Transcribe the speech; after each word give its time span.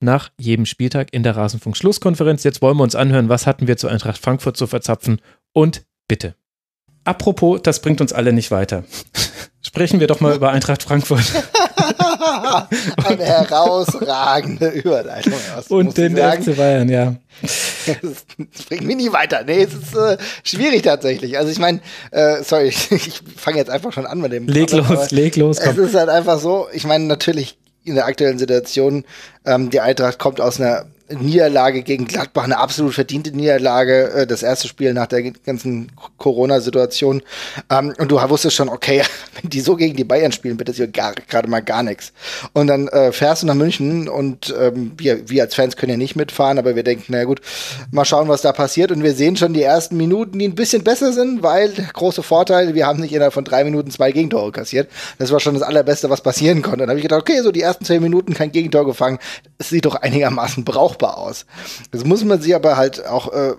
nach 0.00 0.30
jedem 0.38 0.66
Spieltag 0.66 1.08
in 1.12 1.22
der 1.22 1.36
Rasenfunk-Schlusskonferenz. 1.36 2.44
Jetzt 2.44 2.62
wollen 2.62 2.76
wir 2.76 2.82
uns 2.82 2.94
anhören, 2.94 3.28
was 3.28 3.46
hatten 3.46 3.66
wir 3.66 3.76
zu 3.76 3.88
Eintracht 3.88 4.18
Frankfurt 4.18 4.56
zu 4.56 4.66
verzapfen 4.66 5.20
und 5.52 5.84
bitte. 6.06 6.34
Apropos, 7.04 7.60
das 7.62 7.80
bringt 7.80 8.00
uns 8.00 8.12
alle 8.12 8.32
nicht 8.32 8.50
weiter. 8.50 8.84
Sprechen 9.62 9.98
wir 9.98 10.06
doch 10.06 10.20
mal 10.20 10.36
über 10.36 10.50
Eintracht 10.50 10.82
Frankfurt. 10.82 11.24
Eine 13.04 13.24
herausragende 13.24 14.68
Überleitung. 14.68 15.34
Aus, 15.56 15.66
und 15.68 15.96
den 15.96 16.16
FC 16.16 16.56
Bayern, 16.56 16.88
ja. 16.88 17.16
Das 17.42 18.62
bringt 18.68 18.84
mich 18.84 18.96
nie 18.96 19.12
weiter. 19.12 19.42
Nee, 19.44 19.62
es 19.62 19.74
ist 19.74 19.96
äh, 19.96 20.16
schwierig 20.44 20.82
tatsächlich. 20.82 21.38
Also 21.38 21.50
ich 21.50 21.58
meine, 21.58 21.80
äh, 22.10 22.42
sorry, 22.42 22.68
ich, 22.68 22.92
ich 22.92 23.22
fange 23.36 23.58
jetzt 23.58 23.70
einfach 23.70 23.92
schon 23.92 24.06
an 24.06 24.20
mit 24.20 24.32
dem. 24.32 24.46
Leg 24.46 24.70
Problem, 24.70 24.96
los, 24.96 25.10
leg 25.10 25.36
los. 25.36 25.60
Komm. 25.60 25.72
Es 25.72 25.78
ist 25.78 25.94
halt 25.94 26.08
einfach 26.08 26.38
so, 26.38 26.68
ich 26.72 26.84
meine, 26.84 27.04
natürlich 27.04 27.58
in 27.84 27.94
der 27.94 28.06
aktuellen 28.06 28.38
Situation, 28.38 29.04
ähm, 29.44 29.70
die 29.70 29.80
Eintracht 29.80 30.18
kommt 30.18 30.40
aus 30.40 30.60
einer 30.60 30.86
Niederlage 31.10 31.82
gegen 31.82 32.06
Gladbach, 32.06 32.44
eine 32.44 32.58
absolut 32.58 32.94
verdiente 32.94 33.30
Niederlage, 33.30 34.10
äh, 34.10 34.26
das 34.26 34.42
erste 34.42 34.68
Spiel 34.68 34.92
nach 34.92 35.06
der 35.06 35.22
ganzen 35.22 35.90
Corona-Situation. 36.18 37.22
Ähm, 37.70 37.94
und 37.98 38.10
du 38.10 38.16
wusstest 38.28 38.56
schon, 38.56 38.68
okay, 38.68 39.02
wenn 39.40 39.50
die 39.50 39.60
so 39.60 39.76
gegen 39.76 39.96
die 39.96 40.04
Bayern 40.04 40.32
spielen, 40.32 40.58
wird 40.58 40.68
das 40.68 40.76
hier 40.76 40.88
gerade 40.88 41.48
mal 41.48 41.60
gar 41.60 41.82
nichts. 41.82 42.12
Und 42.52 42.66
dann 42.66 42.88
äh, 42.88 43.12
fährst 43.12 43.42
du 43.42 43.46
nach 43.46 43.54
München 43.54 44.08
und 44.08 44.54
ähm, 44.58 44.92
wir, 44.96 45.28
wir 45.28 45.42
als 45.44 45.54
Fans 45.54 45.76
können 45.76 45.92
ja 45.92 45.96
nicht 45.96 46.16
mitfahren, 46.16 46.58
aber 46.58 46.76
wir 46.76 46.82
denken, 46.82 47.04
na 47.08 47.24
gut, 47.24 47.40
mal 47.90 48.04
schauen, 48.04 48.28
was 48.28 48.42
da 48.42 48.52
passiert. 48.52 48.92
Und 48.92 49.02
wir 49.02 49.14
sehen 49.14 49.36
schon 49.36 49.54
die 49.54 49.62
ersten 49.62 49.96
Minuten, 49.96 50.38
die 50.38 50.46
ein 50.46 50.54
bisschen 50.54 50.84
besser 50.84 51.12
sind, 51.12 51.42
weil 51.42 51.70
große 51.70 52.22
Vorteil, 52.22 52.74
wir 52.74 52.86
haben 52.86 53.00
nicht 53.00 53.12
innerhalb 53.12 53.32
von 53.32 53.44
drei 53.44 53.64
Minuten 53.64 53.90
zwei 53.90 54.12
Gegentore 54.12 54.52
kassiert. 54.52 54.90
Das 55.18 55.32
war 55.32 55.40
schon 55.40 55.54
das 55.54 55.62
Allerbeste, 55.62 56.10
was 56.10 56.20
passieren 56.20 56.62
konnte. 56.62 56.78
Dann 56.80 56.90
habe 56.90 56.98
ich 56.98 57.02
gedacht, 57.02 57.22
okay, 57.22 57.40
so 57.42 57.52
die 57.52 57.62
ersten 57.62 57.84
zehn 57.84 58.02
Minuten 58.02 58.34
kein 58.34 58.52
Gegentor 58.52 58.84
gefangen. 58.84 59.18
Es 59.58 59.70
sieht 59.70 59.84
doch 59.84 59.94
einigermaßen 59.94 60.64
brauchbar 60.64 61.18
aus. 61.18 61.46
Das 61.90 62.04
muss 62.04 62.24
man 62.24 62.40
sich 62.40 62.54
aber 62.54 62.76
halt 62.76 63.04
auch 63.06 63.32
äh, 63.32 63.54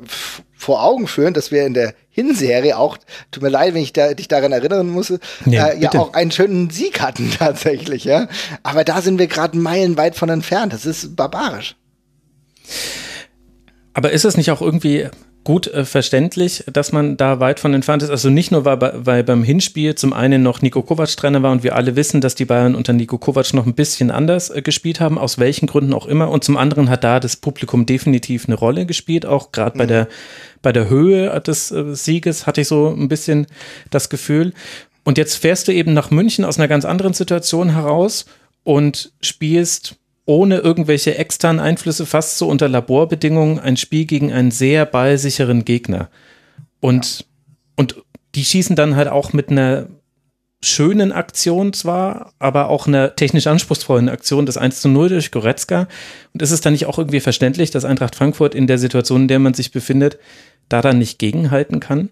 vor 0.55 0.83
Augen 0.83 1.07
führen, 1.07 1.33
dass 1.33 1.51
wir 1.51 1.65
in 1.65 1.73
der 1.73 1.93
Hinserie 2.09 2.77
auch, 2.77 2.97
tut 3.31 3.43
mir 3.43 3.49
leid, 3.49 3.73
wenn 3.73 3.81
ich 3.81 3.93
da, 3.93 4.13
dich 4.13 4.27
daran 4.27 4.51
erinnern 4.51 4.89
muss, 4.89 5.13
nee, 5.45 5.57
äh, 5.57 5.79
ja 5.79 5.93
auch 5.93 6.13
einen 6.13 6.31
schönen 6.31 6.69
Sieg 6.69 7.01
hatten 7.01 7.31
tatsächlich, 7.37 8.03
ja. 8.03 8.27
Aber 8.63 8.83
da 8.83 9.01
sind 9.01 9.19
wir 9.19 9.27
gerade 9.27 9.57
meilenweit 9.57 10.15
von 10.15 10.29
entfernt. 10.29 10.73
Das 10.73 10.85
ist 10.85 11.15
barbarisch. 11.15 11.75
Aber 13.93 14.11
ist 14.11 14.25
es 14.25 14.37
nicht 14.37 14.51
auch 14.51 14.61
irgendwie 14.61 15.09
gut 15.43 15.67
äh, 15.67 15.85
verständlich, 15.85 16.63
dass 16.71 16.91
man 16.91 17.17
da 17.17 17.39
weit 17.39 17.59
von 17.59 17.73
entfernt 17.73 18.03
ist. 18.03 18.09
Also 18.09 18.29
nicht 18.29 18.51
nur, 18.51 18.65
weil, 18.65 18.79
weil 18.95 19.23
beim 19.23 19.43
Hinspiel 19.43 19.95
zum 19.95 20.13
einen 20.13 20.43
noch 20.43 20.61
Nico 20.61 20.81
Kovac 20.81 21.15
Trainer 21.15 21.41
war 21.41 21.51
und 21.51 21.63
wir 21.63 21.75
alle 21.75 21.95
wissen, 21.95 22.21
dass 22.21 22.35
die 22.35 22.45
Bayern 22.45 22.75
unter 22.75 22.93
Nico 22.93 23.17
Kovac 23.17 23.53
noch 23.53 23.65
ein 23.65 23.73
bisschen 23.73 24.11
anders 24.11 24.49
äh, 24.49 24.61
gespielt 24.61 24.99
haben, 24.99 25.17
aus 25.17 25.39
welchen 25.39 25.67
Gründen 25.67 25.93
auch 25.93 26.07
immer. 26.07 26.29
Und 26.29 26.43
zum 26.43 26.57
anderen 26.57 26.89
hat 26.89 27.03
da 27.03 27.19
das 27.19 27.35
Publikum 27.35 27.85
definitiv 27.85 28.47
eine 28.47 28.55
Rolle 28.55 28.85
gespielt, 28.85 29.25
auch 29.25 29.51
gerade 29.51 29.75
mhm. 29.75 29.79
bei 29.79 29.85
der 29.85 30.07
bei 30.61 30.73
der 30.73 30.89
Höhe 30.89 31.39
des 31.41 31.71
äh, 31.71 31.95
Sieges 31.95 32.45
hatte 32.45 32.61
ich 32.61 32.67
so 32.67 32.89
ein 32.89 33.07
bisschen 33.07 33.47
das 33.89 34.09
Gefühl. 34.09 34.53
Und 35.03 35.17
jetzt 35.17 35.35
fährst 35.35 35.67
du 35.67 35.73
eben 35.73 35.93
nach 35.93 36.11
München 36.11 36.45
aus 36.45 36.57
einer 36.57 36.67
ganz 36.67 36.85
anderen 36.85 37.13
Situation 37.13 37.69
heraus 37.69 38.25
und 38.63 39.11
spielst 39.21 39.95
ohne 40.29 40.59
irgendwelche 40.59 41.17
externen 41.17 41.59
Einflüsse, 41.59 42.05
fast 42.05 42.37
so 42.37 42.47
unter 42.47 42.69
Laborbedingungen, 42.69 43.57
ein 43.57 43.77
Spiel 43.77 44.05
gegen 44.05 44.31
einen 44.31 44.51
sehr 44.51 44.85
ballsicheren 44.85 45.65
Gegner. 45.65 46.11
Und, 46.79 47.21
ja. 47.21 47.25
und 47.77 47.95
die 48.35 48.45
schießen 48.45 48.75
dann 48.75 48.95
halt 48.95 49.07
auch 49.07 49.33
mit 49.33 49.49
einer 49.49 49.87
schönen 50.63 51.11
Aktion 51.11 51.73
zwar, 51.73 52.31
aber 52.37 52.69
auch 52.69 52.85
einer 52.85 53.15
technisch 53.15 53.47
anspruchsvollen 53.47 54.07
Aktion, 54.07 54.45
das 54.45 54.57
1 54.57 54.81
zu 54.81 54.89
0 54.89 55.09
durch 55.09 55.31
Goretzka. 55.31 55.87
Und 56.35 56.43
ist 56.43 56.51
es 56.51 56.61
dann 56.61 56.73
nicht 56.73 56.85
auch 56.85 56.99
irgendwie 56.99 57.21
verständlich, 57.21 57.71
dass 57.71 57.83
Eintracht 57.83 58.15
Frankfurt 58.15 58.53
in 58.53 58.67
der 58.67 58.77
Situation, 58.77 59.21
in 59.21 59.27
der 59.29 59.39
man 59.39 59.55
sich 59.55 59.71
befindet, 59.71 60.19
da 60.67 60.83
dann 60.83 60.99
nicht 60.99 61.17
gegenhalten 61.17 61.79
kann? 61.79 62.09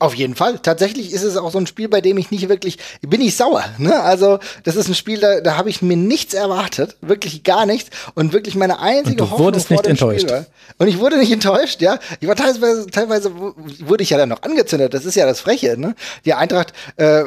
Auf 0.00 0.14
jeden 0.14 0.34
Fall. 0.34 0.58
Tatsächlich 0.58 1.12
ist 1.12 1.22
es 1.22 1.36
auch 1.36 1.52
so 1.52 1.58
ein 1.58 1.68
Spiel, 1.68 1.88
bei 1.88 2.00
dem 2.00 2.18
ich 2.18 2.32
nicht 2.32 2.48
wirklich, 2.48 2.78
bin 3.00 3.20
ich 3.20 3.36
sauer. 3.36 3.64
Ne? 3.78 4.00
Also 4.00 4.40
das 4.64 4.74
ist 4.74 4.88
ein 4.88 4.94
Spiel, 4.94 5.20
da, 5.20 5.40
da 5.40 5.56
habe 5.56 5.70
ich 5.70 5.82
mir 5.82 5.96
nichts 5.96 6.34
erwartet, 6.34 6.96
wirklich 7.00 7.44
gar 7.44 7.64
nichts 7.64 7.90
und 8.14 8.32
wirklich 8.32 8.56
meine 8.56 8.80
einzige 8.80 9.10
und 9.10 9.20
du 9.20 9.24
Hoffnung 9.30 9.46
wurdest 9.46 9.70
nicht 9.70 9.86
enttäuscht. 9.86 10.28
Spiel 10.28 10.46
Und 10.78 10.88
ich 10.88 10.98
wurde 10.98 11.16
nicht 11.16 11.30
enttäuscht, 11.30 11.80
ja. 11.80 12.00
Ich 12.18 12.26
war 12.26 12.34
teilweise, 12.34 12.86
teilweise 12.86 13.30
wurde 13.34 14.02
ich 14.02 14.10
ja 14.10 14.18
dann 14.18 14.28
noch 14.28 14.42
angezündet. 14.42 14.94
Das 14.94 15.04
ist 15.04 15.14
ja 15.14 15.26
das 15.26 15.40
Freche. 15.40 15.78
Ne? 15.78 15.94
Die 16.24 16.34
Eintracht 16.34 16.72
äh, 16.96 17.22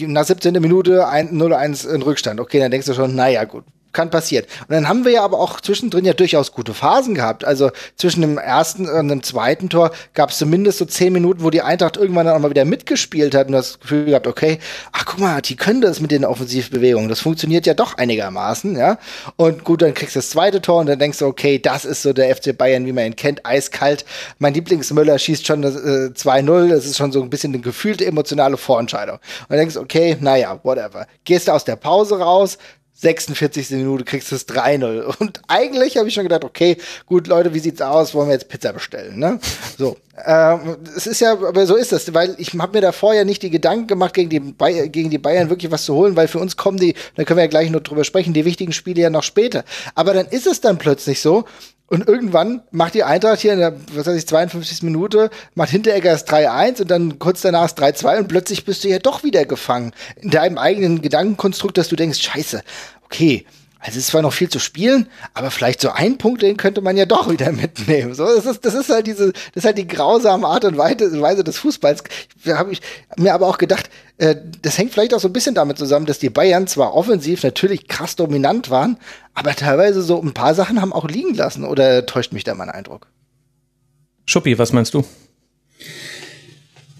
nach 0.00 0.24
17. 0.24 0.54
Minute 0.54 1.04
0-1 1.04 1.88
in 1.88 2.02
Rückstand. 2.02 2.38
Okay, 2.38 2.60
dann 2.60 2.70
denkst 2.70 2.86
du 2.86 2.94
schon, 2.94 3.16
naja 3.16 3.44
gut, 3.44 3.64
kann 3.92 4.10
passieren. 4.10 4.46
Und 4.68 4.70
dann 4.70 4.88
haben 4.88 5.04
wir 5.04 5.12
ja 5.12 5.22
aber 5.22 5.38
auch 5.38 5.60
zwischendrin 5.60 6.04
ja 6.04 6.12
durchaus 6.12 6.52
gute 6.52 6.74
Phasen 6.74 7.14
gehabt. 7.14 7.44
Also 7.44 7.70
zwischen 7.96 8.22
dem 8.22 8.38
ersten 8.38 8.88
und 8.88 9.08
dem 9.08 9.22
zweiten 9.22 9.68
Tor 9.68 9.92
gab 10.14 10.30
es 10.30 10.38
zumindest 10.38 10.78
so 10.78 10.84
zehn 10.84 11.12
Minuten, 11.12 11.42
wo 11.42 11.50
die 11.50 11.62
Eintracht 11.62 11.96
irgendwann 11.96 12.26
dann 12.26 12.36
auch 12.36 12.40
mal 12.40 12.50
wieder 12.50 12.64
mitgespielt 12.64 13.34
hat 13.34 13.46
und 13.46 13.52
das 13.52 13.80
Gefühl 13.80 14.06
gehabt, 14.06 14.26
okay, 14.26 14.58
ach 14.92 15.04
guck 15.04 15.18
mal, 15.18 15.40
die 15.42 15.56
können 15.56 15.80
das 15.80 16.00
mit 16.00 16.10
den 16.10 16.24
Offensivbewegungen. 16.24 17.08
Das 17.08 17.20
funktioniert 17.20 17.66
ja 17.66 17.74
doch 17.74 17.98
einigermaßen, 17.98 18.76
ja. 18.76 18.98
Und 19.36 19.64
gut, 19.64 19.82
dann 19.82 19.94
kriegst 19.94 20.16
du 20.16 20.18
das 20.18 20.30
zweite 20.30 20.62
Tor 20.62 20.80
und 20.80 20.86
dann 20.86 20.98
denkst 20.98 21.18
du, 21.18 21.26
okay, 21.26 21.58
das 21.58 21.84
ist 21.84 22.02
so 22.02 22.12
der 22.12 22.34
FC 22.34 22.56
Bayern, 22.56 22.86
wie 22.86 22.92
man 22.92 23.06
ihn 23.06 23.16
kennt, 23.16 23.44
eiskalt. 23.44 24.04
Mein 24.38 24.54
Lieblingsmüller 24.54 25.18
schießt 25.18 25.46
schon 25.46 25.62
äh, 25.62 25.66
2-0. 25.66 26.68
Das 26.68 26.86
ist 26.86 26.96
schon 26.96 27.12
so 27.12 27.22
ein 27.22 27.30
bisschen 27.30 27.52
eine 27.52 27.62
gefühlte 27.62 28.06
emotionale 28.06 28.56
Vorentscheidung. 28.56 29.16
Und 29.16 29.50
dann 29.50 29.58
denkst 29.58 29.74
du, 29.74 29.80
okay, 29.80 30.16
naja, 30.20 30.58
whatever. 30.62 31.06
Gehst 31.24 31.48
du 31.48 31.52
aus 31.52 31.64
der 31.64 31.76
Pause 31.76 32.18
raus, 32.18 32.58
46. 33.02 33.70
Minute 33.70 34.04
kriegst 34.04 34.30
du 34.30 34.36
es 34.36 34.48
3-0. 34.48 35.02
Und 35.18 35.42
eigentlich 35.48 35.96
habe 35.96 36.08
ich 36.08 36.14
schon 36.14 36.22
gedacht, 36.22 36.44
okay, 36.44 36.76
gut, 37.06 37.26
Leute, 37.26 37.52
wie 37.52 37.58
sieht's 37.58 37.82
aus? 37.82 38.14
Wollen 38.14 38.28
wir 38.28 38.34
jetzt 38.34 38.48
Pizza 38.48 38.72
bestellen, 38.72 39.18
ne? 39.18 39.38
So. 39.76 39.96
Ähm, 40.24 40.76
es 40.96 41.06
ist 41.06 41.20
ja, 41.20 41.32
aber 41.32 41.66
so 41.66 41.74
ist 41.74 41.90
das, 41.90 42.12
weil 42.14 42.34
ich 42.38 42.52
habe 42.52 42.72
mir 42.72 42.82
da 42.82 42.92
vorher 42.92 43.24
nicht 43.24 43.42
die 43.42 43.50
Gedanken 43.50 43.86
gemacht, 43.86 44.14
gegen 44.14 44.30
die, 44.30 44.90
gegen 44.90 45.10
die 45.10 45.18
Bayern 45.18 45.50
wirklich 45.50 45.72
was 45.72 45.84
zu 45.84 45.94
holen, 45.94 46.16
weil 46.16 46.28
für 46.28 46.38
uns 46.38 46.56
kommen 46.56 46.78
die, 46.78 46.94
da 47.16 47.24
können 47.24 47.38
wir 47.38 47.44
ja 47.44 47.50
gleich 47.50 47.70
noch 47.70 47.80
drüber 47.80 48.04
sprechen, 48.04 48.34
die 48.34 48.44
wichtigen 48.44 48.72
Spiele 48.72 49.02
ja 49.02 49.10
noch 49.10 49.22
später. 49.22 49.64
Aber 49.94 50.12
dann 50.12 50.26
ist 50.26 50.46
es 50.46 50.60
dann 50.60 50.78
plötzlich 50.78 51.20
so, 51.20 51.44
und 51.92 52.08
irgendwann 52.08 52.62
macht 52.70 52.94
die 52.94 53.04
Eintracht 53.04 53.40
hier 53.40 53.52
in 53.52 53.58
der, 53.58 53.74
was 53.92 54.06
weiß 54.06 54.16
ich, 54.16 54.26
52. 54.26 54.82
Minute, 54.82 55.28
macht 55.54 55.68
Hinteregger 55.68 56.12
das 56.12 56.26
3-1 56.26 56.80
und 56.80 56.90
dann 56.90 57.18
kurz 57.18 57.42
danach 57.42 57.70
das 57.70 57.76
3-2 57.76 58.20
und 58.20 58.28
plötzlich 58.28 58.64
bist 58.64 58.82
du 58.82 58.88
ja 58.88 58.98
doch 58.98 59.24
wieder 59.24 59.44
gefangen 59.44 59.92
in 60.16 60.30
deinem 60.30 60.56
eigenen 60.56 61.02
Gedankenkonstrukt, 61.02 61.76
dass 61.76 61.88
du 61.88 61.96
denkst, 61.96 62.22
scheiße, 62.22 62.62
okay, 63.12 63.44
also 63.78 63.98
es 63.98 64.04
ist 64.04 64.06
zwar 64.08 64.22
noch 64.22 64.32
viel 64.32 64.48
zu 64.48 64.60
spielen, 64.60 65.08
aber 65.34 65.50
vielleicht 65.50 65.80
so 65.80 65.90
ein 65.90 66.16
Punkt, 66.16 66.42
den 66.42 66.56
könnte 66.56 66.80
man 66.80 66.96
ja 66.96 67.04
doch 67.04 67.28
wieder 67.28 67.50
mitnehmen. 67.52 68.14
So, 68.14 68.24
das 68.24 68.46
ist, 68.46 68.64
das 68.64 68.74
ist 68.74 68.88
halt 68.90 69.08
diese, 69.08 69.32
das 69.32 69.42
ist 69.56 69.64
halt 69.64 69.76
die 69.76 69.88
grausame 69.88 70.46
Art 70.46 70.64
und 70.64 70.78
Weise 70.78 71.42
des 71.42 71.58
Fußballs. 71.58 72.04
Da 72.44 72.58
habe 72.58 72.72
ich 72.72 72.80
mir 73.16 73.34
aber 73.34 73.48
auch 73.48 73.58
gedacht, 73.58 73.90
äh, 74.18 74.36
das 74.62 74.78
hängt 74.78 74.92
vielleicht 74.92 75.14
auch 75.14 75.20
so 75.20 75.28
ein 75.28 75.32
bisschen 75.32 75.56
damit 75.56 75.78
zusammen, 75.78 76.06
dass 76.06 76.20
die 76.20 76.30
Bayern 76.30 76.68
zwar 76.68 76.94
offensiv 76.94 77.42
natürlich 77.42 77.88
krass 77.88 78.14
dominant 78.14 78.70
waren, 78.70 78.98
aber 79.34 79.54
teilweise 79.56 80.00
so 80.00 80.22
ein 80.22 80.32
paar 80.32 80.54
Sachen 80.54 80.80
haben 80.80 80.92
auch 80.92 81.08
liegen 81.08 81.34
lassen. 81.34 81.64
Oder 81.64 82.06
täuscht 82.06 82.32
mich 82.32 82.44
da 82.44 82.54
mein 82.54 82.70
Eindruck? 82.70 83.08
Schuppi, 84.26 84.58
was 84.58 84.72
meinst 84.72 84.94
du? 84.94 85.04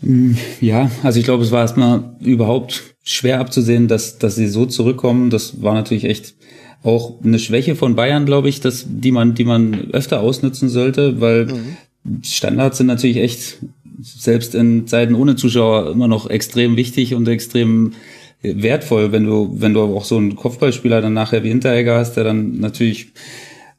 Mm, 0.03 0.33
ja, 0.61 0.91
also 1.03 1.19
ich 1.19 1.25
glaube, 1.25 1.45
es 1.45 1.51
war 1.51 1.61
erstmal 1.61 2.17
überhaupt 2.21 2.95
schwer 3.03 3.41
abzusehen, 3.41 3.89
dass, 3.89 4.19
dass 4.19 4.35
sie 4.35 4.49
so 4.49 4.67
zurückkommen. 4.67 5.31
Das 5.31 5.63
war 5.63 5.75
natürlich 5.75 6.05
echt 6.05 6.35
auch 6.83 7.15
eine 7.23 7.39
Schwäche 7.39 7.77
von 7.77 7.95
Bayern, 7.95 8.27
glaube 8.27 8.49
ich, 8.49 8.61
dass, 8.61 8.87
die 8.89 9.13
man, 9.13 9.35
die 9.35 9.45
man 9.45 9.93
öfter 9.93 10.21
ausnutzen 10.21 10.69
sollte, 10.69 11.21
weil 11.21 11.47
mhm. 11.47 11.77
Standards 12.23 12.79
sind 12.79 12.89
natürlich 12.89 13.19
echt 13.19 13.59
selbst 14.03 14.55
in 14.55 14.89
Zeiten 14.89 15.15
ohne 15.15 15.37
Zuschauer 15.37 15.93
immer 15.93 16.09
noch 16.09 16.29
extrem 16.29 16.77
wichtig 16.77 17.15
und 17.15 17.29
extrem 17.29 17.93
wertvoll, 18.43 19.13
wenn 19.13 19.25
du, 19.25 19.55
wenn 19.59 19.75
du 19.75 19.83
auch 19.83 20.05
so 20.05 20.17
einen 20.17 20.35
Kopfballspieler 20.35 21.01
dann 21.01 21.13
nachher 21.13 21.45
wie 21.45 21.49
Hinteregger 21.49 21.97
hast, 21.97 22.15
der 22.15 22.25
dann 22.25 22.59
natürlich 22.59 23.13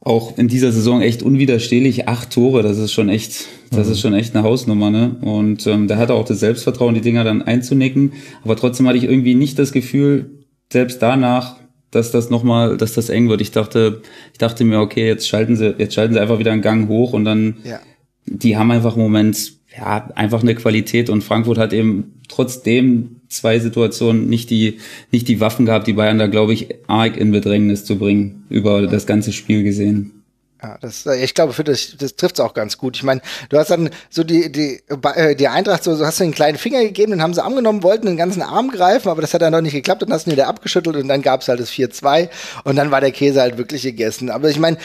auch 0.04 0.36
in 0.36 0.48
dieser 0.48 0.70
Saison 0.70 1.00
echt 1.00 1.22
unwiderstehlich 1.22 2.08
acht 2.08 2.30
Tore, 2.30 2.62
das 2.62 2.76
ist 2.76 2.92
schon 2.92 3.08
echt, 3.08 3.46
das 3.70 3.88
ist 3.88 3.98
mhm. 3.98 4.02
schon 4.02 4.14
echt 4.14 4.36
eine 4.36 4.44
Hausnummer, 4.44 4.90
ne? 4.90 5.16
Und 5.22 5.66
ähm, 5.66 5.88
da 5.88 5.96
hat 5.96 6.10
er 6.10 6.16
auch 6.16 6.26
das 6.26 6.40
Selbstvertrauen, 6.40 6.94
die 6.94 7.00
Dinger 7.00 7.24
dann 7.24 7.42
einzunicken. 7.42 8.12
Aber 8.44 8.54
trotzdem 8.54 8.86
hatte 8.86 8.98
ich 8.98 9.04
irgendwie 9.04 9.34
nicht 9.34 9.58
das 9.58 9.72
Gefühl, 9.72 10.44
selbst 10.70 11.00
danach, 11.00 11.56
dass 11.90 12.10
das 12.10 12.28
nochmal, 12.28 12.76
dass 12.76 12.92
das 12.92 13.08
eng 13.08 13.30
wird. 13.30 13.40
Ich 13.40 13.52
dachte, 13.52 14.02
ich 14.32 14.38
dachte 14.38 14.64
mir, 14.64 14.80
okay, 14.80 15.06
jetzt 15.06 15.26
schalten 15.26 15.56
sie, 15.56 15.74
jetzt 15.78 15.94
schalten 15.94 16.14
sie 16.14 16.20
einfach 16.20 16.38
wieder 16.38 16.52
einen 16.52 16.62
Gang 16.62 16.88
hoch 16.88 17.14
und 17.14 17.24
dann, 17.24 17.56
ja. 17.64 17.80
die 18.26 18.56
haben 18.58 18.70
einfach 18.70 18.96
im 18.96 19.02
Moment, 19.02 19.54
ja, 19.76 20.10
einfach 20.14 20.42
eine 20.42 20.54
Qualität 20.54 21.10
und 21.10 21.22
Frankfurt 21.22 21.58
hat 21.58 21.72
eben 21.72 22.20
trotzdem 22.28 23.16
zwei 23.28 23.58
Situationen 23.58 24.28
nicht 24.28 24.50
die, 24.50 24.78
nicht 25.10 25.28
die 25.28 25.40
Waffen 25.40 25.66
gehabt, 25.66 25.86
die 25.86 25.94
Bayern 25.94 26.18
da, 26.18 26.26
glaube 26.26 26.52
ich, 26.52 26.68
arg 26.86 27.16
in 27.16 27.32
Bedrängnis 27.32 27.84
zu 27.84 27.98
bringen, 27.98 28.44
über 28.48 28.86
das 28.86 29.06
ganze 29.06 29.32
Spiel 29.32 29.62
gesehen. 29.62 30.23
Ja, 30.62 30.78
das, 30.80 31.04
äh, 31.04 31.16
ich 31.22 31.34
glaube, 31.34 31.52
für 31.52 31.64
das, 31.64 31.96
das 31.98 32.16
trifft 32.16 32.38
es 32.38 32.40
auch 32.40 32.54
ganz 32.54 32.78
gut. 32.78 32.96
Ich 32.96 33.02
meine, 33.02 33.20
du 33.48 33.58
hast 33.58 33.70
dann 33.70 33.90
so 34.08 34.24
die, 34.24 34.50
die, 34.50 34.82
äh, 35.14 35.34
die 35.34 35.48
Eintracht, 35.48 35.84
so, 35.84 35.94
so 35.94 36.06
hast 36.06 36.20
du 36.20 36.24
einen 36.24 36.32
kleinen 36.32 36.56
Finger 36.58 36.80
gegeben, 36.80 37.10
den 37.10 37.22
haben 37.22 37.34
sie 37.34 37.44
angenommen, 37.44 37.82
wollten 37.82 38.06
den 38.06 38.16
ganzen 38.16 38.40
Arm 38.40 38.70
greifen, 38.70 39.08
aber 39.08 39.20
das 39.20 39.34
hat 39.34 39.42
dann 39.42 39.52
noch 39.52 39.60
nicht 39.60 39.74
geklappt, 39.74 40.02
dann 40.02 40.12
hast 40.12 40.26
du 40.26 40.30
ihn 40.30 40.36
wieder 40.36 40.46
abgeschüttelt 40.46 40.96
und 40.96 41.08
dann 41.08 41.22
gab 41.22 41.42
es 41.42 41.48
halt 41.48 41.60
das 41.60 41.70
4-2 41.70 42.30
und 42.62 42.76
dann 42.76 42.90
war 42.90 43.00
der 43.00 43.10
Käse 43.10 43.40
halt 43.40 43.58
wirklich 43.58 43.82
gegessen. 43.82 44.30
Aber 44.30 44.48
ich 44.48 44.58
meine, 44.58 44.78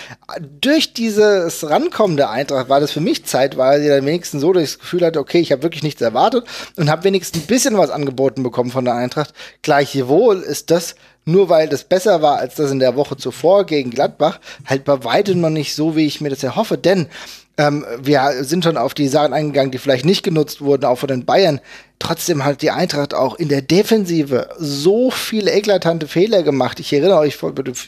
durch 0.59 0.93
dieses 0.93 1.69
Rankommen 1.69 2.17
der 2.17 2.31
Eintracht 2.31 2.67
war 2.67 2.79
das 2.79 2.91
für 2.91 3.01
mich 3.01 3.25
zeitweise 3.25 3.87
dann 3.89 4.05
wenigstens 4.05 4.41
so, 4.41 4.51
das 4.51 4.79
Gefühl 4.79 5.05
hatte, 5.05 5.19
okay, 5.19 5.39
ich 5.39 5.51
habe 5.51 5.63
wirklich 5.63 5.83
nichts 5.83 6.01
erwartet 6.01 6.45
und 6.75 6.89
habe 6.89 7.03
wenigstens 7.03 7.43
ein 7.43 7.47
bisschen 7.47 7.77
was 7.77 7.91
angeboten 7.91 8.43
bekommen 8.43 8.71
von 8.71 8.85
der 8.85 8.95
Eintracht. 8.95 9.33
Gleichwohl 9.61 10.41
ist 10.41 10.71
das 10.71 10.95
nur 11.31 11.49
weil 11.49 11.69
das 11.69 11.83
besser 11.83 12.21
war 12.21 12.37
als 12.37 12.55
das 12.55 12.71
in 12.71 12.79
der 12.79 12.95
Woche 12.95 13.17
zuvor 13.17 13.65
gegen 13.65 13.89
Gladbach, 13.89 14.39
halt 14.65 14.83
bei 14.85 15.03
weitem 15.03 15.41
noch 15.41 15.49
nicht 15.49 15.75
so, 15.75 15.95
wie 15.95 16.05
ich 16.05 16.21
mir 16.21 16.29
das 16.29 16.43
erhoffe. 16.43 16.77
Denn 16.77 17.07
ähm, 17.59 17.85
wir 18.01 18.43
sind 18.45 18.63
schon 18.63 18.77
auf 18.77 18.93
die 18.93 19.09
Sachen 19.09 19.33
eingegangen, 19.33 19.71
die 19.71 19.79
vielleicht 19.79 20.05
nicht 20.05 20.23
genutzt 20.23 20.61
wurden, 20.61 20.85
auch 20.85 20.99
von 20.99 21.09
den 21.09 21.25
Bayern. 21.25 21.59
Trotzdem 21.99 22.45
hat 22.45 22.61
die 22.61 22.71
Eintracht 22.71 23.13
auch 23.13 23.35
in 23.35 23.49
der 23.49 23.61
Defensive 23.61 24.47
so 24.57 25.11
viele 25.11 25.51
eklatante 25.51 26.07
Fehler 26.07 26.43
gemacht. 26.43 26.79
Ich 26.79 26.93
erinnere 26.93 27.19
euch, 27.19 27.37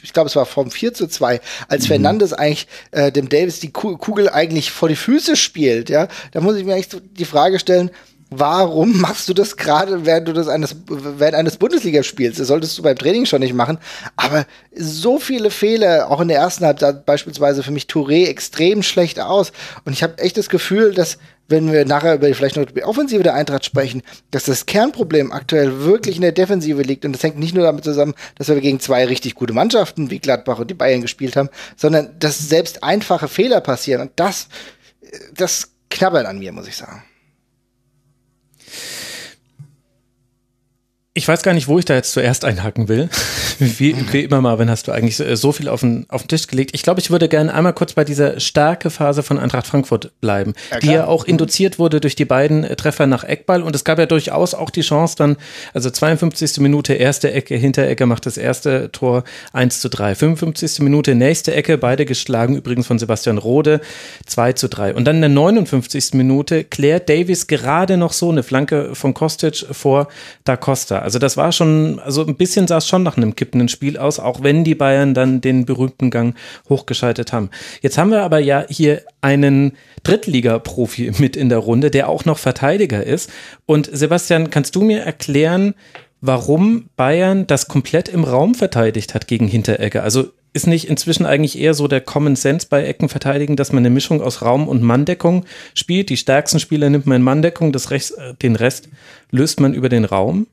ich 0.02 0.12
glaube, 0.12 0.28
es 0.28 0.36
war 0.36 0.44
vom 0.44 0.70
4 0.70 0.92
zu 0.92 1.06
2, 1.08 1.40
als 1.68 1.84
mhm. 1.84 1.88
Fernandes 1.88 2.34
eigentlich 2.34 2.66
äh, 2.90 3.10
dem 3.10 3.30
Davis 3.30 3.60
die 3.60 3.72
Kugel 3.72 4.28
eigentlich 4.28 4.70
vor 4.70 4.90
die 4.90 4.96
Füße 4.96 5.36
spielt. 5.36 5.88
Ja, 5.88 6.08
Da 6.32 6.42
muss 6.42 6.56
ich 6.56 6.66
mir 6.66 6.74
eigentlich 6.74 7.00
die 7.16 7.24
Frage 7.24 7.58
stellen, 7.58 7.90
warum 8.38 9.00
machst 9.00 9.28
du 9.28 9.34
das 9.34 9.56
gerade 9.56 10.04
während 10.06 10.28
du 10.28 10.32
das 10.32 10.48
eines 10.48 10.76
während 10.88 11.34
eines 11.34 11.56
Bundesligaspiels? 11.56 12.38
Das 12.38 12.48
solltest 12.48 12.76
du 12.78 12.82
beim 12.82 12.96
Training 12.96 13.26
schon 13.26 13.40
nicht 13.40 13.54
machen. 13.54 13.78
Aber 14.16 14.46
so 14.74 15.18
viele 15.18 15.50
Fehler, 15.50 16.10
auch 16.10 16.20
in 16.20 16.28
der 16.28 16.38
ersten 16.38 16.64
Halbzeit 16.64 17.06
beispielsweise 17.06 17.62
für 17.62 17.70
mich 17.70 17.84
Touré 17.84 18.26
extrem 18.26 18.82
schlecht 18.82 19.20
aus. 19.20 19.52
Und 19.84 19.92
ich 19.92 20.02
habe 20.02 20.18
echt 20.18 20.36
das 20.36 20.48
Gefühl, 20.48 20.94
dass 20.94 21.18
wenn 21.48 21.70
wir 21.70 21.84
nachher 21.84 22.14
über 22.14 22.32
vielleicht 22.34 22.56
noch 22.56 22.64
die 22.64 22.82
Offensive 22.82 23.22
der 23.22 23.34
Eintracht 23.34 23.64
sprechen, 23.64 24.02
dass 24.30 24.44
das 24.44 24.66
Kernproblem 24.66 25.32
aktuell 25.32 25.84
wirklich 25.84 26.16
in 26.16 26.22
der 26.22 26.32
Defensive 26.32 26.82
liegt. 26.82 27.04
Und 27.04 27.12
das 27.12 27.22
hängt 27.22 27.38
nicht 27.38 27.54
nur 27.54 27.64
damit 27.64 27.84
zusammen, 27.84 28.14
dass 28.36 28.48
wir 28.48 28.60
gegen 28.60 28.80
zwei 28.80 29.04
richtig 29.04 29.34
gute 29.34 29.52
Mannschaften 29.52 30.10
wie 30.10 30.18
Gladbach 30.18 30.58
und 30.58 30.70
die 30.70 30.74
Bayern 30.74 31.02
gespielt 31.02 31.36
haben, 31.36 31.50
sondern 31.76 32.10
dass 32.18 32.38
selbst 32.38 32.82
einfache 32.82 33.28
Fehler 33.28 33.60
passieren. 33.60 34.02
Und 34.02 34.12
das, 34.16 34.48
das 35.34 35.72
knabbert 35.90 36.26
an 36.26 36.38
mir, 36.38 36.52
muss 36.52 36.68
ich 36.68 36.76
sagen. 36.76 37.04
Ich 41.14 41.28
weiß 41.28 41.42
gar 41.42 41.52
nicht, 41.52 41.68
wo 41.68 41.78
ich 41.78 41.84
da 41.84 41.94
jetzt 41.94 42.12
zuerst 42.12 42.46
einhaken 42.46 42.88
will. 42.88 43.10
Wie, 43.58 43.94
wie 44.12 44.24
immer, 44.24 44.40
Marvin, 44.40 44.70
hast 44.70 44.88
du 44.88 44.92
eigentlich 44.92 45.16
so 45.16 45.52
viel 45.52 45.68
auf 45.68 45.80
den, 45.80 46.06
auf 46.08 46.22
den 46.22 46.28
Tisch 46.28 46.48
gelegt. 46.48 46.70
Ich 46.74 46.82
glaube, 46.82 47.00
ich 47.00 47.10
würde 47.10 47.28
gerne 47.28 47.52
einmal 47.54 47.74
kurz 47.74 47.92
bei 47.92 48.02
dieser 48.02 48.40
starke 48.40 48.90
Phase 48.90 49.22
von 49.22 49.38
Eintracht 49.38 49.66
Frankfurt 49.66 50.10
bleiben, 50.20 50.54
ja, 50.70 50.78
die 50.80 50.86
ja 50.88 51.06
auch 51.06 51.24
induziert 51.24 51.78
wurde 51.78 52.00
durch 52.00 52.16
die 52.16 52.24
beiden 52.24 52.64
Treffer 52.76 53.06
nach 53.06 53.22
Eckball. 53.22 53.62
Und 53.62 53.76
es 53.76 53.84
gab 53.84 53.98
ja 53.98 54.06
durchaus 54.06 54.54
auch 54.54 54.70
die 54.70 54.80
Chance 54.80 55.14
dann, 55.16 55.36
also 55.74 55.90
52. 55.90 56.58
Minute, 56.58 56.94
erste 56.94 57.30
Ecke, 57.30 57.54
Hinterecke 57.54 58.06
macht 58.06 58.26
das 58.26 58.36
erste 58.36 58.90
Tor 58.90 59.22
1 59.52 59.80
zu 59.80 59.90
3. 59.90 60.14
55. 60.14 60.80
Minute, 60.80 61.14
nächste 61.14 61.54
Ecke, 61.54 61.78
beide 61.78 62.04
geschlagen, 62.04 62.56
übrigens 62.56 62.86
von 62.86 62.98
Sebastian 62.98 63.38
Rode, 63.38 63.80
2 64.26 64.54
zu 64.54 64.68
3. 64.68 64.94
Und 64.94 65.04
dann 65.04 65.16
in 65.16 65.22
der 65.22 65.30
59. 65.30 66.14
Minute 66.14 66.64
klärt 66.64 67.08
Davis 67.08 67.46
gerade 67.46 67.96
noch 67.96 68.12
so 68.12 68.30
eine 68.30 68.42
Flanke 68.42 68.94
von 68.94 69.14
Kostic 69.14 69.66
vor 69.70 70.08
Da 70.44 70.56
Costa. 70.56 71.01
Also 71.02 71.18
das 71.18 71.36
war 71.36 71.52
schon, 71.52 71.98
also 72.00 72.24
ein 72.24 72.36
bisschen 72.36 72.66
sah 72.66 72.78
es 72.78 72.88
schon 72.88 73.02
nach 73.02 73.16
einem 73.16 73.36
kippenden 73.36 73.68
Spiel 73.68 73.98
aus, 73.98 74.18
auch 74.18 74.42
wenn 74.42 74.64
die 74.64 74.74
Bayern 74.74 75.14
dann 75.14 75.40
den 75.40 75.66
berühmten 75.66 76.10
Gang 76.10 76.34
hochgeschaltet 76.68 77.32
haben. 77.32 77.50
Jetzt 77.80 77.98
haben 77.98 78.10
wir 78.10 78.22
aber 78.22 78.38
ja 78.38 78.64
hier 78.68 79.02
einen 79.20 79.72
Drittliga-Profi 80.02 81.12
mit 81.18 81.36
in 81.36 81.48
der 81.48 81.58
Runde, 81.58 81.90
der 81.90 82.08
auch 82.08 82.24
noch 82.24 82.38
Verteidiger 82.38 83.04
ist. 83.04 83.30
Und 83.66 83.88
Sebastian, 83.92 84.50
kannst 84.50 84.74
du 84.76 84.82
mir 84.82 85.00
erklären, 85.00 85.74
warum 86.20 86.88
Bayern 86.96 87.46
das 87.46 87.68
komplett 87.68 88.08
im 88.08 88.24
Raum 88.24 88.54
verteidigt 88.54 89.14
hat 89.14 89.26
gegen 89.26 89.48
Hinteregger? 89.48 90.02
Also 90.02 90.30
ist 90.54 90.66
nicht 90.66 90.88
inzwischen 90.88 91.24
eigentlich 91.24 91.58
eher 91.58 91.74
so 91.74 91.88
der 91.88 92.00
Common 92.00 92.36
Sense 92.36 92.66
bei 92.68 92.84
Ecken 92.84 93.08
verteidigen, 93.08 93.56
dass 93.56 93.72
man 93.72 93.82
eine 93.82 93.90
Mischung 93.90 94.20
aus 94.20 94.42
Raum- 94.42 94.68
und 94.68 94.82
Manndeckung 94.82 95.44
spielt? 95.74 96.10
Die 96.10 96.16
stärksten 96.16 96.60
Spieler 96.60 96.90
nimmt 96.90 97.06
man 97.06 97.16
in 97.16 97.22
Manndeckung, 97.22 97.72
das 97.72 97.90
Rest, 97.90 98.18
äh, 98.18 98.34
den 98.34 98.56
Rest 98.56 98.88
löst 99.30 99.60
man 99.60 99.74
über 99.74 99.88
den 99.88 100.04
Raum? 100.04 100.46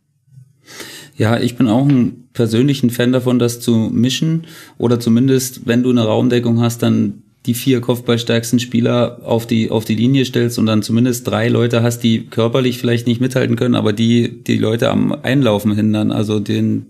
Ja, 1.20 1.38
ich 1.38 1.58
bin 1.58 1.68
auch 1.68 1.86
ein 1.86 2.30
persönlichen 2.32 2.90
Fan 2.90 3.12
davon, 3.12 3.40
das 3.40 3.60
zu 3.60 3.90
mischen 3.92 4.48
oder 4.78 5.02
zumindest, 5.02 5.68
wenn 5.68 5.84
du 5.84 5.90
eine 5.90 6.06
Raumdeckung 6.06 6.62
hast, 6.62 6.82
dann 6.82 7.24
die 7.46 7.56
vier 7.56 7.82
kopfballstärksten 7.82 8.60
Spieler 8.60 9.20
auf 9.26 9.46
die, 9.46 9.70
auf 9.70 9.84
die 9.84 9.96
Linie 9.96 10.24
stellst 10.24 10.58
und 10.58 10.66
dann 10.66 10.82
zumindest 10.82 11.28
drei 11.28 11.50
Leute 11.50 11.84
hast, 11.84 12.00
die 12.00 12.28
körperlich 12.28 12.78
vielleicht 12.78 13.06
nicht 13.06 13.20
mithalten 13.20 13.58
können, 13.58 13.76
aber 13.76 13.92
die, 13.92 14.44
die 14.46 14.58
Leute 14.58 14.90
am 14.90 15.12
Einlaufen 15.12 15.76
hindern, 15.76 16.14
also 16.14 16.40
den, 16.40 16.86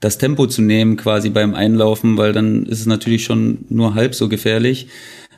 das 0.00 0.16
Tempo 0.16 0.46
zu 0.46 0.62
nehmen 0.62 0.96
quasi 0.96 1.28
beim 1.28 1.54
Einlaufen, 1.54 2.16
weil 2.16 2.32
dann 2.32 2.64
ist 2.64 2.80
es 2.80 2.86
natürlich 2.86 3.24
schon 3.24 3.66
nur 3.68 3.94
halb 3.94 4.14
so 4.14 4.30
gefährlich. 4.30 4.86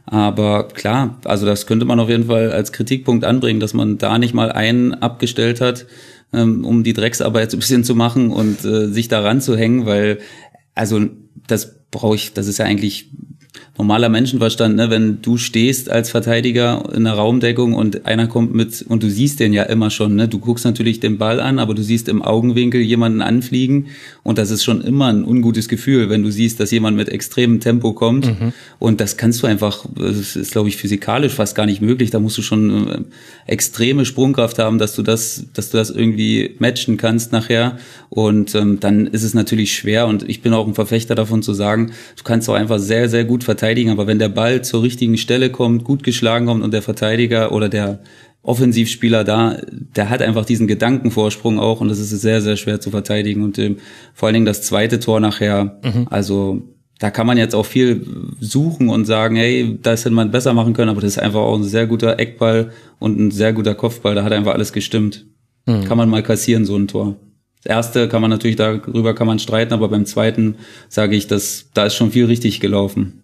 Aber 0.07 0.69
klar, 0.69 1.19
also 1.25 1.47
das 1.47 1.67
könnte 1.67 1.85
man 1.85 1.99
auf 1.99 2.09
jeden 2.09 2.27
Fall 2.27 2.53
als 2.53 2.71
Kritikpunkt 2.73 3.25
anbringen, 3.25 3.59
dass 3.59 3.75
man 3.75 3.99
da 3.99 4.19
nicht 4.19 4.35
mal 4.35 4.53
einen 4.53 4.95
abgestellt 4.95 5.61
hat, 5.61 5.87
ähm, 6.33 6.65
um 6.65 6.85
die 6.85 6.93
Drecksarbeit 6.93 7.51
so 7.51 7.57
ein 7.57 7.61
bisschen 7.61 7.85
zu 7.85 7.95
machen 7.95 8.31
und 8.31 8.65
äh, 8.65 8.89
sich 8.89 9.09
daran 9.09 9.41
zu 9.41 9.57
hängen, 9.57 9.87
weil 9.87 10.19
also 10.75 11.01
das 11.47 11.87
brauche 11.91 12.15
ich, 12.15 12.33
das 12.33 12.47
ist 12.47 12.59
ja 12.59 12.65
eigentlich 12.65 13.11
normaler 13.81 14.11
Menschenverstand, 14.11 14.77
ne? 14.77 14.91
wenn 14.91 15.23
du 15.23 15.39
stehst 15.39 15.91
als 15.91 16.11
Verteidiger 16.11 16.85
in 16.95 17.05
der 17.05 17.15
Raumdeckung 17.15 17.73
und 17.73 18.05
einer 18.05 18.27
kommt 18.27 18.55
mit 18.55 18.85
und 18.87 19.03
du 19.03 19.09
siehst 19.09 19.41
den 19.41 19.55
ja 19.55 19.63
immer 19.63 19.91
schon, 19.91 20.17
ne? 20.17 20.29
du 20.29 20.39
guckst 20.39 20.67
natürlich 20.67 21.01
den 21.01 21.17
Ball 21.17 21.41
an, 21.41 21.59
aber 21.59 21.75
du 21.75 21.83
siehst 21.83 22.09
im 22.09 22.21
Augenwinkel 22.21 22.81
jemanden 22.83 23.23
anfliegen 23.23 23.87
und 24.23 24.37
das 24.37 24.51
ist 24.51 24.65
schon 24.65 24.83
immer 24.83 25.07
ein 25.07 25.25
ungutes 25.25 25.67
Gefühl, 25.69 26.11
wenn 26.11 26.23
du 26.23 26.31
siehst, 26.31 26.61
dass 26.61 26.71
jemand 26.71 26.97
mit 26.97 27.09
extremem 27.09 27.61
Tempo 27.61 27.95
kommt 27.95 28.27
mhm. 28.27 28.53
und 28.79 29.01
das 29.01 29.17
kannst 29.17 29.43
du 29.43 29.47
einfach, 29.47 29.87
das 29.95 30.37
ist 30.37 30.53
glaube 30.53 30.69
ich 30.69 30.77
physikalisch 30.77 31.33
fast 31.33 31.55
gar 31.55 31.65
nicht 31.65 31.81
möglich, 31.81 32.11
da 32.11 32.21
musst 32.21 32.37
du 32.37 32.43
schon 32.43 32.89
äh, 32.89 32.99
extreme 33.47 34.05
Sprungkraft 34.05 34.59
haben, 34.59 34.79
dass 34.79 34.95
du 34.95 35.03
das, 35.03 35.47
dass 35.55 35.71
du 35.71 35.79
das 35.79 35.89
irgendwie 35.89 36.55
matchen 36.59 36.99
kannst 36.99 37.33
nachher 37.33 37.79
und 38.11 38.55
ähm, 38.55 38.79
dann 38.81 39.07
ist 39.07 39.23
es 39.23 39.35
natürlich 39.35 39.75
schwer 39.75 40.07
und 40.07 40.29
ich 40.29 40.43
bin 40.43 40.53
auch 40.53 40.67
ein 40.67 40.75
Verfechter 40.75 41.15
davon 41.15 41.43
zu 41.43 41.55
sagen, 41.55 41.93
du 42.17 42.25
kannst 42.25 42.49
auch 42.51 42.55
einfach 42.55 42.79
sehr, 42.79 43.09
sehr 43.09 43.25
gut 43.25 43.45
verteidigen, 43.51 43.91
aber 43.91 44.07
wenn 44.07 44.21
der 44.21 44.29
Ball 44.29 44.63
zur 44.63 44.85
richtigen 44.85 45.19
Stelle 45.19 45.51
kommt, 45.51 45.83
gut 45.83 46.05
geschlagen 46.05 46.47
kommt 46.47 46.63
und 46.63 46.73
der 46.73 46.83
Verteidiger 46.83 47.51
oder 47.51 47.69
der 47.69 47.99
Offensivspieler 48.43 49.25
da, 49.25 49.57
der 49.71 50.09
hat 50.09 50.23
einfach 50.23 50.45
diesen 50.45 50.69
Gedankenvorsprung 50.69 51.59
auch 51.59 51.81
und 51.81 51.89
das 51.89 51.99
ist 51.99 52.11
sehr, 52.11 52.41
sehr 52.41 52.57
schwer 52.57 52.81
zu 52.81 52.91
verteidigen 52.91 53.43
und 53.43 53.59
ähm, 53.59 53.79
vor 54.15 54.29
allen 54.29 54.35
Dingen 54.35 54.47
das 54.47 54.63
zweite 54.63 55.01
Tor 55.01 55.19
nachher, 55.19 55.81
mhm. 55.83 56.07
also 56.09 56.63
da 57.01 57.11
kann 57.11 57.27
man 57.27 57.39
jetzt 57.39 57.55
auch 57.55 57.67
viel 57.67 58.07
suchen 58.39 58.89
und 58.89 59.05
sagen, 59.05 59.35
hey, 59.35 59.79
das 59.83 60.05
hätte 60.05 60.15
man 60.15 60.31
besser 60.31 60.53
machen 60.53 60.75
können, 60.75 60.91
aber 60.91 61.01
das 61.01 61.13
ist 61.13 61.19
einfach 61.19 61.41
auch 61.41 61.57
ein 61.57 61.65
sehr 61.65 61.87
guter 61.87 62.21
Eckball 62.21 62.71
und 63.01 63.19
ein 63.19 63.31
sehr 63.33 63.53
guter 63.53 63.75
Kopfball, 63.75 64.15
da 64.15 64.23
hat 64.23 64.33
einfach 64.33 64.55
alles 64.55 64.73
gestimmt. 64.73 65.27
Mhm. 65.67 65.85
Kann 65.87 65.99
man 65.99 66.09
mal 66.09 66.23
kassieren, 66.23 66.65
so 66.65 66.77
ein 66.77 66.87
Tor. 66.87 67.17
Das 67.63 67.71
erste 67.71 68.09
kann 68.09 68.23
man 68.23 68.31
natürlich 68.31 68.57
darüber 68.57 69.15
kann 69.15 69.27
man 69.27 69.39
streiten, 69.39 69.75
aber 69.75 69.89
beim 69.89 70.07
zweiten 70.07 70.57
sage 70.89 71.15
ich, 71.15 71.27
dass 71.27 71.71
da 71.75 71.87
ist 71.87 71.95
schon 71.95 72.11
viel 72.11 72.25
richtig 72.25 72.61
gelaufen 72.61 73.20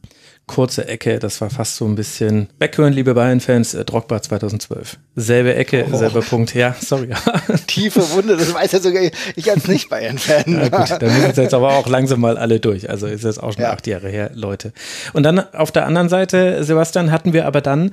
kurze 0.47 0.87
Ecke, 0.87 1.19
das 1.19 1.41
war 1.41 1.51
fast 1.51 1.77
so 1.77 1.87
ein 1.87 1.97
bisschen 1.97 2.49
weghören, 2.59 2.93
liebe 2.93 3.15
Bayern-Fans, 3.15 3.75
äh, 3.75 3.85
Drogba 3.85 4.23
2012. 4.23 4.97
Selbe 5.17 5.55
Ecke, 5.55 5.87
oh. 5.91 5.97
selber 5.97 6.21
Punkt. 6.21 6.55
Ja, 6.55 6.77
sorry. 6.81 7.09
Tiefe 7.67 8.01
Wunde, 8.13 8.37
das 8.37 8.55
weiß 8.55 8.73
ja 8.73 8.81
sogar 8.81 9.03
ich 9.35 9.51
als 9.51 9.67
Nicht-Bayern-Fan. 9.67 10.45
Ja, 10.47 10.69
gut, 10.69 11.03
dann 11.03 11.21
sind 11.21 11.37
jetzt 11.37 11.55
aber 11.55 11.75
auch 11.75 11.89
langsam 11.89 12.21
mal 12.21 12.39
alle 12.39 12.61
durch. 12.61 12.89
Also 12.89 13.07
ist 13.07 13.25
jetzt 13.25 13.43
auch 13.43 13.53
schon 13.53 13.63
ja. 13.63 13.73
acht 13.73 13.87
Jahre 13.87 14.09
her, 14.09 14.31
Leute. 14.35 14.73
Und 15.13 15.25
dann 15.25 15.41
auf 15.53 15.73
der 15.73 15.87
anderen 15.87 16.09
Seite, 16.09 16.63
Sebastian, 16.63 17.11
hatten 17.11 17.33
wir 17.33 17.47
aber 17.47 17.61
dann 17.61 17.93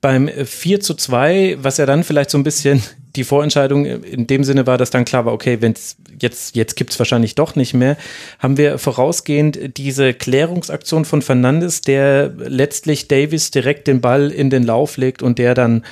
beim 0.00 0.28
4 0.28 0.80
zu 0.80 0.94
2, 0.94 1.56
was 1.60 1.78
ja 1.78 1.86
dann 1.86 2.04
vielleicht 2.04 2.30
so 2.30 2.36
ein 2.36 2.44
bisschen 2.44 2.82
die 3.16 3.24
Vorentscheidung 3.24 3.86
in 3.86 4.26
dem 4.26 4.44
Sinne 4.44 4.66
war, 4.66 4.78
dass 4.78 4.90
dann 4.90 5.04
klar 5.04 5.24
war, 5.24 5.32
okay, 5.32 5.58
wenn 5.60 5.74
jetzt, 6.20 6.56
jetzt 6.56 6.76
gibt 6.76 6.90
es 6.90 6.98
wahrscheinlich 6.98 7.34
doch 7.34 7.56
nicht 7.56 7.74
mehr, 7.74 7.96
haben 8.38 8.56
wir 8.56 8.78
vorausgehend 8.78 9.76
diese 9.76 10.14
Klärungsaktion 10.14 11.04
von 11.04 11.22
Fernandes, 11.22 11.80
der 11.80 12.32
letztlich 12.36 13.08
Davis 13.08 13.50
direkt 13.50 13.86
den 13.86 14.00
Ball 14.00 14.30
in 14.30 14.50
den 14.50 14.64
Lauf 14.64 14.96
legt 14.96 15.22
und 15.22 15.38
der 15.38 15.54
dann 15.54 15.84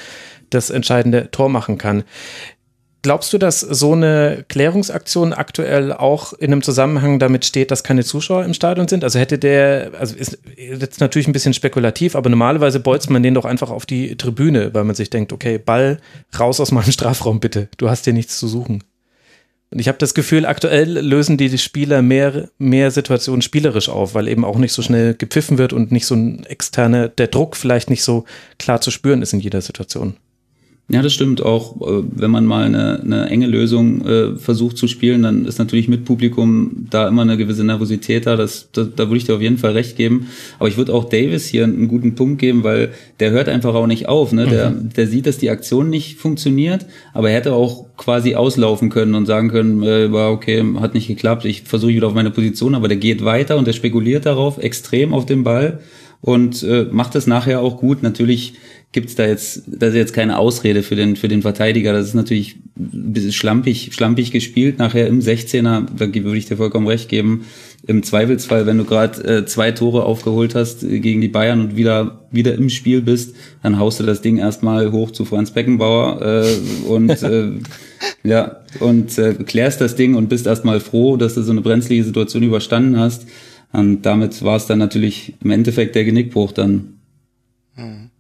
das 0.50 0.70
entscheidende 0.70 1.30
Tor 1.30 1.48
machen 1.48 1.78
kann. 1.78 2.04
Glaubst 3.02 3.32
du, 3.32 3.38
dass 3.38 3.58
so 3.60 3.94
eine 3.94 4.44
Klärungsaktion 4.48 5.32
aktuell 5.32 5.92
auch 5.92 6.34
in 6.34 6.52
einem 6.52 6.62
Zusammenhang 6.62 7.18
damit 7.18 7.44
steht, 7.44 7.72
dass 7.72 7.82
keine 7.82 8.04
Zuschauer 8.04 8.44
im 8.44 8.54
Stadion 8.54 8.86
sind? 8.86 9.02
Also 9.02 9.18
hätte 9.18 9.38
der, 9.38 9.90
also 9.98 10.14
ist 10.14 10.38
jetzt 10.56 11.00
natürlich 11.00 11.26
ein 11.26 11.32
bisschen 11.32 11.52
spekulativ, 11.52 12.14
aber 12.14 12.30
normalerweise 12.30 12.78
bolzt 12.78 13.10
man 13.10 13.24
den 13.24 13.34
doch 13.34 13.44
einfach 13.44 13.70
auf 13.70 13.86
die 13.86 14.16
Tribüne, 14.16 14.72
weil 14.72 14.84
man 14.84 14.94
sich 14.94 15.10
denkt, 15.10 15.32
okay, 15.32 15.58
Ball 15.58 15.98
raus 16.38 16.60
aus 16.60 16.70
meinem 16.70 16.92
Strafraum 16.92 17.40
bitte, 17.40 17.68
du 17.76 17.90
hast 17.90 18.04
hier 18.04 18.14
nichts 18.14 18.38
zu 18.38 18.46
suchen. 18.46 18.84
Und 19.72 19.80
ich 19.80 19.88
habe 19.88 19.98
das 19.98 20.14
Gefühl, 20.14 20.46
aktuell 20.46 20.98
lösen 20.98 21.38
die 21.38 21.58
Spieler 21.58 22.02
mehr, 22.02 22.50
mehr 22.58 22.92
Situationen 22.92 23.42
spielerisch 23.42 23.88
auf, 23.88 24.14
weil 24.14 24.28
eben 24.28 24.44
auch 24.44 24.58
nicht 24.58 24.74
so 24.74 24.82
schnell 24.82 25.14
gepfiffen 25.14 25.58
wird 25.58 25.72
und 25.72 25.90
nicht 25.90 26.06
so 26.06 26.14
ein 26.14 26.44
externer, 26.44 27.08
der 27.08 27.28
Druck 27.28 27.56
vielleicht 27.56 27.90
nicht 27.90 28.04
so 28.04 28.26
klar 28.58 28.80
zu 28.80 28.92
spüren 28.92 29.22
ist 29.22 29.32
in 29.32 29.40
jeder 29.40 29.62
Situation. 29.62 30.18
Ja, 30.88 31.00
das 31.00 31.14
stimmt 31.14 31.42
auch. 31.42 31.80
Äh, 31.80 32.02
wenn 32.10 32.30
man 32.30 32.44
mal 32.44 32.64
eine, 32.64 33.00
eine 33.00 33.26
enge 33.30 33.46
Lösung 33.46 34.04
äh, 34.06 34.36
versucht 34.36 34.76
zu 34.76 34.88
spielen, 34.88 35.22
dann 35.22 35.46
ist 35.46 35.58
natürlich 35.58 35.88
mit 35.88 36.04
Publikum 36.04 36.86
da 36.90 37.08
immer 37.08 37.22
eine 37.22 37.38
gewisse 37.38 37.64
Nervosität 37.64 38.26
da. 38.26 38.36
Das, 38.36 38.68
das, 38.72 38.88
da 38.94 39.06
würde 39.06 39.16
ich 39.16 39.24
dir 39.24 39.34
auf 39.36 39.40
jeden 39.40 39.58
Fall 39.58 39.72
recht 39.72 39.96
geben. 39.96 40.26
Aber 40.58 40.68
ich 40.68 40.76
würde 40.76 40.92
auch 40.92 41.08
Davis 41.08 41.46
hier 41.46 41.64
einen 41.64 41.88
guten 41.88 42.14
Punkt 42.14 42.40
geben, 42.40 42.62
weil 42.62 42.90
der 43.20 43.30
hört 43.30 43.48
einfach 43.48 43.74
auch 43.74 43.86
nicht 43.86 44.08
auf. 44.08 44.32
Ne? 44.32 44.46
Der, 44.46 44.70
mhm. 44.70 44.90
der 44.90 45.06
sieht, 45.06 45.26
dass 45.26 45.38
die 45.38 45.50
Aktion 45.50 45.88
nicht 45.88 46.18
funktioniert, 46.18 46.84
aber 47.14 47.30
er 47.30 47.36
hätte 47.36 47.54
auch 47.54 47.86
quasi 47.96 48.34
auslaufen 48.34 48.90
können 48.90 49.14
und 49.14 49.26
sagen 49.26 49.48
können, 49.48 49.82
äh, 49.82 50.12
war 50.12 50.32
okay, 50.32 50.62
hat 50.80 50.94
nicht 50.94 51.06
geklappt, 51.06 51.44
ich 51.44 51.62
versuche 51.62 51.92
wieder 51.92 52.08
auf 52.08 52.14
meine 52.14 52.30
Position, 52.30 52.74
aber 52.74 52.88
der 52.88 52.96
geht 52.98 53.24
weiter 53.24 53.56
und 53.56 53.66
der 53.66 53.72
spekuliert 53.72 54.26
darauf, 54.26 54.58
extrem 54.58 55.14
auf 55.14 55.24
den 55.24 55.44
Ball 55.44 55.80
und 56.22 56.62
äh, 56.62 56.86
macht 56.90 57.14
es 57.16 57.26
nachher 57.26 57.60
auch 57.60 57.78
gut. 57.78 58.02
Natürlich 58.02 58.54
gibt's 58.92 59.14
da 59.14 59.26
jetzt, 59.26 59.62
das 59.66 59.90
ist 59.90 59.96
jetzt 59.96 60.12
keine 60.12 60.38
Ausrede 60.38 60.82
für 60.82 60.96
den, 60.96 61.16
für 61.16 61.28
den 61.28 61.40
Verteidiger. 61.40 61.94
Das 61.94 62.06
ist 62.06 62.14
natürlich 62.14 62.56
ein 62.76 63.12
bisschen 63.12 63.32
schlampig, 63.32 63.90
schlampig 63.92 64.30
gespielt. 64.30 64.78
Nachher 64.78 65.06
im 65.06 65.20
16er, 65.20 65.86
da 65.96 66.14
würde 66.14 66.36
ich 66.36 66.46
dir 66.46 66.58
vollkommen 66.58 66.86
recht 66.86 67.08
geben. 67.08 67.46
Im 67.86 68.02
Zweifelsfall, 68.02 68.66
wenn 68.66 68.78
du 68.78 68.84
gerade 68.84 69.24
äh, 69.24 69.46
zwei 69.46 69.72
Tore 69.72 70.04
aufgeholt 70.04 70.54
hast 70.54 70.84
äh, 70.84 71.00
gegen 71.00 71.22
die 71.22 71.28
Bayern 71.28 71.60
und 71.60 71.76
wieder, 71.76 72.20
wieder 72.30 72.54
im 72.54 72.68
Spiel 72.68 73.00
bist, 73.00 73.34
dann 73.62 73.78
haust 73.78 73.98
du 73.98 74.04
das 74.04 74.20
Ding 74.20 74.36
erstmal 74.36 74.92
hoch 74.92 75.10
zu 75.10 75.24
Franz 75.24 75.50
Beckenbauer 75.52 76.20
äh, 76.44 76.86
und 76.86 77.22
äh, 77.22 77.50
ja, 78.24 78.60
und 78.78 79.18
äh, 79.18 79.34
klärst 79.34 79.80
das 79.80 79.96
Ding 79.96 80.14
und 80.14 80.28
bist 80.28 80.46
erstmal 80.46 80.80
froh, 80.80 81.16
dass 81.16 81.34
du 81.34 81.42
so 81.42 81.50
eine 81.50 81.62
brenzlige 81.62 82.04
Situation 82.04 82.42
überstanden 82.42 82.98
hast. 82.98 83.26
Und 83.72 84.02
damit 84.02 84.44
war 84.44 84.56
es 84.56 84.66
dann 84.66 84.78
natürlich 84.78 85.34
im 85.42 85.50
Endeffekt 85.50 85.94
der 85.94 86.04
Genickbruch 86.04 86.52
dann. 86.52 86.91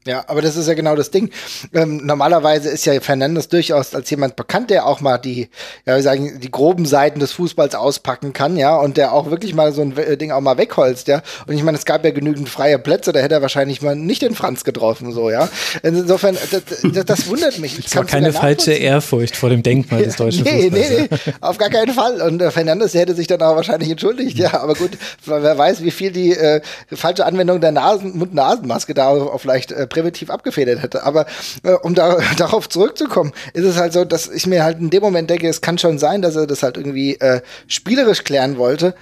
Ja, 0.06 0.24
aber 0.26 0.42
das 0.42 0.56
ist 0.56 0.66
ja 0.66 0.74
genau 0.74 0.96
das 0.96 1.12
Ding. 1.12 1.30
Ähm, 1.72 1.98
normalerweise 2.04 2.68
ist 2.70 2.84
ja 2.86 3.00
Fernandes 3.00 3.48
durchaus 3.48 3.94
als 3.94 4.10
jemand 4.10 4.34
bekannt, 4.34 4.70
der 4.70 4.86
auch 4.86 5.00
mal 5.00 5.16
die, 5.18 5.48
ja, 5.86 5.94
wir 5.94 6.02
sagen, 6.02 6.40
die 6.40 6.50
groben 6.50 6.86
Seiten 6.86 7.20
des 7.20 7.30
Fußballs 7.32 7.76
auspacken 7.76 8.32
kann, 8.32 8.56
ja, 8.56 8.76
und 8.76 8.96
der 8.96 9.12
auch 9.12 9.30
wirklich 9.30 9.54
mal 9.54 9.72
so 9.72 9.82
ein 9.82 9.94
Ding 10.18 10.32
auch 10.32 10.40
mal 10.40 10.58
wegholzt, 10.58 11.06
ja. 11.06 11.22
Und 11.46 11.54
ich 11.54 11.62
meine, 11.62 11.78
es 11.78 11.84
gab 11.84 12.04
ja 12.04 12.10
genügend 12.10 12.48
freie 12.48 12.80
Plätze, 12.80 13.12
da 13.12 13.20
hätte 13.20 13.36
er 13.36 13.42
wahrscheinlich 13.42 13.80
mal 13.80 13.94
nicht 13.94 14.22
den 14.22 14.34
Franz 14.34 14.64
getroffen, 14.64 15.12
so, 15.12 15.30
ja. 15.30 15.48
Insofern, 15.84 16.36
das, 16.50 16.62
das, 16.82 17.04
das 17.04 17.28
wundert 17.28 17.60
mich. 17.60 17.80
Das 17.80 17.94
war 17.94 18.04
keine 18.04 18.32
falsche 18.32 18.72
Ehrfurcht 18.72 19.36
vor 19.36 19.50
dem 19.50 19.62
Denkmal 19.62 20.02
des 20.02 20.16
deutschen 20.16 20.42
nee, 20.42 20.68
Fußballs. 20.68 20.90
Nee, 20.90 21.08
nee, 21.10 21.32
auf 21.40 21.58
gar 21.58 21.70
keinen 21.70 21.94
Fall. 21.94 22.20
Und 22.22 22.42
äh, 22.42 22.50
Fernandes 22.50 22.94
hätte 22.94 23.14
sich 23.14 23.28
dann 23.28 23.40
auch 23.40 23.54
wahrscheinlich 23.54 23.90
entschuldigt, 23.90 24.36
ja. 24.36 24.54
Aber 24.54 24.74
gut, 24.74 24.98
wer 25.26 25.56
weiß, 25.56 25.82
wie 25.84 25.92
viel 25.92 26.10
die 26.10 26.32
äh, 26.32 26.60
falsche 26.92 27.24
Anwendung 27.24 27.60
der 27.60 27.70
Nasen, 27.70 28.18
Mund-Nasenmaske 28.18 28.94
da 28.94 29.08
auch 29.08 29.40
vielleicht 29.40 29.70
äh, 29.70 29.86
präventiv 29.92 30.30
abgefedert 30.30 30.82
hätte. 30.82 31.04
Aber 31.04 31.26
äh, 31.62 31.72
um 31.72 31.94
da, 31.94 32.18
darauf 32.36 32.68
zurückzukommen, 32.68 33.32
ist 33.52 33.64
es 33.64 33.76
halt 33.76 33.92
so, 33.92 34.04
dass 34.04 34.28
ich 34.28 34.46
mir 34.46 34.64
halt 34.64 34.80
in 34.80 34.90
dem 34.90 35.02
Moment 35.02 35.30
denke, 35.30 35.48
es 35.48 35.60
kann 35.60 35.78
schon 35.78 35.98
sein, 35.98 36.22
dass 36.22 36.36
er 36.36 36.46
das 36.46 36.62
halt 36.62 36.76
irgendwie 36.76 37.14
äh, 37.16 37.42
spielerisch 37.66 38.24
klären 38.24 38.56
wollte. 38.56 38.94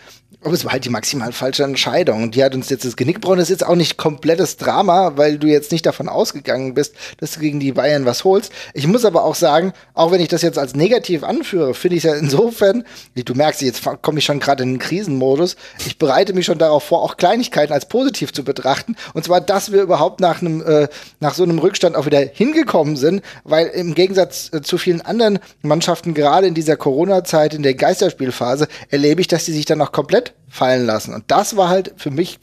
Aber 0.43 0.55
es 0.55 0.65
war 0.65 0.73
halt 0.73 0.87
die 0.87 0.91
maximal 0.91 1.33
falsche 1.33 1.65
Entscheidung. 1.65 2.23
Und 2.23 2.35
die 2.35 2.43
hat 2.43 2.55
uns 2.55 2.71
jetzt 2.71 2.87
das 2.87 2.97
Genick 2.97 3.17
gebrochen. 3.17 3.39
Das 3.39 3.51
ist 3.51 3.61
jetzt 3.61 3.67
auch 3.67 3.75
nicht 3.75 3.99
komplettes 3.99 4.57
Drama, 4.57 5.13
weil 5.17 5.37
du 5.37 5.47
jetzt 5.47 5.71
nicht 5.71 5.85
davon 5.85 6.09
ausgegangen 6.09 6.73
bist, 6.73 6.95
dass 7.19 7.33
du 7.33 7.41
gegen 7.41 7.61
die 7.61 7.73
Bayern 7.73 8.07
was 8.07 8.25
holst. 8.25 8.51
Ich 8.73 8.87
muss 8.87 9.05
aber 9.05 9.25
auch 9.25 9.35
sagen, 9.35 9.75
auch 9.93 10.13
wenn 10.13 10.21
ich 10.23 10.29
das 10.29 10.41
jetzt 10.41 10.59
als 10.59 10.75
negativ 10.75 11.25
anführe, 11.25 11.75
finde 11.75 11.99
ich 11.99 12.05
es 12.05 12.11
ja 12.11 12.17
insofern, 12.17 12.85
du 13.15 13.35
merkst, 13.35 13.61
jetzt 13.61 13.83
komme 14.01 14.21
ich 14.21 14.25
schon 14.25 14.41
gerade 14.41 14.63
in 14.63 14.75
den 14.75 14.79
Krisenmodus. 14.79 15.57
Ich 15.87 15.99
bereite 15.99 16.33
mich 16.33 16.47
schon 16.47 16.59
darauf 16.59 16.85
vor, 16.85 17.03
auch 17.03 17.19
Kleinigkeiten 17.19 17.75
als 17.75 17.87
positiv 17.87 18.33
zu 18.33 18.43
betrachten. 18.43 18.97
Und 19.13 19.25
zwar, 19.25 19.43
dass 19.43 19.73
wir 19.73 19.83
überhaupt 19.83 20.21
nach 20.21 20.41
einem, 20.41 20.63
äh, 20.63 20.89
nach 21.21 21.35
so 21.35 21.43
einem 21.43 21.59
Rückstand 21.59 21.97
auch 21.97 22.07
wieder 22.07 22.21
hingekommen 22.21 22.97
sind, 22.97 23.23
weil 23.45 23.67
im 23.67 23.95
Gegensatz 23.95 24.51
äh, 24.55 24.63
zu 24.63 24.79
vielen 24.79 25.03
anderen 25.03 25.39
Mannschaften, 25.61 26.15
gerade 26.15 26.47
in 26.47 26.55
dieser 26.55 26.77
Corona-Zeit, 26.77 27.53
in 27.53 27.63
der 27.63 27.75
Geisterspielphase, 27.75 28.69
erlebe 28.89 29.21
ich, 29.21 29.29
dass 29.29 29.45
die 29.45 29.53
sich 29.53 29.67
dann 29.67 29.83
auch 29.83 29.93
komplett 29.93 30.30
fallen 30.51 30.85
lassen. 30.85 31.15
Und 31.15 31.25
das 31.29 31.57
war 31.57 31.69
halt 31.69 31.95
für 31.97 32.11
mich 32.11 32.41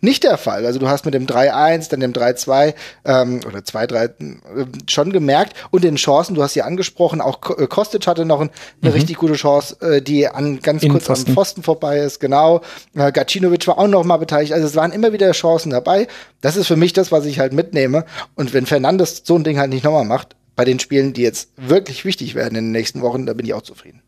nicht 0.00 0.24
der 0.24 0.38
Fall. 0.38 0.64
Also 0.64 0.78
du 0.78 0.88
hast 0.88 1.04
mit 1.04 1.12
dem 1.12 1.26
3-1, 1.26 1.90
dann 1.90 2.00
dem 2.00 2.12
3-2 2.12 2.74
ähm, 3.04 3.40
oder 3.46 3.58
2-3 3.58 4.04
äh, 4.04 4.66
schon 4.88 5.12
gemerkt 5.12 5.54
und 5.70 5.84
den 5.84 5.96
Chancen, 5.96 6.34
du 6.34 6.42
hast 6.42 6.54
sie 6.54 6.62
angesprochen, 6.62 7.20
auch 7.20 7.38
äh, 7.58 7.66
Kostic 7.66 8.06
hatte 8.06 8.24
noch 8.24 8.40
ein, 8.40 8.50
eine 8.80 8.90
mhm. 8.90 8.96
richtig 8.96 9.18
gute 9.18 9.34
Chance, 9.34 9.76
äh, 9.80 10.00
die 10.00 10.26
an 10.26 10.60
ganz 10.60 10.82
kurz 10.88 11.04
Pfosten. 11.04 11.30
am 11.30 11.34
Pfosten 11.34 11.62
vorbei 11.62 11.98
ist, 11.98 12.20
genau. 12.20 12.62
Äh, 12.94 13.12
Gacinovic 13.12 13.66
war 13.66 13.78
auch 13.78 13.88
noch 13.88 14.04
mal 14.04 14.16
beteiligt. 14.16 14.54
Also 14.54 14.66
es 14.66 14.74
waren 14.74 14.92
immer 14.92 15.12
wieder 15.12 15.30
Chancen 15.32 15.70
dabei. 15.70 16.08
Das 16.40 16.56
ist 16.56 16.66
für 16.66 16.76
mich 16.76 16.94
das, 16.94 17.12
was 17.12 17.26
ich 17.26 17.38
halt 17.38 17.52
mitnehme. 17.52 18.06
Und 18.34 18.54
wenn 18.54 18.64
Fernandes 18.64 19.22
so 19.24 19.36
ein 19.36 19.44
Ding 19.44 19.58
halt 19.58 19.70
nicht 19.70 19.84
nochmal 19.84 20.06
macht, 20.06 20.36
bei 20.56 20.64
den 20.64 20.80
Spielen, 20.80 21.12
die 21.12 21.22
jetzt 21.22 21.50
wirklich 21.56 22.06
wichtig 22.06 22.34
werden 22.34 22.56
in 22.56 22.64
den 22.64 22.72
nächsten 22.72 23.02
Wochen, 23.02 23.26
da 23.26 23.34
bin 23.34 23.44
ich 23.44 23.52
auch 23.52 23.62
zufrieden. 23.62 24.00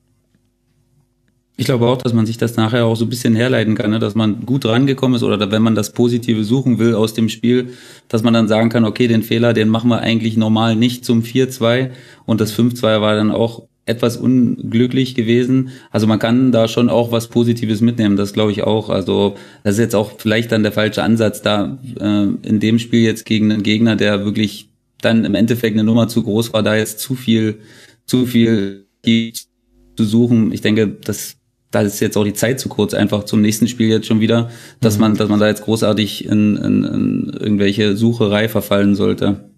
Ich 1.60 1.64
glaube 1.64 1.88
auch, 1.88 1.98
dass 1.98 2.12
man 2.12 2.24
sich 2.24 2.38
das 2.38 2.54
nachher 2.54 2.84
auch 2.84 2.94
so 2.94 3.04
ein 3.04 3.08
bisschen 3.08 3.34
herleiten 3.34 3.74
kann, 3.74 3.90
ne? 3.90 3.98
dass 3.98 4.14
man 4.14 4.46
gut 4.46 4.64
rangekommen 4.64 5.16
ist 5.16 5.24
oder 5.24 5.50
wenn 5.50 5.60
man 5.60 5.74
das 5.74 5.92
Positive 5.92 6.44
suchen 6.44 6.78
will 6.78 6.94
aus 6.94 7.14
dem 7.14 7.28
Spiel, 7.28 7.70
dass 8.06 8.22
man 8.22 8.32
dann 8.32 8.46
sagen 8.46 8.68
kann, 8.68 8.84
okay, 8.84 9.08
den 9.08 9.24
Fehler, 9.24 9.54
den 9.54 9.68
machen 9.68 9.90
wir 9.90 9.98
eigentlich 9.98 10.36
normal 10.36 10.76
nicht 10.76 11.04
zum 11.04 11.22
4-2 11.22 11.90
und 12.26 12.40
das 12.40 12.56
5-2 12.56 13.00
war 13.00 13.16
dann 13.16 13.32
auch 13.32 13.64
etwas 13.86 14.16
unglücklich 14.16 15.16
gewesen. 15.16 15.70
Also 15.90 16.06
man 16.06 16.20
kann 16.20 16.52
da 16.52 16.68
schon 16.68 16.88
auch 16.88 17.10
was 17.10 17.26
Positives 17.26 17.80
mitnehmen, 17.80 18.16
das 18.16 18.34
glaube 18.34 18.52
ich 18.52 18.62
auch. 18.62 18.88
Also 18.88 19.34
das 19.64 19.74
ist 19.74 19.80
jetzt 19.80 19.96
auch 19.96 20.12
vielleicht 20.16 20.52
dann 20.52 20.62
der 20.62 20.70
falsche 20.70 21.02
Ansatz 21.02 21.42
da 21.42 21.76
äh, 21.98 22.26
in 22.46 22.60
dem 22.60 22.78
Spiel 22.78 23.02
jetzt 23.02 23.26
gegen 23.26 23.50
einen 23.50 23.64
Gegner, 23.64 23.96
der 23.96 24.24
wirklich 24.24 24.68
dann 25.00 25.24
im 25.24 25.34
Endeffekt 25.34 25.74
eine 25.74 25.82
Nummer 25.82 26.06
zu 26.06 26.22
groß 26.22 26.52
war, 26.52 26.62
da 26.62 26.76
jetzt 26.76 27.00
zu 27.00 27.16
viel, 27.16 27.58
zu 28.06 28.26
viel 28.26 28.86
zu 29.04 30.04
suchen. 30.04 30.52
Ich 30.52 30.60
denke, 30.60 30.86
das 30.86 31.38
da 31.70 31.82
ist 31.82 32.00
jetzt 32.00 32.16
auch 32.16 32.25
die 32.25 32.32
Zeit 32.32 32.60
zu 32.60 32.68
kurz, 32.68 32.94
einfach 32.94 33.25
zum 33.25 33.42
nächsten 33.42 33.68
Spiel 33.68 33.88
jetzt 33.88 34.06
schon 34.06 34.20
wieder, 34.20 34.50
dass 34.80 34.96
mhm. 34.96 35.00
man, 35.02 35.14
dass 35.16 35.28
man 35.28 35.40
da 35.40 35.48
jetzt 35.48 35.64
großartig 35.64 36.25
in, 36.25 36.56
in, 36.56 36.84
in 36.84 37.37
irgendwelche 37.38 37.96
Sucherei 37.96 38.48
verfallen 38.48 38.94
sollte. 38.94 39.50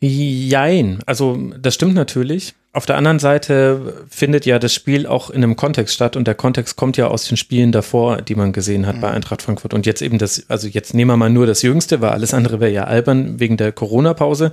Jein, 0.00 1.00
also 1.06 1.38
das 1.58 1.74
stimmt 1.74 1.94
natürlich. 1.94 2.54
Auf 2.76 2.84
der 2.84 2.98
anderen 2.98 3.18
Seite 3.18 4.04
findet 4.10 4.44
ja 4.44 4.58
das 4.58 4.74
Spiel 4.74 5.06
auch 5.06 5.30
in 5.30 5.42
einem 5.42 5.56
Kontext 5.56 5.94
statt 5.94 6.14
und 6.14 6.26
der 6.26 6.34
Kontext 6.34 6.76
kommt 6.76 6.98
ja 6.98 7.06
aus 7.06 7.26
den 7.26 7.38
Spielen 7.38 7.72
davor, 7.72 8.20
die 8.20 8.34
man 8.34 8.52
gesehen 8.52 8.86
hat 8.86 8.96
mhm. 8.96 9.00
bei 9.00 9.10
Eintracht 9.10 9.40
Frankfurt. 9.40 9.72
Und 9.72 9.86
jetzt 9.86 10.02
eben 10.02 10.18
das, 10.18 10.44
also 10.50 10.68
jetzt 10.68 10.92
nehmen 10.92 11.10
wir 11.10 11.16
mal 11.16 11.30
nur 11.30 11.46
das 11.46 11.62
Jüngste, 11.62 12.02
weil 12.02 12.10
alles 12.10 12.34
andere 12.34 12.60
wäre 12.60 12.70
ja 12.70 12.84
albern 12.84 13.40
wegen 13.40 13.56
der 13.56 13.72
Corona-Pause. 13.72 14.52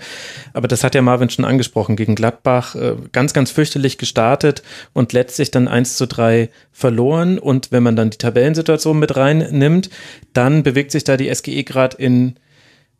Aber 0.54 0.70
das 0.70 0.86
hat 0.86 0.96
ja 0.96 1.02
Marvin 1.02 1.30
schon 1.30 1.44
angesprochen, 1.44 1.98
gegen 1.98 2.16
Gladbach 2.16 2.76
äh, 2.76 2.96
ganz, 3.12 3.34
ganz 3.34 3.52
fürchterlich 3.52 3.98
gestartet 3.98 4.64
und 4.94 5.12
letztlich 5.12 5.52
dann 5.52 5.68
1 5.68 5.98
zu 5.98 6.08
3 6.08 6.50
verloren. 6.72 7.38
Und 7.40 7.74
wenn 7.74 7.84
man 7.84 7.98
dann 7.98 8.10
die 8.10 8.18
Tabellensituation 8.18 8.98
mit 8.98 9.18
reinnimmt, 9.18 9.90
dann 10.32 10.64
bewegt 10.64 10.92
sich 10.92 11.04
da 11.04 11.18
die 11.18 11.34
SGE 11.36 11.66
gerade 11.66 11.98
in 11.98 12.38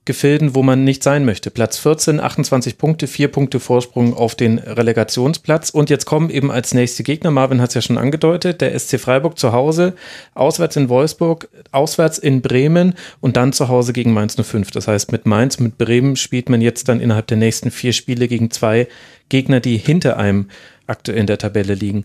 Gefilden, 0.06 0.54
wo 0.54 0.64
man 0.64 0.84
nicht 0.84 1.02
sein 1.02 1.24
möchte. 1.24 1.50
Platz 1.50 1.78
14, 1.78 2.20
28 2.20 2.78
Punkte, 2.78 3.08
vier 3.08 3.30
Punkte 3.30 3.62
Vorsprung 3.62 4.14
auf 4.14 4.36
den 4.36 4.60
Relegationsplatz. 4.60 5.70
Und 5.70 5.90
jetzt 5.90 6.06
kommen 6.06 6.30
eben 6.30 6.52
als 6.52 6.74
nächste 6.74 7.04
Gegner, 7.04 7.32
Marvin 7.32 7.62
hat 7.62 7.70
es 7.70 7.76
ja 7.76 7.82
schon 7.82 7.98
angedeutet, 7.98 8.60
der 8.60 8.78
SC 8.78 9.00
Freiburg 9.00 9.40
zu 9.40 9.54
Hause, 9.54 9.94
auswärts 10.34 10.76
in 10.76 10.90
Wolfsburg, 10.90 11.48
auswärts 11.72 12.18
in 12.18 12.42
Bremen 12.42 12.96
und 13.22 13.38
dann 13.38 13.54
zu 13.54 13.70
Hause 13.70 13.94
gegen 13.94 14.12
Mainz 14.12 14.36
05. 14.36 14.72
Das 14.72 14.90
heißt, 14.90 15.14
mit 15.14 15.26
Mainz, 15.26 15.60
mit 15.60 15.78
Bremen 15.78 16.18
spielt 16.18 16.50
man 16.50 16.60
jetzt 16.60 16.90
dann 16.90 17.00
innerhalb 17.00 17.28
der 17.28 17.38
nächsten 17.38 17.72
vier 17.72 17.94
Spiele 17.94 18.28
gegen 18.28 18.52
zwei 18.52 18.90
Gegner, 19.30 19.62
die 19.62 19.78
hinter 19.78 20.18
einem 20.18 20.50
aktuell 20.86 21.20
in 21.20 21.28
der 21.28 21.38
Tabelle 21.38 21.76
liegen. 21.76 22.04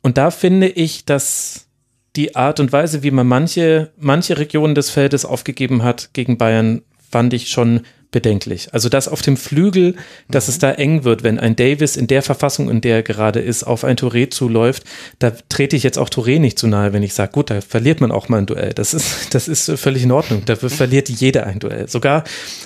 Und 0.00 0.16
da 0.16 0.30
finde 0.30 0.68
ich, 0.68 1.04
dass 1.06 1.66
die 2.14 2.36
Art 2.36 2.60
und 2.60 2.72
Weise, 2.72 3.02
wie 3.02 3.10
man 3.10 3.26
manche, 3.26 3.90
manche 3.96 4.38
Regionen 4.38 4.74
des 4.74 4.90
Feldes 4.90 5.24
aufgegeben 5.24 5.82
hat 5.82 6.10
gegen 6.12 6.36
Bayern, 6.38 6.82
fand 7.12 7.32
ich 7.34 7.48
schon 7.48 7.82
bedenklich. 8.12 8.68
Also 8.72 8.88
dass 8.88 9.08
auf 9.08 9.22
dem 9.22 9.36
Flügel, 9.36 9.96
dass 10.30 10.46
mhm. 10.46 10.50
es 10.52 10.58
da 10.58 10.70
eng 10.72 11.02
wird, 11.02 11.24
wenn 11.24 11.40
ein 11.40 11.56
Davis 11.56 11.96
in 11.96 12.06
der 12.06 12.22
Verfassung, 12.22 12.70
in 12.70 12.80
der 12.80 12.96
er 12.96 13.02
gerade 13.02 13.40
ist, 13.40 13.64
auf 13.64 13.84
ein 13.84 13.96
Touré 13.96 14.30
zuläuft, 14.30 14.84
da 15.18 15.32
trete 15.48 15.74
ich 15.74 15.82
jetzt 15.82 15.98
auch 15.98 16.08
Touré 16.08 16.38
nicht 16.38 16.58
zu 16.58 16.68
nahe, 16.68 16.92
wenn 16.92 17.02
ich 17.02 17.14
sage, 17.14 17.32
gut, 17.32 17.50
da 17.50 17.60
verliert 17.60 18.00
man 18.00 18.12
auch 18.12 18.28
mal 18.28 18.38
ein 18.38 18.46
Duell. 18.46 18.74
Das 18.74 18.94
ist, 18.94 19.28
das 19.34 19.48
ist 19.48 19.70
völlig 19.80 20.04
in 20.04 20.12
Ordnung. 20.12 20.42
Da 20.44 20.54
verliert 20.54 21.08
jeder 21.08 21.46
ein 21.46 21.58
Duell. 21.58 21.88
Sogar 21.88 22.22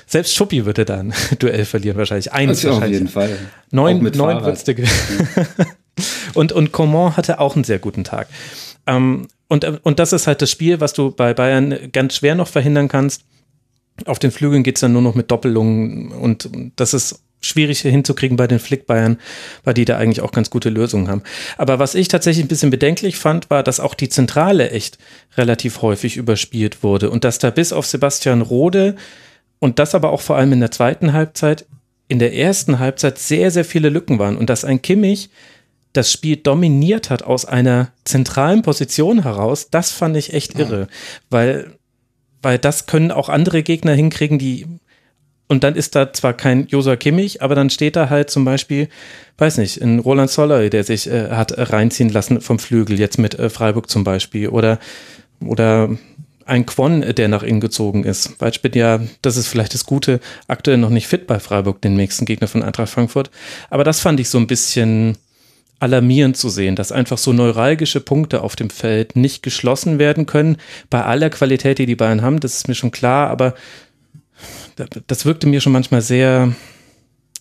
selbst 0.06 0.34
Schuppi 0.34 0.66
würde 0.66 0.84
da 0.84 0.98
ein 0.98 1.14
Duell 1.38 1.64
verlieren 1.64 1.96
wahrscheinlich. 1.96 2.32
Eins 2.32 2.64
also 2.64 2.68
wahrscheinlich. 2.68 2.96
Auf 2.96 3.00
jeden 3.00 3.08
Fall. 3.08 3.38
Neun, 3.70 4.02
neun 4.02 4.44
würdest 4.44 4.68
du 4.68 4.74
und, 6.34 6.52
und 6.52 6.72
Coman 6.72 7.16
hatte 7.16 7.38
auch 7.38 7.54
einen 7.54 7.64
sehr 7.64 7.78
guten 7.78 8.04
Tag. 8.04 8.28
Ähm, 8.86 9.28
und, 9.48 9.64
und 9.64 10.00
das 10.00 10.12
ist 10.12 10.26
halt 10.26 10.42
das 10.42 10.50
Spiel, 10.50 10.80
was 10.80 10.92
du 10.92 11.12
bei 11.12 11.32
Bayern 11.32 11.92
ganz 11.92 12.16
schwer 12.16 12.34
noch 12.34 12.48
verhindern 12.48 12.88
kannst 12.88 13.22
auf 14.04 14.18
den 14.18 14.30
Flügeln 14.30 14.62
geht 14.62 14.76
es 14.76 14.80
dann 14.80 14.92
nur 14.92 15.02
noch 15.02 15.14
mit 15.14 15.30
Doppelungen 15.30 16.12
und 16.12 16.50
das 16.76 16.92
ist 16.94 17.22
schwierig 17.40 17.80
hinzukriegen 17.80 18.36
bei 18.36 18.46
den 18.46 18.58
Flickbayern, 18.58 19.18
weil 19.64 19.74
die 19.74 19.84
da 19.84 19.96
eigentlich 19.96 20.20
auch 20.20 20.32
ganz 20.32 20.50
gute 20.50 20.68
Lösungen 20.68 21.08
haben. 21.08 21.22
Aber 21.56 21.78
was 21.78 21.94
ich 21.94 22.08
tatsächlich 22.08 22.44
ein 22.44 22.48
bisschen 22.48 22.70
bedenklich 22.70 23.16
fand, 23.16 23.50
war, 23.50 23.62
dass 23.62 23.80
auch 23.80 23.94
die 23.94 24.08
Zentrale 24.08 24.70
echt 24.70 24.98
relativ 25.36 25.82
häufig 25.82 26.16
überspielt 26.16 26.82
wurde 26.82 27.10
und 27.10 27.24
dass 27.24 27.38
da 27.38 27.50
bis 27.50 27.72
auf 27.72 27.86
Sebastian 27.86 28.42
Rode 28.42 28.96
und 29.58 29.78
das 29.78 29.94
aber 29.94 30.10
auch 30.10 30.20
vor 30.20 30.36
allem 30.36 30.52
in 30.52 30.60
der 30.60 30.70
zweiten 30.70 31.12
Halbzeit, 31.12 31.66
in 32.08 32.18
der 32.18 32.34
ersten 32.34 32.78
Halbzeit 32.78 33.18
sehr, 33.18 33.50
sehr 33.50 33.64
viele 33.64 33.88
Lücken 33.88 34.18
waren 34.18 34.36
und 34.36 34.50
dass 34.50 34.64
ein 34.64 34.82
Kimmich 34.82 35.30
das 35.92 36.12
Spiel 36.12 36.36
dominiert 36.36 37.08
hat 37.08 37.22
aus 37.22 37.46
einer 37.46 37.90
zentralen 38.04 38.62
Position 38.62 39.22
heraus, 39.22 39.70
das 39.70 39.92
fand 39.92 40.16
ich 40.16 40.34
echt 40.34 40.58
irre, 40.58 40.88
weil 41.30 41.78
weil 42.46 42.58
das 42.60 42.86
können 42.86 43.10
auch 43.10 43.28
andere 43.28 43.64
Gegner 43.64 43.92
hinkriegen, 43.92 44.38
die 44.38 44.68
und 45.48 45.64
dann 45.64 45.74
ist 45.74 45.96
da 45.96 46.12
zwar 46.12 46.32
kein 46.32 46.68
Josua 46.68 46.94
Kimmich, 46.94 47.42
aber 47.42 47.56
dann 47.56 47.70
steht 47.70 47.96
da 47.96 48.08
halt 48.08 48.30
zum 48.30 48.44
Beispiel, 48.44 48.88
weiß 49.38 49.58
nicht, 49.58 49.82
ein 49.82 49.98
Roland 49.98 50.30
Soller, 50.30 50.70
der 50.70 50.84
sich 50.84 51.10
äh, 51.10 51.30
hat 51.30 51.52
reinziehen 51.56 52.08
lassen 52.08 52.40
vom 52.40 52.60
Flügel, 52.60 53.00
jetzt 53.00 53.18
mit 53.18 53.36
äh, 53.36 53.50
Freiburg 53.50 53.90
zum 53.90 54.04
Beispiel, 54.04 54.48
oder, 54.48 54.78
oder 55.44 55.90
ein 56.44 56.66
Quon, 56.66 57.00
der 57.00 57.26
nach 57.26 57.42
innen 57.42 57.60
gezogen 57.60 58.04
ist. 58.04 58.40
Weil 58.40 58.50
ich 58.50 58.62
bin 58.62 58.72
ja, 58.74 59.00
das 59.22 59.36
ist 59.36 59.48
vielleicht 59.48 59.74
das 59.74 59.84
Gute, 59.84 60.20
aktuell 60.46 60.78
noch 60.78 60.90
nicht 60.90 61.08
fit 61.08 61.26
bei 61.26 61.40
Freiburg, 61.40 61.82
den 61.82 61.94
nächsten 61.96 62.26
Gegner 62.26 62.46
von 62.46 62.62
Eintracht 62.62 62.90
Frankfurt. 62.90 63.28
Aber 63.70 63.82
das 63.82 63.98
fand 63.98 64.20
ich 64.20 64.28
so 64.28 64.38
ein 64.38 64.46
bisschen, 64.46 65.18
alarmierend 65.78 66.36
zu 66.36 66.48
sehen, 66.48 66.76
dass 66.76 66.92
einfach 66.92 67.18
so 67.18 67.32
neuralgische 67.32 68.00
Punkte 68.00 68.42
auf 68.42 68.56
dem 68.56 68.70
Feld 68.70 69.16
nicht 69.16 69.42
geschlossen 69.42 69.98
werden 69.98 70.26
können. 70.26 70.56
Bei 70.90 71.04
aller 71.04 71.30
Qualität, 71.30 71.78
die 71.78 71.86
die 71.86 71.96
Bayern 71.96 72.22
haben, 72.22 72.40
das 72.40 72.54
ist 72.54 72.68
mir 72.68 72.74
schon 72.74 72.90
klar, 72.90 73.28
aber 73.28 73.54
das 75.06 75.24
wirkte 75.24 75.46
mir 75.46 75.60
schon 75.60 75.72
manchmal 75.72 76.02
sehr 76.02 76.52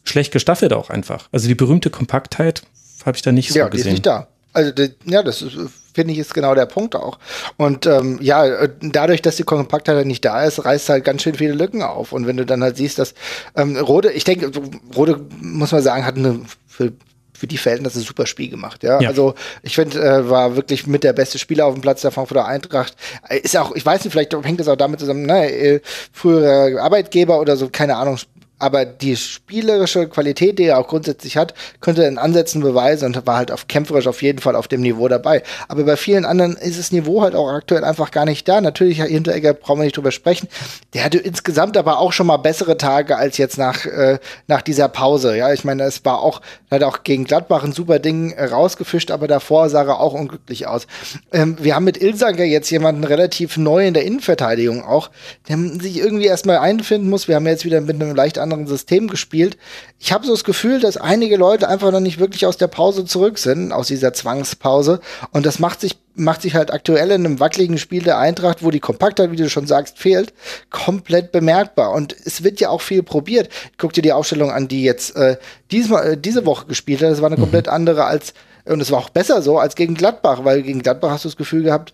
schlecht 0.04 0.32
gestaffelt 0.32 0.74
auch 0.74 0.90
einfach. 0.90 1.30
Also 1.32 1.48
die 1.48 1.56
berühmte 1.56 1.90
Kompaktheit 1.90 2.64
habe 3.06 3.18
ich 3.18 3.24
da 3.24 3.32
nicht 3.32 3.52
so 3.52 3.60
ja, 3.60 3.68
gesehen. 3.68 3.88
Ja, 3.88 3.90
ist 3.90 3.94
nicht 3.94 4.06
da. 4.06 4.28
Also 4.54 4.72
ja, 5.06 5.22
das 5.22 5.46
finde 5.94 6.14
ich 6.14 6.20
ist 6.20 6.34
genau 6.34 6.56
der 6.56 6.66
Punkt 6.66 6.96
auch. 6.96 7.20
Und 7.58 7.86
ähm, 7.86 8.20
ja, 8.22 8.68
dadurch, 8.82 9.22
dass 9.22 9.36
die 9.36 9.44
Kompaktheit 9.44 10.06
nicht 10.06 10.24
da 10.24 10.44
ist, 10.44 10.64
reißt 10.64 10.90
halt 10.90 11.04
ganz 11.04 11.24
schön 11.24 11.36
viele 11.36 11.54
Lücken 11.54 11.82
auf. 11.82 12.14
Und 12.14 12.26
wenn 12.26 12.38
du 12.38 12.46
dann 12.46 12.64
halt 12.64 12.78
siehst, 12.78 13.00
dass 13.00 13.16
ähm, 13.56 13.76
Rode, 13.76 14.12
ich 14.12 14.24
denke, 14.24 14.52
Rode 14.96 15.20
muss 15.42 15.72
man 15.72 15.82
sagen, 15.82 16.06
hat 16.06 16.16
eine 16.16 16.42
für 16.68 16.94
für 17.36 17.48
die 17.48 17.58
Verhältnisse 17.58 18.00
ein 18.00 18.04
super 18.04 18.26
Spiel 18.26 18.50
gemacht. 18.50 18.84
Ja, 18.84 19.02
ja. 19.02 19.10
also 19.10 19.36
ich 19.62 19.76
finde, 19.76 20.00
äh, 20.02 20.30
war 20.30 20.56
wirklich 20.56 20.88
mit 20.88 21.04
der 21.04 21.14
beste 21.14 21.38
Spieler 21.38 21.66
auf 21.66 21.74
dem 21.74 21.82
Platz 21.82 22.02
der 22.02 22.12
Frankfurter 22.12 22.46
Eintracht. 22.46 22.96
Äh, 23.30 23.40
ist 23.40 23.58
auch, 23.58 23.76
ich 23.76 23.86
weiß 23.86 24.04
nicht, 24.04 24.14
vielleicht 24.14 24.34
hängt 24.34 24.60
das 24.60 24.68
auch 24.68 24.76
damit 24.76 25.00
zusammen, 25.00 25.26
ne, 25.26 25.52
äh, 25.52 25.82
früherer 26.12 26.82
Arbeitgeber 26.82 27.40
oder 27.40 27.58
so, 27.58 27.70
keine 27.70 27.98
Ahnung, 27.98 28.18
aber 28.58 28.86
die 28.86 29.18
spielerische 29.18 30.08
Qualität, 30.08 30.60
die 30.60 30.64
er 30.64 30.80
auch 30.80 30.88
grundsätzlich 30.88 31.36
hat, 31.36 31.54
könnte 31.82 32.04
er 32.04 32.08
in 32.08 32.18
Ansätzen 32.18 32.62
beweisen 32.62 33.08
und 33.08 33.28
war 33.28 33.38
halt 33.38 33.52
auf 33.52 33.68
kämpferisch 33.68 34.08
auf 34.08 34.22
jeden 34.22 34.40
Fall 34.40 34.56
auf 34.56 34.68
dem 34.68 34.82
Niveau 34.82 35.08
dabei. 35.08 35.44
Aber 35.68 35.84
bei 35.84 35.98
vielen 35.98 36.24
anderen 36.24 36.56
ist 36.56 36.80
das 36.80 36.92
Niveau 36.92 37.22
halt 37.22 37.36
auch 37.36 37.50
aktuell 37.50 37.84
einfach 37.84 38.12
gar 38.12 38.26
nicht 38.26 38.48
da. 38.48 38.62
Natürlich, 38.62 39.00
Herr 39.00 39.08
Hinteregger, 39.08 39.54
brauchen 39.54 39.80
wir 39.80 39.84
nicht 39.84 39.98
drüber 39.98 40.12
sprechen. 40.12 40.48
Der 40.94 41.04
hatte 41.04 41.18
insgesamt 41.18 41.76
aber 41.76 42.00
auch 42.00 42.14
schon 42.14 42.28
mal 42.28 42.38
bessere 42.38 42.78
Tage 42.78 43.18
als 43.18 43.38
jetzt 43.38 43.58
nach, 43.58 43.86
äh, 43.86 44.20
nach 44.48 44.62
dieser 44.62 44.88
Pause. 44.88 45.36
Ja, 45.36 45.52
ich 45.52 45.66
meine, 45.66 45.84
es 45.84 46.06
war 46.06 46.22
auch, 46.22 46.42
hat 46.72 46.84
auch 46.84 47.04
gegen 47.04 47.26
Gladbach 47.26 47.64
ein 47.64 47.74
super 47.74 48.00
Ding 48.00 48.32
äh, 48.32 48.46
rausgefischt, 48.46 49.12
aber 49.12 49.28
davor 49.28 49.70
sah 49.70 49.84
er 49.84 50.00
auch 50.00 50.14
unglücklich 50.14 50.68
aus. 50.68 50.88
Ähm, 51.34 51.58
wir 51.60 51.76
haben 51.76 51.84
mit 51.84 52.02
Ilsanger 52.02 52.46
jetzt 52.46 52.70
jemanden 52.70 53.04
relativ 53.04 53.58
neu 53.58 53.86
in 53.86 53.94
der 53.94 54.06
Innenverteidigung 54.06 54.84
auch, 54.84 55.10
der 55.50 55.58
sich 55.82 55.98
irgendwie 55.98 56.26
erstmal 56.26 56.60
einfinden 56.60 57.10
muss. 57.10 57.28
Wir 57.28 57.36
haben 57.36 57.46
jetzt 57.48 57.66
wieder 57.66 57.82
mit 57.82 58.02
einem 58.02 58.16
leicht 58.16 58.40
anderen 58.46 58.68
System 58.68 59.08
gespielt. 59.08 59.58
Ich 60.00 60.14
habe 60.14 60.26
so 60.26 60.32
das 60.32 60.44
Gefühl, 60.44 60.80
dass 60.80 60.98
einige 60.98 61.38
Leute 61.38 61.68
einfach 61.68 61.92
noch 61.92 62.00
nicht 62.00 62.20
wirklich 62.20 62.46
aus 62.46 62.58
der 62.58 62.68
Pause 62.68 63.06
zurück 63.06 63.38
sind, 63.38 63.72
aus 63.72 63.88
dieser 63.88 64.14
Zwangspause. 64.14 65.02
Und 65.32 65.46
das 65.46 65.60
macht 65.60 65.82
sich 65.82 65.98
macht 66.16 66.42
sich 66.42 66.56
halt 66.56 66.72
aktuell 66.72 67.12
in 67.12 67.26
einem 67.26 67.40
wackeligen 67.40 67.78
Spiel 67.78 68.04
der 68.04 68.18
Eintracht, 68.18 68.64
wo 68.64 68.72
die 68.72 68.80
Kompaktheit, 68.80 69.32
wie 69.32 69.36
du 69.36 69.50
schon 69.50 69.68
sagst, 69.68 70.00
fehlt, 70.00 70.34
komplett 70.70 71.32
bemerkbar. 71.32 71.92
Und 71.92 72.16
es 72.24 72.44
wird 72.44 72.60
ja 72.60 72.70
auch 72.70 72.82
viel 72.82 73.04
probiert. 73.04 73.50
Guck 73.78 73.94
dir 73.94 74.02
die 74.02 74.14
Aufstellung 74.14 74.50
an, 74.50 74.68
die 74.70 74.84
jetzt 74.84 75.16
äh, 75.18 75.38
diesmal, 75.72 76.14
äh, 76.14 76.18
diese 76.18 76.46
Woche 76.46 76.68
gespielt 76.68 77.02
hat. 77.02 77.12
Das 77.12 77.22
war 77.22 77.28
eine 77.28 77.36
mhm. 77.36 77.42
komplett 77.42 77.68
andere 77.68 78.06
als, 78.06 78.34
und 78.64 78.82
es 78.82 78.92
war 78.92 79.00
auch 79.00 79.10
besser 79.10 79.42
so 79.42 79.60
als 79.60 79.76
gegen 79.76 79.96
Gladbach, 79.96 80.46
weil 80.46 80.62
gegen 80.62 80.82
Gladbach 80.82 81.12
hast 81.12 81.26
du 81.26 81.30
das 81.30 81.38
Gefühl 81.38 81.64
gehabt, 81.64 81.94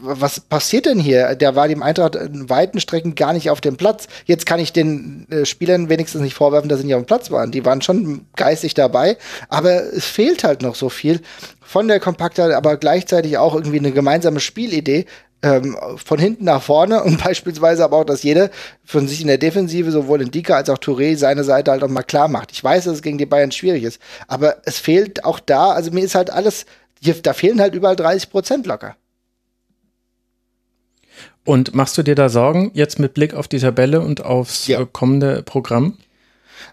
was 0.00 0.40
passiert 0.40 0.86
denn 0.86 0.98
hier? 0.98 1.34
Der 1.34 1.56
war 1.56 1.68
dem 1.68 1.82
Eintracht 1.82 2.16
in 2.16 2.48
weiten 2.48 2.80
Strecken 2.80 3.14
gar 3.14 3.32
nicht 3.32 3.50
auf 3.50 3.60
dem 3.60 3.76
Platz. 3.76 4.06
Jetzt 4.24 4.46
kann 4.46 4.60
ich 4.60 4.72
den 4.72 5.26
äh, 5.30 5.44
Spielern 5.44 5.88
wenigstens 5.88 6.22
nicht 6.22 6.34
vorwerfen, 6.34 6.68
dass 6.68 6.80
sie 6.80 6.86
nicht 6.86 6.94
auf 6.94 7.02
dem 7.02 7.06
Platz 7.06 7.30
waren. 7.30 7.50
Die 7.50 7.64
waren 7.64 7.82
schon 7.82 8.26
geistig 8.36 8.74
dabei, 8.74 9.16
aber 9.48 9.82
es 9.92 10.04
fehlt 10.04 10.44
halt 10.44 10.62
noch 10.62 10.74
so 10.74 10.88
viel 10.88 11.20
von 11.60 11.88
der 11.88 12.00
Kompaktheit, 12.00 12.52
aber 12.52 12.76
gleichzeitig 12.76 13.38
auch 13.38 13.54
irgendwie 13.54 13.78
eine 13.78 13.92
gemeinsame 13.92 14.40
Spielidee, 14.40 15.06
ähm, 15.42 15.76
von 15.96 16.18
hinten 16.18 16.44
nach 16.44 16.62
vorne 16.62 17.02
und 17.04 17.22
beispielsweise 17.22 17.84
aber 17.84 17.98
auch, 17.98 18.04
dass 18.04 18.22
jeder 18.22 18.50
von 18.84 19.06
sich 19.08 19.20
in 19.20 19.28
der 19.28 19.38
Defensive, 19.38 19.90
sowohl 19.90 20.22
in 20.22 20.30
Dika 20.30 20.56
als 20.56 20.70
auch 20.70 20.78
Touré, 20.78 21.16
seine 21.16 21.44
Seite 21.44 21.70
halt 21.70 21.84
auch 21.84 21.88
mal 21.88 22.02
klar 22.02 22.28
macht. 22.28 22.52
Ich 22.52 22.62
weiß, 22.62 22.84
dass 22.84 22.94
es 22.94 23.02
gegen 23.02 23.18
die 23.18 23.26
Bayern 23.26 23.52
schwierig 23.52 23.84
ist, 23.84 24.00
aber 24.28 24.56
es 24.64 24.78
fehlt 24.78 25.24
auch 25.24 25.40
da, 25.40 25.70
also 25.70 25.90
mir 25.90 26.04
ist 26.04 26.14
halt 26.14 26.30
alles, 26.30 26.66
da 27.22 27.32
fehlen 27.32 27.60
halt 27.60 27.74
überall 27.74 27.96
30 27.96 28.30
Prozent 28.30 28.66
locker. 28.66 28.96
Und 31.46 31.74
machst 31.74 31.96
du 31.96 32.02
dir 32.02 32.16
da 32.16 32.28
Sorgen 32.28 32.72
jetzt 32.74 32.98
mit 32.98 33.14
Blick 33.14 33.32
auf 33.32 33.48
die 33.48 33.60
Tabelle 33.60 34.00
und 34.00 34.22
aufs 34.24 34.66
ja. 34.66 34.80
Äh, 34.80 34.86
kommende 34.90 35.42
Programm? 35.42 35.96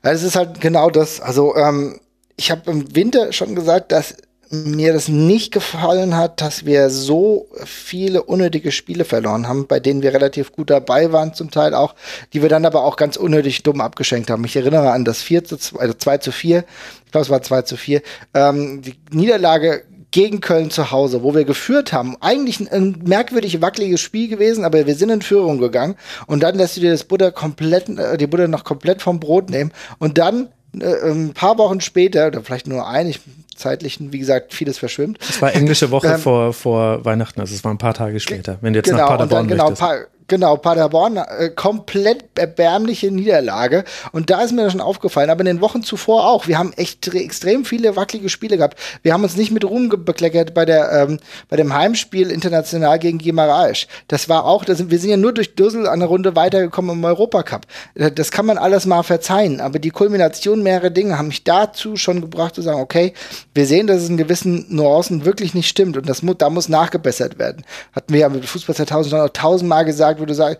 Es 0.01 0.23
ist 0.23 0.35
halt 0.35 0.59
genau 0.59 0.89
das. 0.89 1.21
Also 1.21 1.55
ähm, 1.55 1.99
ich 2.35 2.51
habe 2.51 2.69
im 2.71 2.95
Winter 2.95 3.31
schon 3.31 3.55
gesagt, 3.55 3.91
dass 3.91 4.15
mir 4.53 4.93
das 4.93 5.07
nicht 5.07 5.51
gefallen 5.51 6.15
hat, 6.15 6.41
dass 6.41 6.65
wir 6.65 6.89
so 6.89 7.47
viele 7.65 8.23
unnötige 8.23 8.71
Spiele 8.71 9.03
verloren 9.03 9.47
haben, 9.47 9.67
bei 9.67 9.79
denen 9.79 10.03
wir 10.03 10.13
relativ 10.13 10.51
gut 10.51 10.69
dabei 10.69 11.11
waren, 11.11 11.33
zum 11.33 11.49
Teil 11.49 11.73
auch, 11.73 11.95
die 12.33 12.41
wir 12.41 12.49
dann 12.49 12.65
aber 12.65 12.83
auch 12.83 12.95
ganz 12.95 13.17
unnötig 13.17 13.63
dumm 13.63 13.81
abgeschenkt 13.81 14.29
haben. 14.29 14.45
Ich 14.45 14.55
erinnere 14.55 14.91
an 14.91 15.05
das 15.05 15.21
4 15.21 15.43
zu 15.43 15.57
2, 15.57 15.79
also 15.79 15.93
2 15.95 16.17
zu 16.19 16.31
4, 16.31 16.65
ich 17.05 17.11
glaube 17.11 17.23
es 17.23 17.29
war 17.31 17.41
2 17.41 17.61
zu 17.63 17.77
4, 17.77 18.01
ähm, 18.35 18.81
die 18.81 18.95
Niederlage 19.11 19.83
gegen 20.13 20.41
Köln 20.41 20.69
zu 20.69 20.91
Hause, 20.91 21.23
wo 21.23 21.33
wir 21.33 21.43
geführt 21.43 21.91
haben. 21.91 22.15
Eigentlich 22.21 22.59
ein, 22.59 22.69
ein, 22.69 23.01
merkwürdig 23.03 23.61
wackeliges 23.61 23.99
Spiel 23.99 24.29
gewesen, 24.29 24.63
aber 24.63 24.85
wir 24.85 24.95
sind 24.95 25.09
in 25.09 25.23
Führung 25.23 25.57
gegangen 25.57 25.95
und 26.27 26.43
dann 26.43 26.55
lässt 26.55 26.77
du 26.77 26.81
dir 26.81 26.91
das 26.91 27.03
Butter 27.03 27.31
komplett, 27.31 27.89
äh, 27.89 28.15
die 28.17 28.27
Butter 28.27 28.47
noch 28.47 28.63
komplett 28.63 29.01
vom 29.01 29.19
Brot 29.19 29.49
nehmen 29.49 29.71
und 29.97 30.19
dann 30.19 30.49
äh, 30.79 31.09
ein 31.09 31.33
paar 31.33 31.57
Wochen 31.57 31.81
später, 31.81 32.27
oder 32.27 32.43
vielleicht 32.43 32.67
nur 32.67 32.87
ein, 32.87 33.07
ich 33.07 33.19
zeitlichen, 33.55 34.13
wie 34.13 34.19
gesagt, 34.19 34.53
vieles 34.53 34.77
verschwimmt. 34.77 35.17
Es 35.27 35.41
war 35.41 35.53
englische 35.53 35.89
Woche 35.89 36.07
ähm, 36.07 36.19
vor, 36.19 36.53
vor 36.53 37.03
Weihnachten, 37.03 37.41
also 37.41 37.53
es 37.53 37.63
war 37.63 37.73
ein 37.73 37.79
paar 37.79 37.95
Tage 37.95 38.19
später, 38.19 38.59
wenn 38.61 38.73
du 38.73 38.79
jetzt 38.79 38.85
genau, 38.85 38.99
nach 38.99 39.07
Paderborn 39.07 39.41
und 39.43 39.49
dann, 39.49 39.57
genau, 39.57 39.71
pa 39.71 39.95
Genau, 40.27 40.57
Paderborn, 40.57 41.17
äh, 41.17 41.49
komplett 41.49 42.25
erbärmliche 42.35 43.11
Niederlage. 43.11 43.83
Und 44.11 44.29
da 44.29 44.41
ist 44.41 44.51
mir 44.51 44.63
das 44.63 44.71
schon 44.71 44.81
aufgefallen, 44.81 45.29
aber 45.29 45.41
in 45.41 45.47
den 45.47 45.61
Wochen 45.61 45.83
zuvor 45.83 46.27
auch. 46.29 46.47
Wir 46.47 46.57
haben 46.57 46.73
echt 46.73 47.13
extrem 47.13 47.65
viele 47.65 47.95
wackelige 47.95 48.29
Spiele 48.29 48.57
gehabt. 48.57 48.79
Wir 49.01 49.13
haben 49.13 49.23
uns 49.23 49.35
nicht 49.35 49.51
mit 49.51 49.65
Ruhm 49.65 49.89
bekleckert 49.89 50.53
bei, 50.53 50.65
der, 50.65 50.91
ähm, 50.91 51.19
bei 51.49 51.57
dem 51.57 51.73
Heimspiel 51.73 52.31
international 52.31 52.99
gegen 52.99 53.17
Gimaraes. 53.17 53.87
Das 54.07 54.29
war 54.29 54.45
auch, 54.45 54.65
das 54.65 54.89
wir 54.89 54.99
sind 54.99 55.09
ja 55.09 55.17
nur 55.17 55.33
durch 55.33 55.55
Düssel 55.55 55.83
der 55.83 56.07
Runde 56.07 56.35
weitergekommen 56.35 56.97
im 56.97 57.03
Europacup. 57.03 57.65
Äh, 57.95 58.11
das 58.11 58.31
kann 58.31 58.45
man 58.45 58.57
alles 58.57 58.85
mal 58.85 59.03
verzeihen, 59.03 59.59
aber 59.61 59.79
die 59.79 59.91
Kulmination 59.91 60.63
mehrerer 60.63 60.89
Dinge 60.89 61.17
haben 61.17 61.27
mich 61.27 61.43
dazu 61.43 61.95
schon 61.97 62.21
gebracht 62.21 62.55
zu 62.55 62.61
sagen, 62.61 62.79
okay, 62.79 63.13
wir 63.53 63.65
sehen, 63.65 63.87
dass 63.87 64.01
es 64.01 64.09
in 64.09 64.17
gewissen 64.17 64.65
Nuancen 64.69 65.25
wirklich 65.25 65.53
nicht 65.53 65.67
stimmt 65.67 65.97
und 65.97 66.07
das, 66.07 66.21
da 66.37 66.49
muss 66.49 66.69
nachgebessert 66.69 67.39
werden. 67.39 67.65
Hatten 67.93 68.13
wir 68.13 68.21
ja 68.21 68.29
mit 68.29 68.45
Fußball 68.45 68.75
2000 68.75 69.11
schon 69.11 69.33
tausendmal 69.33 69.85
gesagt, 69.85 70.12
gesagt, 70.15 70.19
wo, 70.19 70.25
du 70.25 70.33
sag, 70.33 70.59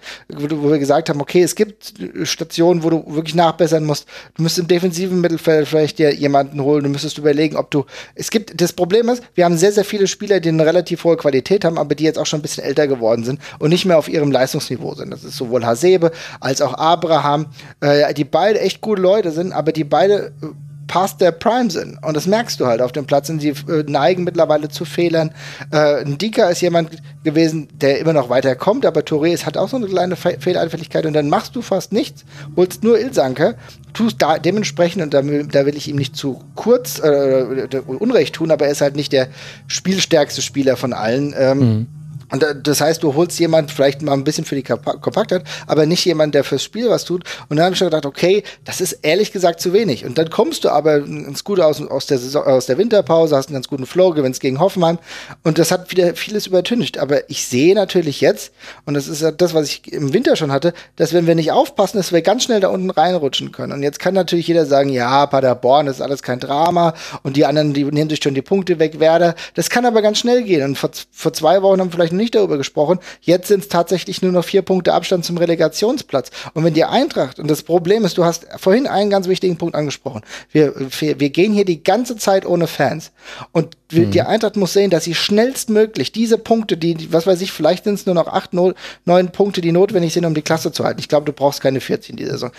wo, 0.64 0.70
wir 0.70 0.80
gesagt 0.80 1.10
haben, 1.10 1.22
okay, 1.22 1.44
es 1.44 1.56
gibt 1.56 1.94
Stationen, 2.24 2.84
wo 2.84 2.90
du 2.90 3.04
wirklich 3.08 3.36
nachbessern 3.36 3.86
musst. 3.86 4.08
Du 4.36 4.44
müsstest 4.44 4.64
im 4.64 4.68
defensiven 4.68 5.22
Mittelfeld 5.22 5.68
vielleicht 5.68 6.00
dir 6.00 6.14
jemanden 6.14 6.62
holen. 6.62 6.84
Du 6.84 6.90
müsstest 6.90 7.18
überlegen, 7.18 7.56
ob 7.56 7.72
du. 7.72 7.86
Es 8.16 8.30
gibt, 8.30 8.60
das 8.60 8.74
Problem 8.74 9.10
ist, 9.10 9.24
wir 9.36 9.46
haben 9.46 9.58
sehr, 9.58 9.72
sehr 9.72 9.86
viele 9.86 10.08
Spieler, 10.08 10.40
die 10.40 10.50
eine 10.50 10.66
relativ 10.66 11.04
hohe 11.04 11.18
Qualität 11.18 11.66
haben, 11.66 11.78
aber 11.78 11.96
die 11.96 12.04
jetzt 12.04 12.20
auch 12.20 12.26
schon 12.26 12.40
ein 12.40 12.44
bisschen 12.44 12.64
älter 12.64 12.88
geworden 12.88 13.24
sind 13.24 13.40
und 13.60 13.70
nicht 13.70 13.86
mehr 13.86 13.98
auf 13.98 14.08
ihrem 14.08 14.32
Leistungsniveau 14.32 14.96
sind. 14.96 15.12
Das 15.12 15.24
ist 15.24 15.38
sowohl 15.38 15.66
Hasebe 15.66 16.12
als 16.40 16.62
auch 16.62 16.74
Abraham, 16.74 17.48
äh, 17.82 18.14
die 18.14 18.26
beide 18.26 18.60
echt 18.60 18.82
gute 18.82 19.02
Leute 19.02 19.32
sind, 19.32 19.54
aber 19.54 19.72
die 19.72 19.84
beide 19.84 20.34
äh, 20.42 20.48
past 20.88 21.20
their 21.20 21.32
prime 21.32 21.70
sind. 21.70 21.98
Und 22.04 22.16
das 22.16 22.28
merkst 22.28 22.60
du 22.60 22.66
halt 22.66 22.82
auf 22.82 22.92
dem 22.92 23.06
Platz 23.06 23.30
und 23.30 23.40
sie 23.40 23.50
äh, 23.50 23.84
neigen 23.88 24.24
mittlerweile 24.24 24.70
zu 24.70 24.86
Fehlern. 24.86 25.32
Äh, 25.72 26.04
Dika 26.06 26.50
ist 26.50 26.62
jemand 26.62 26.90
gewesen, 27.24 27.68
der 27.74 28.00
immer 28.00 28.14
noch 28.14 28.30
weiterkommt, 28.30 28.86
aber 28.86 29.02
Touré 29.02 29.34
hat 29.46 29.58
auch 29.58 29.70
so 29.70 29.78
eine 29.78 29.88
kleine 29.88 30.16
Fe 30.16 30.38
Fehlanfälligkeit 30.40 31.06
und 31.06 31.14
dann 31.14 31.30
machst 31.30 31.56
du 31.56 31.62
fast 31.62 31.94
nichts, 31.94 32.26
holst 32.56 32.84
nur 32.84 33.00
Ilsanke, 33.00 33.56
tust 33.94 34.22
da 34.22 34.40
dementsprechend, 34.40 35.04
und 35.04 35.14
da, 35.14 35.22
da 35.22 35.66
will 35.66 35.76
ich 35.76 35.88
ihm 35.88 35.96
nicht 35.96 36.16
zu 36.16 36.42
kurz 36.56 37.00
äh, 37.00 37.68
Unrecht 37.88 38.36
tun, 38.36 38.52
aber 38.52 38.66
er 38.66 38.72
ist 38.72 38.82
halt 38.82 38.96
nicht 38.96 39.14
der 39.14 39.28
spielstärkste 39.68 40.42
Spieler 40.42 40.76
von 40.76 40.94
allen. 40.94 41.34
Ähm, 41.38 41.60
mhm 41.60 41.88
und 42.34 42.44
das 42.64 42.82
heißt, 42.82 43.04
du 43.04 43.14
holst 43.14 43.40
jemanden 43.40 43.70
vielleicht 43.70 44.02
mal 44.02 44.14
ein 44.14 44.24
bisschen 44.24 44.44
für 44.44 44.56
die 44.56 44.64
Kompaktheit, 44.64 45.44
aber 45.68 45.86
nicht 45.86 46.04
jemanden, 46.04 46.32
der 46.32 46.44
fürs 46.44 46.64
Spiel 46.64 46.90
was 46.90 47.06
tut. 47.06 47.24
Und 47.48 47.58
dann 47.58 47.66
habe 47.66 47.74
ich 47.74 47.80
schon 47.80 47.90
gedacht, 47.90 48.08
okay, 48.08 48.42
das 48.66 48.82
ist 48.82 48.94
ehrlich 49.04 49.32
gesagt 49.32 49.62
zu 49.62 49.72
wenig. 49.72 50.04
Und 50.04 50.18
dann 50.18 50.32
kommst 50.32 50.64
du 50.64 50.70
aber 50.70 51.02
ganz 51.02 51.44
gut 51.44 51.60
aus, 51.60 51.80
aus, 51.80 52.08
der, 52.08 52.18
Saison, 52.18 52.44
aus 52.44 52.66
der 52.66 52.80
Winterpause, 52.80 53.36
hast 53.36 53.50
einen 53.50 53.54
ganz 53.54 53.68
guten 53.68 53.86
Flow, 53.86 54.14
gewinnst 54.14 54.42
gegen 54.42 54.60
Hoffenheim. 54.60 54.98
Und 55.44 55.60
das 55.60 55.70
hat 55.70 55.92
wieder 55.92 56.16
vieles 56.16 56.48
übertüncht. 56.48 56.98
Aber 56.98 57.30
ich 57.30 57.46
sehe 57.46 57.76
natürlich 57.76 58.20
jetzt, 58.20 58.52
und 58.86 58.96
das 58.96 59.08
ist 59.08 59.22
ja 59.22 59.30
das, 59.30 59.54
was 59.54 59.68
ich 59.68 59.94
im 59.94 60.12
Winter 60.12 60.36
schon 60.36 60.52
hatte, 60.52 60.74
dass 60.96 61.14
wenn 61.14 61.28
wir 61.28 61.36
nicht 61.36 61.52
aufpassen, 61.52 61.98
dass 61.98 62.12
wir 62.12 62.24
ganz 62.24 62.46
schnell 62.46 62.62
da 62.62 62.70
unten 62.70 62.90
reinrutschen 62.90 63.52
können. 63.52 63.74
Und 63.74 63.84
jetzt 63.84 64.00
kann 64.00 64.16
natürlich 64.16 64.48
jeder 64.48 64.66
sagen, 64.66 64.90
ja, 64.90 65.28
Paderborn 65.28 65.86
ist 65.86 66.02
alles 66.02 66.24
kein 66.24 66.40
Drama 66.40 66.96
und 67.22 67.38
die 67.38 67.46
anderen, 67.46 67.76
die 67.76 67.84
nehmen 67.84 68.10
sich 68.10 68.24
schon 68.24 68.34
die 68.34 68.42
Punkte 68.42 68.80
weg, 68.80 69.00
Werder. 69.00 69.36
Das 69.54 69.70
kann 69.70 69.86
aber 69.86 70.02
ganz 70.02 70.18
schnell 70.18 70.42
gehen. 70.42 70.64
Und 70.64 70.80
vor, 70.80 70.90
vor 71.12 71.32
zwei 71.32 71.62
Wochen 71.62 71.80
haben 71.80 71.92
vielleicht 71.92 72.14
nicht 72.14 72.23
darüber 72.32 72.58
gesprochen. 72.58 73.00
Jetzt 73.22 73.48
sind 73.48 73.62
es 73.62 73.68
tatsächlich 73.70 74.22
nur 74.22 74.32
noch 74.32 74.46
vier 74.46 74.62
Punkte 74.62 74.94
Abstand 74.94 75.26
zum 75.26 75.38
Relegationsplatz. 75.38 76.32
Und 76.54 76.64
wenn 76.64 76.74
die 76.74 76.86
Eintracht, 76.86 77.40
und 77.40 77.50
das 77.50 77.64
Problem 77.64 78.06
ist, 78.06 78.18
du 78.18 78.26
hast 78.26 78.46
vorhin 78.58 78.88
einen 78.88 79.10
ganz 79.10 79.28
wichtigen 79.28 79.58
Punkt 79.58 79.76
angesprochen. 79.76 80.22
Wir, 80.52 80.74
wir, 81.00 81.20
wir 81.20 81.30
gehen 81.30 81.54
hier 81.54 81.66
die 81.66 81.84
ganze 81.84 82.18
Zeit 82.18 82.46
ohne 82.46 82.68
Fans. 82.68 83.12
Und 83.52 83.78
mhm. 84.02 84.12
die 84.12 84.22
Eintracht 84.22 84.56
muss 84.56 84.74
sehen, 84.74 84.90
dass 84.90 85.04
sie 85.04 85.16
schnellstmöglich 85.16 86.12
diese 86.12 86.38
Punkte, 86.38 86.78
die, 86.78 87.12
was 87.12 87.28
weiß 87.28 87.42
ich, 87.42 87.52
vielleicht 87.52 87.86
sind 87.86 87.96
es 87.96 88.06
nur 88.06 88.16
noch 88.16 88.28
acht, 88.28 88.52
neun 88.54 89.32
Punkte, 89.32 89.62
die 89.62 89.72
notwendig 89.72 90.14
sind, 90.14 90.26
um 90.26 90.34
die 90.34 90.42
Klasse 90.42 90.72
zu 90.72 90.84
halten. 90.84 91.00
Ich 91.00 91.10
glaube, 91.10 91.26
du 91.26 91.34
brauchst 91.34 91.62
keine 91.62 91.82
14 91.82 92.14
in 92.14 92.18
dieser 92.18 92.34
Saison. 92.34 92.52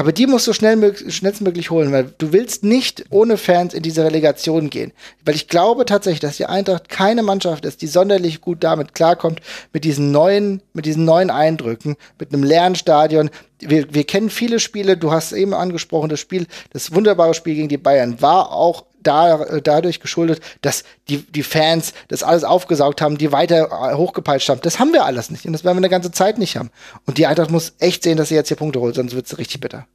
Aber 0.00 0.12
die 0.12 0.26
musst 0.26 0.46
du 0.46 0.54
schnell, 0.54 0.96
schnellstmöglich 1.10 1.70
holen, 1.70 1.92
weil 1.92 2.12
du 2.16 2.32
willst 2.32 2.64
nicht 2.64 3.04
ohne 3.10 3.36
Fans 3.36 3.74
in 3.74 3.82
diese 3.82 4.02
Relegation 4.02 4.70
gehen. 4.70 4.92
Weil 5.26 5.34
ich 5.34 5.46
glaube 5.46 5.84
tatsächlich, 5.84 6.20
dass 6.20 6.38
die 6.38 6.46
Eintracht 6.46 6.88
keine 6.88 7.22
Mannschaft 7.22 7.66
ist, 7.66 7.82
die 7.82 7.86
sonderlich 7.86 8.40
gut 8.40 8.64
damit 8.64 8.94
klarkommt, 8.94 9.40
mit 9.74 9.84
diesen 9.84 10.10
neuen, 10.10 10.62
mit 10.72 10.86
diesen 10.86 11.04
neuen 11.04 11.28
Eindrücken, 11.28 11.96
mit 12.18 12.32
einem 12.32 12.44
leeren 12.44 12.76
Stadion. 12.76 13.28
Wir, 13.58 13.92
wir 13.92 14.04
kennen 14.04 14.30
viele 14.30 14.58
Spiele, 14.58 14.96
du 14.96 15.12
hast 15.12 15.32
eben 15.32 15.52
angesprochen, 15.52 16.08
das 16.08 16.20
Spiel, 16.20 16.46
das 16.72 16.94
wunderbare 16.94 17.34
Spiel 17.34 17.56
gegen 17.56 17.68
die 17.68 17.76
Bayern 17.76 18.22
war 18.22 18.52
auch 18.52 18.86
da, 19.02 19.42
äh, 19.42 19.62
dadurch 19.62 20.00
geschuldet, 20.00 20.40
dass 20.62 20.84
die, 21.08 21.18
die 21.18 21.42
Fans 21.42 21.92
das 22.08 22.22
alles 22.22 22.44
aufgesaugt 22.44 23.00
haben, 23.00 23.18
die 23.18 23.32
weiter 23.32 23.68
äh, 23.70 23.94
hochgepeitscht 23.94 24.48
haben. 24.48 24.60
Das 24.62 24.78
haben 24.78 24.92
wir 24.92 25.04
alles 25.04 25.30
nicht 25.30 25.46
und 25.46 25.52
das 25.52 25.64
werden 25.64 25.76
wir 25.76 25.80
eine 25.80 25.88
ganze 25.88 26.12
Zeit 26.12 26.38
nicht 26.38 26.56
haben. 26.56 26.70
Und 27.06 27.18
die 27.18 27.26
Eintracht 27.26 27.50
muss 27.50 27.74
echt 27.78 28.02
sehen, 28.02 28.16
dass 28.16 28.28
sie 28.28 28.34
jetzt 28.34 28.48
hier 28.48 28.56
Punkte 28.56 28.80
holt, 28.80 28.94
sonst 28.94 29.14
wird 29.14 29.26
es 29.26 29.38
richtig 29.38 29.60
bitter. 29.60 29.86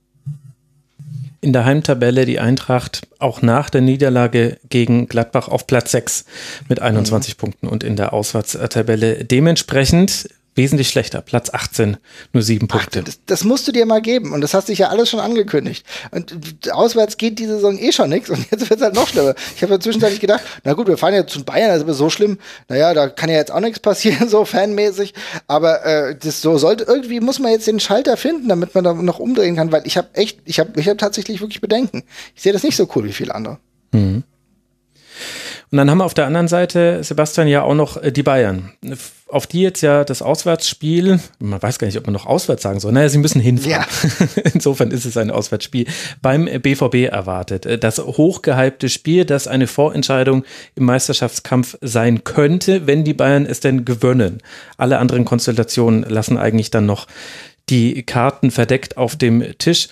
In 1.42 1.54
der 1.54 1.66
Heimtabelle 1.66 2.26
die 2.26 2.40
Eintracht 2.40 3.08
auch 3.20 3.44
nach 3.44 3.70
der 3.70 3.82
Niederlage 3.82 4.58
gegen 4.68 5.08
Gladbach 5.08 5.48
auf 5.48 5.68
Platz 5.68 5.92
6 5.92 6.26
mit 6.70 6.82
21 6.82 7.36
mhm. 7.36 7.38
Punkten 7.38 7.68
und 7.68 7.84
in 7.84 7.96
der 7.96 8.14
Auswärtstabelle 8.14 9.26
dementsprechend 9.26 10.28
wesentlich 10.56 10.90
schlechter. 10.90 11.22
Platz 11.22 11.50
18, 11.52 11.98
nur 12.34 12.42
sieben 12.42 12.68
Punkte. 12.68 13.00
Ach, 13.02 13.06
das, 13.06 13.20
das, 13.26 13.44
musst 13.44 13.68
du 13.68 13.72
dir 13.72 13.86
mal 13.86 14.02
geben. 14.02 14.34
Und 14.34 14.42
das 14.42 14.54
hast 14.54 14.70
dich 14.70 14.80
ja 14.80 14.90
alles 14.90 15.10
schon 15.10 15.20
angekündigt. 15.20 15.86
Und 16.12 16.72
auswärts 16.72 17.18
geht 17.18 17.40
diese 17.40 17.56
Saison 17.56 17.78
eh 17.78 17.92
schon 17.92 18.10
nichts. 18.10 18.30
Und 18.30 18.40
jetzt 18.52 18.70
wird 18.70 18.80
es 18.80 18.84
halt 18.84 18.96
noch 18.96 19.08
schlimmer. 19.08 19.36
Ich 19.56 19.62
habe 19.62 19.74
ja 19.74 19.80
zwischenzeitlich 19.80 20.22
gedacht, 20.22 20.42
na 20.64 20.74
gut, 20.74 20.88
wir 20.88 20.98
fahren 20.98 21.14
jetzt 21.14 21.34
zu 21.34 21.44
Bayern, 21.44 21.70
das 21.70 21.78
ist 21.78 21.84
aber 21.84 21.94
so 21.94 22.10
schlimm. 22.10 22.40
Naja, 22.70 22.94
da 22.94 23.10
kann 23.10 23.30
ja 23.30 23.36
jetzt 23.36 23.52
auch 23.52 23.60
nichts 23.60 23.80
passieren, 23.80 24.30
so 24.30 24.46
fanmäßig. 24.46 25.14
Aber 25.48 25.86
äh, 25.86 26.16
das 26.18 26.42
so 26.42 26.58
sollte, 26.58 26.86
irgendwie 26.86 27.20
muss 27.20 27.40
man 27.40 27.52
jetzt 27.52 27.68
den 27.68 27.80
Schalter 27.80 28.18
finden, 28.18 28.48
damit 28.48 28.74
man 28.74 28.84
da 28.84 28.94
noch 28.94 29.20
umdrehen 29.20 29.56
kann, 29.56 29.72
weil 29.72 29.86
ich 29.86 29.98
habe 29.98 30.08
echt, 30.14 30.40
ich 30.46 30.60
habe 30.60 30.80
ich 30.80 30.88
hab 30.88 30.98
tatsächlich 30.98 31.42
wirklich 31.42 31.62
Bedenken. 31.62 32.04
Ich 32.36 32.42
sehe 32.42 32.54
das 32.54 32.64
nicht 32.64 32.78
so 32.78 32.88
cool 32.96 33.04
wie 33.04 33.14
viele 33.14 33.36
andere. 33.36 33.60
Mhm. 33.92 34.24
Und 35.76 35.80
dann 35.80 35.92
haben 35.92 35.98
wir 35.98 36.06
auf 36.06 36.14
der 36.14 36.26
anderen 36.26 36.48
Seite, 36.48 37.04
Sebastian, 37.04 37.50
ja 37.50 37.64
auch 37.64 37.76
noch 37.76 38.02
äh, 38.02 38.10
die 38.10 38.24
Bayern, 38.24 38.72
auf 39.28 39.46
die 39.46 39.60
jetzt 39.60 39.82
ja 39.82 40.06
das 40.06 40.22
Auswärtsspiel, 40.22 41.20
man 41.40 41.62
weiß 41.62 41.80
gar 41.80 41.88
nicht, 41.88 41.98
ob 41.98 42.06
man 42.06 42.14
noch 42.14 42.28
auswärts 42.28 42.64
sagen 42.64 42.80
soll, 42.80 42.94
naja, 42.94 43.10
sie 43.10 43.18
müssen 43.18 43.42
hinfahren. 43.42 43.84
Ja. 43.84 44.28
Insofern 44.54 44.92
ist 44.92 45.04
es 45.04 45.18
ein 45.18 45.32
Auswärtsspiel 45.32 45.86
beim 46.22 46.46
BVB 46.46 47.12
erwartet. 47.12 47.66
Äh, 47.66 47.78
das 47.78 48.00
hochgehypte 48.00 48.88
Spiel, 48.88 49.26
das 49.26 49.50
eine 49.50 49.68
Vorentscheidung 49.68 50.46
im 50.76 50.86
Meisterschaftskampf 50.86 51.78
sein 51.82 52.24
könnte, 52.24 52.88
wenn 52.88 53.04
die 53.04 53.14
Bayern 53.14 53.46
es 53.46 53.60
denn 53.60 53.84
gewöhnen. 53.84 54.42
Alle 54.78 55.00
anderen 55.00 55.26
Konstellationen 55.26 56.04
lassen 56.04 56.38
eigentlich 56.38 56.72
dann 56.72 56.86
noch 56.86 57.06
die 57.68 58.04
Karten 58.04 58.50
verdeckt 58.50 58.96
auf 58.96 59.18
dem 59.18 59.44
Tisch. 59.58 59.90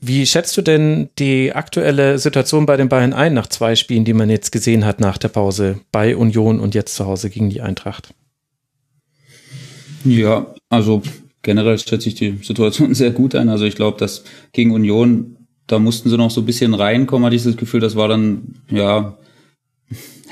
Wie 0.00 0.26
schätzt 0.26 0.56
du 0.56 0.62
denn 0.62 1.08
die 1.18 1.52
aktuelle 1.52 2.18
Situation 2.18 2.66
bei 2.66 2.76
den 2.76 2.88
Bayern 2.88 3.12
ein 3.12 3.34
nach 3.34 3.48
zwei 3.48 3.74
Spielen, 3.74 4.04
die 4.04 4.12
man 4.12 4.30
jetzt 4.30 4.52
gesehen 4.52 4.84
hat 4.84 5.00
nach 5.00 5.18
der 5.18 5.28
Pause 5.28 5.80
bei 5.90 6.16
Union 6.16 6.60
und 6.60 6.74
jetzt 6.74 6.94
zu 6.94 7.06
Hause 7.06 7.30
gegen 7.30 7.50
die 7.50 7.60
Eintracht? 7.60 8.14
Ja, 10.04 10.54
also 10.68 11.02
generell 11.42 11.78
schätze 11.78 12.08
ich 12.08 12.14
die 12.14 12.38
Situation 12.42 12.94
sehr 12.94 13.10
gut 13.10 13.34
ein. 13.34 13.48
Also 13.48 13.64
ich 13.64 13.74
glaube, 13.74 13.98
dass 13.98 14.24
gegen 14.52 14.70
Union, 14.70 15.36
da 15.66 15.80
mussten 15.80 16.10
sie 16.10 16.16
noch 16.16 16.30
so 16.30 16.42
ein 16.42 16.46
bisschen 16.46 16.74
reinkommen, 16.74 17.26
hatte 17.26 17.36
ich 17.36 17.42
das 17.42 17.56
Gefühl, 17.56 17.80
das 17.80 17.96
war 17.96 18.06
dann, 18.06 18.54
ja, 18.70 19.18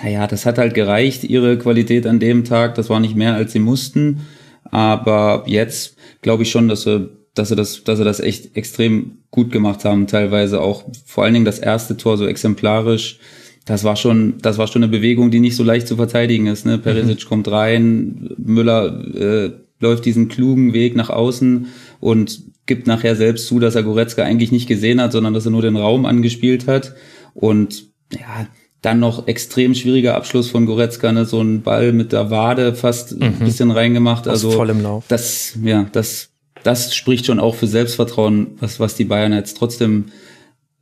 naja, 0.03 0.27
das 0.27 0.47
hat 0.47 0.59
halt 0.59 0.75
gereicht, 0.75 1.25
ihre 1.25 1.59
Qualität 1.59 2.07
an 2.07 2.21
dem 2.21 2.45
Tag. 2.45 2.75
Das 2.75 2.91
war 2.91 3.01
nicht 3.01 3.17
mehr, 3.17 3.35
als 3.35 3.53
sie 3.53 3.59
mussten. 3.59 4.21
Aber 4.65 5.45
jetzt 5.47 5.97
glaube 6.23 6.43
ich 6.43 6.51
schon, 6.51 6.69
dass 6.69 6.83
sie 6.83 7.16
dass 7.37 7.51
sie 7.51 7.57
das, 7.57 7.85
dass 7.85 7.99
sie 7.99 8.05
das 8.05 8.19
echt 8.19 8.57
extrem 8.57 9.19
gut 9.31 9.53
gemacht 9.53 9.85
haben, 9.85 10.07
teilweise 10.07 10.61
auch 10.61 10.85
vor 11.05 11.25
allen 11.25 11.35
Dingen 11.35 11.45
das 11.45 11.59
erste 11.59 11.97
Tor 11.97 12.17
so 12.19 12.27
exemplarisch. 12.27 13.19
Das 13.65 13.85
war 13.85 13.97
schon, 13.97 14.35
das 14.41 14.59
war 14.59 14.67
schon 14.67 14.83
eine 14.83 14.91
Bewegung, 14.91 15.31
die 15.31 15.41
nicht 15.41 15.57
so 15.57 15.63
leicht 15.63 15.87
zu 15.87 15.97
verteidigen 15.97 16.47
ist. 16.47 16.67
Ne? 16.67 16.79
Perisic 16.79 17.25
mhm. 17.25 17.29
kommt 17.29 17.49
rein, 17.51 18.31
Müller 18.39 19.05
äh, 19.15 19.51
läuft 19.81 20.05
diesen 20.07 20.29
klugen 20.29 20.73
Weg 20.73 20.97
nach 20.97 21.11
außen 21.11 21.67
und 22.01 22.43
gibt 22.65 22.87
nachher 22.87 23.17
selbst 23.17 23.47
zu, 23.47 23.61
dass 23.61 23.75
er 23.75 23.83
Goretzka 23.83 24.23
eigentlich 24.23 24.51
nicht 24.51 24.67
gesehen 24.67 25.01
hat, 25.01 25.13
sondern 25.13 25.35
dass 25.35 25.45
er 25.45 25.53
nur 25.53 25.63
den 25.63 25.77
Raum 25.77 26.07
angespielt 26.07 26.67
hat. 26.67 26.95
Und 27.35 27.85
ja, 28.13 28.47
dann 28.83 29.01
noch 29.01 29.27
extrem 29.27 29.75
schwieriger 29.75 30.15
Abschluss 30.15 30.49
von 30.49 30.65
Goretzka, 30.65 31.13
ne? 31.13 31.25
so 31.25 31.41
ein 31.41 31.63
Ball 31.63 31.93
mit 31.93 32.13
der 32.13 32.31
Wade 32.31 32.75
fast 32.75 33.17
mhm. 33.17 33.23
ein 33.23 33.39
bisschen 33.41 33.71
reingemacht. 33.71 34.27
Also 34.27 34.53
voll 34.53 34.71
im 34.71 34.83
Lauf. 34.83 35.05
Das, 35.09 35.59
ja, 35.63 35.87
das 35.93 36.31
das 36.67 36.95
spricht 36.95 37.27
schon 37.27 37.39
auch 37.39 37.55
für 37.55 37.67
Selbstvertrauen, 37.67 38.57
was, 38.59 38.81
was 38.81 38.97
die 38.97 39.05
Bayern 39.05 39.33
jetzt 39.33 39.57
trotzdem 39.57 40.07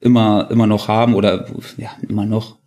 immer, 0.00 0.48
immer 0.50 0.66
noch 0.66 0.88
haben 0.88 1.14
oder 1.14 1.46
ja, 1.76 1.90
immer 2.08 2.24
noch, 2.24 2.58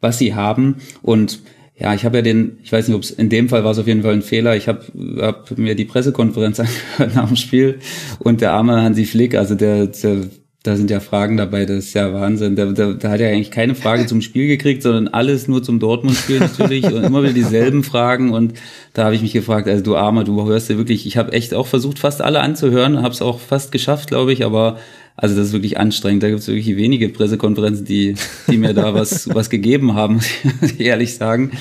was 0.00 0.18
sie 0.18 0.34
haben. 0.34 0.76
Und 1.02 1.40
ja, 1.78 1.94
ich 1.94 2.04
habe 2.04 2.18
ja 2.18 2.22
den, 2.22 2.58
ich 2.62 2.72
weiß 2.72 2.88
nicht, 2.88 2.96
ob 2.96 3.02
es 3.02 3.10
in 3.10 3.28
dem 3.28 3.48
Fall 3.48 3.64
war 3.64 3.70
es 3.70 3.78
auf 3.78 3.86
jeden 3.86 4.02
Fall 4.02 4.12
ein 4.12 4.22
Fehler. 4.22 4.56
Ich 4.56 4.68
habe 4.68 4.84
hab 5.20 5.56
mir 5.56 5.74
die 5.74 5.84
Pressekonferenz 5.84 6.60
angehört 6.98 7.14
nach 7.14 7.28
dem 7.28 7.36
Spiel 7.36 7.78
und 8.18 8.40
der 8.40 8.52
arme 8.52 8.82
Hansi 8.82 9.06
Flick, 9.06 9.34
also 9.34 9.54
der, 9.54 9.86
der 9.86 10.28
da 10.66 10.76
sind 10.76 10.90
ja 10.90 11.00
Fragen 11.00 11.36
dabei, 11.36 11.64
das 11.64 11.86
ist 11.86 11.94
ja 11.94 12.12
Wahnsinn. 12.12 12.56
Da, 12.56 12.66
da, 12.66 12.92
da 12.92 13.10
hat 13.10 13.20
er 13.20 13.30
eigentlich 13.30 13.50
keine 13.50 13.74
Frage 13.74 14.06
zum 14.06 14.20
Spiel 14.20 14.48
gekriegt, 14.48 14.82
sondern 14.82 15.08
alles 15.08 15.46
nur 15.46 15.62
zum 15.62 15.78
Dortmund-Spiel 15.78 16.40
natürlich 16.40 16.84
und 16.84 17.04
immer 17.04 17.22
wieder 17.22 17.32
dieselben 17.32 17.84
Fragen. 17.84 18.32
Und 18.32 18.54
da 18.92 19.04
habe 19.04 19.14
ich 19.14 19.22
mich 19.22 19.32
gefragt, 19.32 19.68
also 19.68 19.82
du 19.82 19.96
Armer, 19.96 20.24
du 20.24 20.44
hörst 20.46 20.68
ja 20.68 20.76
wirklich, 20.76 21.06
ich 21.06 21.16
habe 21.16 21.32
echt 21.32 21.54
auch 21.54 21.66
versucht, 21.66 21.98
fast 21.98 22.20
alle 22.20 22.40
anzuhören, 22.40 23.02
habe 23.02 23.14
es 23.14 23.22
auch 23.22 23.38
fast 23.38 23.70
geschafft, 23.70 24.08
glaube 24.08 24.32
ich, 24.32 24.44
aber 24.44 24.78
also 25.16 25.34
das 25.34 25.48
ist 25.48 25.52
wirklich 25.52 25.78
anstrengend. 25.78 26.22
Da 26.22 26.28
gibt 26.28 26.40
es 26.40 26.48
wirklich 26.48 26.76
wenige 26.76 27.08
Pressekonferenzen, 27.08 27.84
die, 27.84 28.14
die 28.48 28.58
mir 28.58 28.74
da 28.74 28.92
was, 28.92 29.32
was 29.34 29.50
gegeben 29.50 29.94
haben, 29.94 30.14
muss 30.60 30.72
ich 30.72 30.80
ehrlich 30.80 31.14
sagen. 31.14 31.52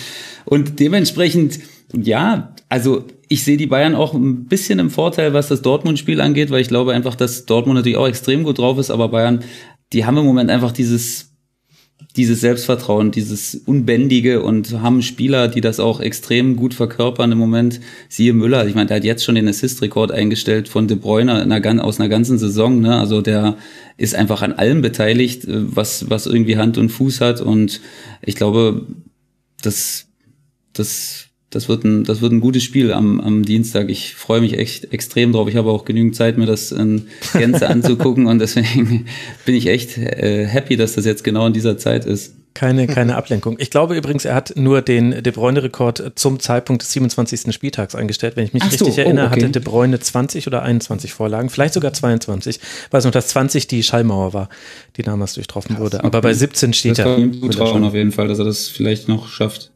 Und 0.46 0.80
dementsprechend, 0.80 1.60
ja, 1.94 2.54
also 2.70 3.06
ich 3.28 3.44
sehe 3.44 3.58
die 3.58 3.68
Bayern 3.68 3.96
auch 3.96 4.14
ein 4.14 4.46
bisschen 4.46 4.80
im 4.80 4.90
Vorteil, 4.90 5.34
was 5.34 5.48
das 5.48 5.62
Dortmund-Spiel 5.62 6.22
angeht, 6.22 6.52
weil 6.52 6.62
ich 6.62 6.68
glaube 6.68 6.94
einfach, 6.94 7.16
dass 7.16 7.46
Dortmund 7.46 7.78
natürlich 7.78 7.98
auch 7.98 8.08
extrem 8.08 8.44
gut 8.44 8.60
drauf 8.60 8.78
ist, 8.78 8.92
aber 8.92 9.10
Bayern, 9.10 9.44
die 9.94 10.06
haben 10.06 10.18
im 10.18 10.26
Moment 10.26 10.50
einfach 10.50 10.72
dieses, 10.72 11.36
dieses 12.16 12.42
Selbstvertrauen, 12.42 13.12
dieses 13.12 13.56
Unbändige 13.56 14.42
und 14.42 14.82
haben 14.82 15.02
Spieler, 15.02 15.48
die 15.48 15.62
das 15.62 15.80
auch 15.80 16.00
extrem 16.00 16.56
gut 16.56 16.74
verkörpern 16.74 17.32
im 17.32 17.38
Moment. 17.38 17.82
Siehe 18.10 18.34
Müller, 18.34 18.68
ich 18.68 18.76
meine, 18.76 18.88
der 18.88 18.98
hat 18.98 19.04
jetzt 19.04 19.24
schon 19.24 19.36
den 19.36 19.48
Assist-Rekord 19.48 20.12
eingestellt 20.12 20.70
von 20.70 20.88
De 20.88 20.98
Bruyne 20.98 21.34
einer, 21.34 21.84
aus 21.84 22.00
einer 22.00 22.10
ganzen 22.10 22.38
Saison. 22.38 22.80
Ne? 22.80 22.98
Also 22.98 23.22
der 23.22 23.58
ist 23.98 24.16
einfach 24.16 24.42
an 24.42 24.54
allem 24.54 24.82
beteiligt, 24.82 25.46
äh, 25.46 25.76
was, 25.76 26.10
was 26.10 26.26
irgendwie 26.26 26.58
Hand 26.58 26.78
und 26.78 26.90
Fuß 26.90 27.22
hat. 27.22 27.42
Und 27.42 27.82
ich 28.22 28.36
glaube, 28.36 28.86
das, 29.62 30.08
das 30.74 31.25
das 31.56 31.70
wird 31.70 31.86
ein, 31.86 32.04
das 32.04 32.22
wird 32.22 32.34
ein 32.34 32.42
gutes 32.42 32.64
Spiel 32.64 32.92
am, 32.92 33.22
am 33.22 33.44
Dienstag. 33.44 33.90
Ich 33.90 34.14
freue 34.14 34.42
mich 34.42 34.58
echt 34.60 34.92
extrem 34.92 35.32
drauf. 35.32 35.48
Ich 35.48 35.56
habe 35.56 35.72
auch 35.72 35.86
genügend 35.86 36.16
Zeit, 36.16 36.38
mir 36.38 36.46
das 36.46 36.74
in 36.74 37.08
Gänze 37.34 37.70
anzugucken 37.70 38.28
und 38.28 38.40
deswegen 38.40 39.06
bin 39.46 39.56
ich 39.56 39.68
echt 39.68 39.98
äh, 39.98 40.46
happy, 40.46 40.76
dass 40.76 40.96
das 40.96 41.06
jetzt 41.06 41.24
genau 41.24 41.48
in 41.48 41.54
dieser 41.54 41.78
Zeit 41.78 42.06
ist. 42.06 42.36
Keine, 42.54 42.88
keine 42.88 43.16
Ablenkung. 43.16 43.58
Ich 43.60 43.70
glaube 43.70 43.98
übrigens, 43.98 44.24
er 44.24 44.34
hat 44.34 44.54
nur 44.56 44.82
den 44.82 45.24
De 45.24 45.32
Bruyne-Rekord 45.32 46.14
zum 46.16 46.40
Zeitpunkt 46.40 46.84
des 46.84 46.92
27. 46.92 47.54
Spieltags 47.54 47.96
eingestellt. 47.96 48.38
Wenn 48.38 48.46
ich 48.46 48.54
mich 48.54 48.64
so, 48.64 48.70
richtig 48.70 48.98
erinnere, 48.98 49.26
oh, 49.26 49.32
okay. 49.32 49.42
hatte 49.42 49.52
De 49.52 49.62
Bruyne 49.62 50.00
20 50.00 50.48
oder 50.48 50.62
21 50.62 51.14
Vorlagen, 51.14 51.50
vielleicht 51.50 51.74
sogar 51.74 51.92
22. 51.92 52.58
Ich 52.58 52.94
weiß 52.94 53.04
noch, 53.04 53.12
dass 53.12 53.28
20 53.28 53.68
die 53.68 53.84
Schallmauer 53.84 54.34
war, 54.34 54.50
die 54.96 55.04
damals 55.04 55.34
durchtroffen 55.34 55.80
wurde. 55.80 56.04
Aber 56.06 56.22
bei 56.22 56.34
17 56.34 56.74
steht 56.74 56.98
das 56.98 57.06
er. 57.06 57.18
Ihm 57.18 57.42
zutrauen 57.42 57.84
auf 57.84 57.94
jeden 57.94 58.14
Fall, 58.14 58.30
dass 58.30 58.40
er 58.40 58.46
das 58.46 58.70
vielleicht 58.70 59.10
noch 59.10 59.28
schafft. 59.28 59.72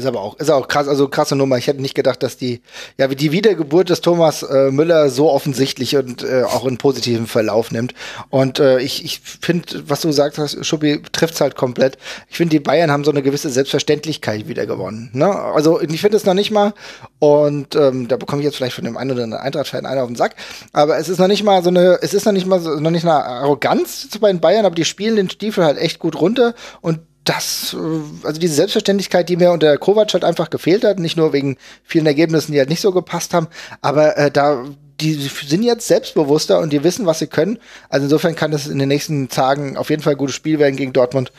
Ist 0.00 0.06
aber 0.06 0.22
auch, 0.22 0.38
ist 0.38 0.50
auch 0.50 0.66
krass, 0.66 0.88
also 0.88 1.08
krasse 1.08 1.36
Nummer. 1.36 1.58
Ich 1.58 1.66
hätte 1.66 1.82
nicht 1.82 1.94
gedacht, 1.94 2.22
dass 2.22 2.36
die, 2.36 2.62
ja, 2.96 3.10
wie 3.10 3.16
die 3.16 3.32
Wiedergeburt 3.32 3.90
des 3.90 4.00
Thomas 4.00 4.42
äh, 4.42 4.70
Müller 4.70 5.10
so 5.10 5.30
offensichtlich 5.30 5.96
und 5.96 6.22
äh, 6.22 6.44
auch 6.44 6.64
in 6.64 6.78
positiven 6.78 7.26
Verlauf 7.26 7.70
nimmt. 7.70 7.94
Und 8.30 8.58
äh, 8.58 8.80
ich, 8.80 9.04
ich 9.04 9.20
finde, 9.20 9.82
was 9.86 10.00
du 10.00 10.10
sagst, 10.10 10.38
hast, 10.38 10.64
Schuppi 10.64 11.02
trifft's 11.12 11.40
halt 11.40 11.54
komplett. 11.54 11.98
Ich 12.28 12.38
finde, 12.38 12.56
die 12.56 12.60
Bayern 12.60 12.90
haben 12.90 13.04
so 13.04 13.10
eine 13.10 13.22
gewisse 13.22 13.50
Selbstverständlichkeit 13.50 14.48
wieder 14.48 14.64
gewonnen. 14.64 15.10
Ne? 15.12 15.30
Also 15.30 15.80
ich 15.80 16.00
finde 16.00 16.16
es 16.16 16.24
noch 16.24 16.34
nicht 16.34 16.50
mal, 16.50 16.72
und 17.18 17.76
ähm, 17.76 18.08
da 18.08 18.16
bekomme 18.16 18.40
ich 18.40 18.46
jetzt 18.46 18.56
vielleicht 18.56 18.74
von 18.74 18.84
dem 18.84 18.96
einen 18.96 19.10
oder 19.10 19.24
anderen 19.24 19.44
Eintracht-Fan 19.44 19.84
einen 19.84 20.00
auf 20.00 20.06
den 20.06 20.16
Sack, 20.16 20.34
aber 20.72 20.96
es 20.96 21.10
ist 21.10 21.18
noch 21.18 21.28
nicht 21.28 21.44
mal 21.44 21.62
so 21.62 21.68
eine, 21.68 21.98
es 22.00 22.14
ist 22.14 22.24
noch 22.24 22.32
nicht 22.32 22.46
mal 22.46 22.60
so, 22.60 22.80
noch 22.80 22.90
nicht 22.90 23.04
eine 23.04 23.14
Arroganz 23.14 24.08
bei 24.20 24.32
den 24.32 24.40
Bayern, 24.40 24.64
aber 24.64 24.74
die 24.74 24.86
spielen 24.86 25.16
den 25.16 25.28
Stiefel 25.28 25.64
halt 25.64 25.76
echt 25.78 25.98
gut 25.98 26.18
runter 26.18 26.54
und 26.80 27.00
das, 27.30 27.76
äh, 27.78 28.26
also 28.26 28.40
diese 28.40 28.54
Selbstverständlichkeit, 28.54 29.28
die 29.28 29.36
mir 29.36 29.52
unter 29.52 29.76
Kovac 29.78 30.12
halt 30.12 30.24
einfach 30.24 30.50
gefehlt 30.50 30.84
hat, 30.84 30.98
nicht 30.98 31.16
nur 31.16 31.32
wegen 31.32 31.56
vielen 31.84 32.06
Ergebnissen, 32.06 32.52
die 32.52 32.58
halt 32.58 32.68
nicht 32.68 32.80
so 32.80 32.90
gepasst 32.90 33.34
haben, 33.34 33.46
aber 33.80 34.16
äh, 34.16 34.30
da, 34.30 34.64
die 35.00 35.14
sind 35.14 35.62
jetzt 35.62 35.86
selbstbewusster 35.86 36.58
und 36.58 36.72
die 36.72 36.82
wissen, 36.82 37.06
was 37.06 37.20
sie 37.20 37.28
können. 37.28 37.58
Also 37.88 38.04
insofern 38.04 38.34
kann 38.34 38.50
das 38.50 38.66
in 38.66 38.78
den 38.78 38.88
nächsten 38.88 39.28
Tagen 39.28 39.76
auf 39.76 39.90
jeden 39.90 40.02
Fall 40.02 40.14
ein 40.14 40.18
gutes 40.18 40.34
Spiel 40.34 40.58
werden 40.58 40.76
gegen 40.76 40.92
Dortmund. 40.92 41.32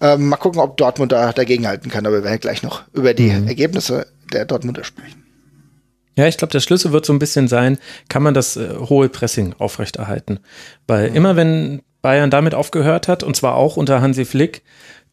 Ähm, 0.00 0.28
mal 0.28 0.36
gucken, 0.36 0.60
ob 0.60 0.76
Dortmund 0.76 1.12
da 1.12 1.32
dagegenhalten 1.32 1.90
kann, 1.90 2.06
aber 2.06 2.16
wir 2.16 2.24
werden 2.24 2.40
gleich 2.40 2.62
noch 2.62 2.82
über 2.92 3.14
die 3.14 3.30
mhm. 3.30 3.48
Ergebnisse 3.48 4.06
der 4.32 4.44
Dortmunder 4.44 4.84
sprechen. 4.84 5.24
Ja, 6.14 6.26
ich 6.26 6.36
glaube, 6.36 6.52
der 6.52 6.60
Schlüssel 6.60 6.92
wird 6.92 7.06
so 7.06 7.12
ein 7.12 7.18
bisschen 7.18 7.48
sein, 7.48 7.78
kann 8.08 8.22
man 8.22 8.34
das 8.34 8.56
äh, 8.56 8.68
hohe 8.76 9.08
Pressing 9.08 9.54
aufrechterhalten. 9.58 10.40
Weil 10.86 11.10
mhm. 11.10 11.16
immer 11.16 11.36
wenn 11.36 11.82
Bayern 12.02 12.30
damit 12.30 12.54
aufgehört 12.54 13.08
hat, 13.08 13.22
und 13.22 13.34
zwar 13.36 13.54
auch 13.54 13.76
unter 13.76 14.00
Hansi 14.00 14.24
Flick, 14.24 14.62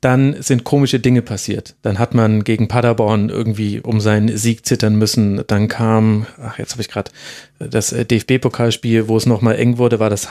dann 0.01 0.41
sind 0.41 0.63
komische 0.63 0.99
Dinge 0.99 1.21
passiert. 1.21 1.75
Dann 1.81 1.99
hat 1.99 2.13
man 2.13 2.43
gegen 2.43 2.67
Paderborn 2.67 3.29
irgendwie 3.29 3.79
um 3.79 3.99
seinen 3.99 4.37
Sieg 4.37 4.65
zittern 4.65 4.95
müssen. 4.95 5.41
Dann 5.47 5.67
kam, 5.67 6.27
ach, 6.41 6.59
jetzt 6.59 6.73
habe 6.73 6.81
ich 6.81 6.89
gerade 6.89 7.11
das 7.59 7.91
äh, 7.91 8.05
DFB-Pokalspiel, 8.05 9.07
wo 9.07 9.17
es 9.17 9.25
nochmal 9.25 9.55
eng 9.55 9.77
wurde, 9.77 9.99
war 9.99 10.09
das. 10.09 10.27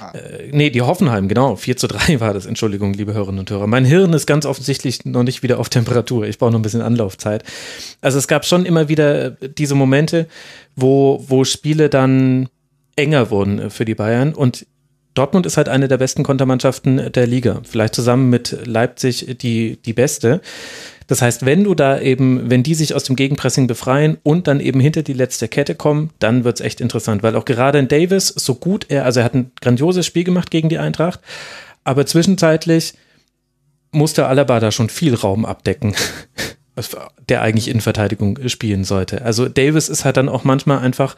Ah. 0.00 0.12
Äh, 0.12 0.50
nee, 0.52 0.70
die 0.70 0.82
Hoffenheim, 0.82 1.28
genau. 1.28 1.56
4 1.56 1.76
zu 1.76 1.86
3 1.88 2.20
war 2.20 2.34
das. 2.34 2.46
Entschuldigung, 2.46 2.94
liebe 2.94 3.14
Hörerinnen 3.14 3.40
und 3.40 3.50
Hörer. 3.50 3.66
Mein 3.66 3.84
Hirn 3.84 4.12
ist 4.12 4.26
ganz 4.26 4.46
offensichtlich 4.46 5.04
noch 5.04 5.24
nicht 5.24 5.42
wieder 5.42 5.58
auf 5.58 5.68
Temperatur. 5.68 6.26
Ich 6.26 6.38
brauche 6.38 6.52
noch 6.52 6.58
ein 6.58 6.62
bisschen 6.62 6.82
Anlaufzeit. 6.82 7.44
Also 8.00 8.18
es 8.18 8.28
gab 8.28 8.44
schon 8.44 8.66
immer 8.66 8.88
wieder 8.88 9.30
diese 9.30 9.74
Momente, 9.74 10.26
wo, 10.76 11.24
wo 11.28 11.44
Spiele 11.44 11.88
dann 11.88 12.48
enger 12.96 13.30
wurden 13.30 13.70
für 13.70 13.84
die 13.84 13.94
Bayern. 13.94 14.34
Und 14.34 14.66
Dortmund 15.14 15.46
ist 15.46 15.56
halt 15.56 15.68
eine 15.68 15.88
der 15.88 15.98
besten 15.98 16.24
Kontermannschaften 16.24 17.12
der 17.12 17.26
Liga. 17.26 17.60
Vielleicht 17.64 17.94
zusammen 17.94 18.30
mit 18.30 18.56
Leipzig 18.66 19.38
die, 19.40 19.78
die 19.84 19.92
beste. 19.92 20.40
Das 21.06 21.22
heißt, 21.22 21.44
wenn 21.44 21.64
du 21.64 21.74
da 21.74 22.00
eben, 22.00 22.50
wenn 22.50 22.62
die 22.62 22.74
sich 22.74 22.94
aus 22.94 23.04
dem 23.04 23.14
Gegenpressing 23.14 23.66
befreien 23.66 24.18
und 24.22 24.46
dann 24.48 24.60
eben 24.60 24.80
hinter 24.80 25.02
die 25.02 25.12
letzte 25.12 25.48
Kette 25.48 25.74
kommen, 25.74 26.10
dann 26.18 26.44
wird's 26.44 26.60
echt 26.60 26.80
interessant, 26.80 27.22
weil 27.22 27.36
auch 27.36 27.44
gerade 27.44 27.78
in 27.78 27.88
Davis, 27.88 28.28
so 28.28 28.54
gut 28.54 28.86
er, 28.88 29.04
also 29.04 29.20
er 29.20 29.24
hat 29.24 29.34
ein 29.34 29.52
grandioses 29.60 30.06
Spiel 30.06 30.24
gemacht 30.24 30.50
gegen 30.50 30.68
die 30.68 30.78
Eintracht, 30.78 31.20
aber 31.84 32.06
zwischenzeitlich 32.06 32.94
musste 33.92 34.26
Alaba 34.26 34.60
da 34.60 34.72
schon 34.72 34.88
viel 34.88 35.14
Raum 35.14 35.44
abdecken, 35.44 35.94
der 37.28 37.42
eigentlich 37.42 37.68
in 37.68 37.82
Verteidigung 37.82 38.48
spielen 38.48 38.84
sollte. 38.84 39.22
Also 39.22 39.48
Davis 39.48 39.90
ist 39.90 40.04
halt 40.04 40.16
dann 40.16 40.30
auch 40.30 40.44
manchmal 40.44 40.78
einfach 40.78 41.16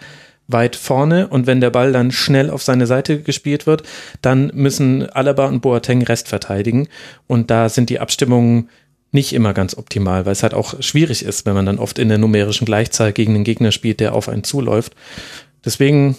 weit 0.48 0.76
vorne 0.76 1.28
und 1.28 1.46
wenn 1.46 1.60
der 1.60 1.70
Ball 1.70 1.92
dann 1.92 2.12
schnell 2.12 2.50
auf 2.50 2.62
seine 2.62 2.86
Seite 2.86 3.20
gespielt 3.20 3.66
wird, 3.66 3.82
dann 4.22 4.50
müssen 4.54 5.08
Alaba 5.10 5.46
und 5.46 5.60
Boateng 5.60 6.02
Rest 6.02 6.28
verteidigen 6.28 6.88
und 7.26 7.50
da 7.50 7.68
sind 7.68 7.90
die 7.90 8.00
Abstimmungen 8.00 8.68
nicht 9.12 9.32
immer 9.32 9.54
ganz 9.54 9.76
optimal, 9.76 10.26
weil 10.26 10.32
es 10.32 10.42
halt 10.42 10.54
auch 10.54 10.80
schwierig 10.82 11.24
ist, 11.24 11.46
wenn 11.46 11.54
man 11.54 11.66
dann 11.66 11.78
oft 11.78 11.98
in 11.98 12.08
der 12.08 12.18
numerischen 12.18 12.66
Gleichzahl 12.66 13.12
gegen 13.12 13.34
einen 13.34 13.44
Gegner 13.44 13.72
spielt, 13.72 14.00
der 14.00 14.14
auf 14.14 14.28
einen 14.28 14.44
zuläuft. 14.44 14.94
Deswegen, 15.64 16.16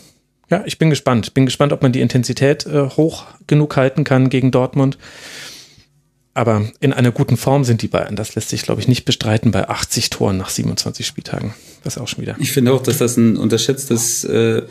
ja, 0.50 0.64
ich 0.66 0.80
bin 0.80 0.90
gespannt. 0.90 1.34
Bin 1.34 1.46
gespannt, 1.46 1.74
ob 1.74 1.82
man 1.82 1.92
die 1.92 2.02
Intensität 2.02 2.66
äh, 2.66 2.90
hoch 2.90 3.26
genug 3.46 3.76
halten 3.78 4.04
kann 4.04 4.30
gegen 4.30 4.52
Dortmund. 4.52 4.98
Aber 6.38 6.72
in 6.82 6.94
einer 6.94 7.12
guten 7.12 7.36
Form 7.36 7.64
sind 7.64 7.82
die 7.82 7.88
Bayern. 7.88 8.16
Das 8.16 8.36
lässt 8.36 8.50
sich, 8.50 8.62
glaube 8.62 8.80
ich, 8.80 8.88
nicht 8.88 9.06
bestreiten 9.06 9.50
bei 9.50 9.70
80 9.70 10.12
Toren 10.12 10.38
nach 10.38 10.50
27 10.50 11.04
Spieltagen. 11.04 11.56
Das 11.84 11.98
auch 11.98 12.08
schon 12.08 12.22
wieder. 12.22 12.36
Ich 12.38 12.52
finde 12.52 12.74
auch, 12.74 12.84
dass 12.84 13.00
das 13.00 13.18
ein 13.18 13.38
unterschätztes 13.38 14.24
äh, 14.24 14.62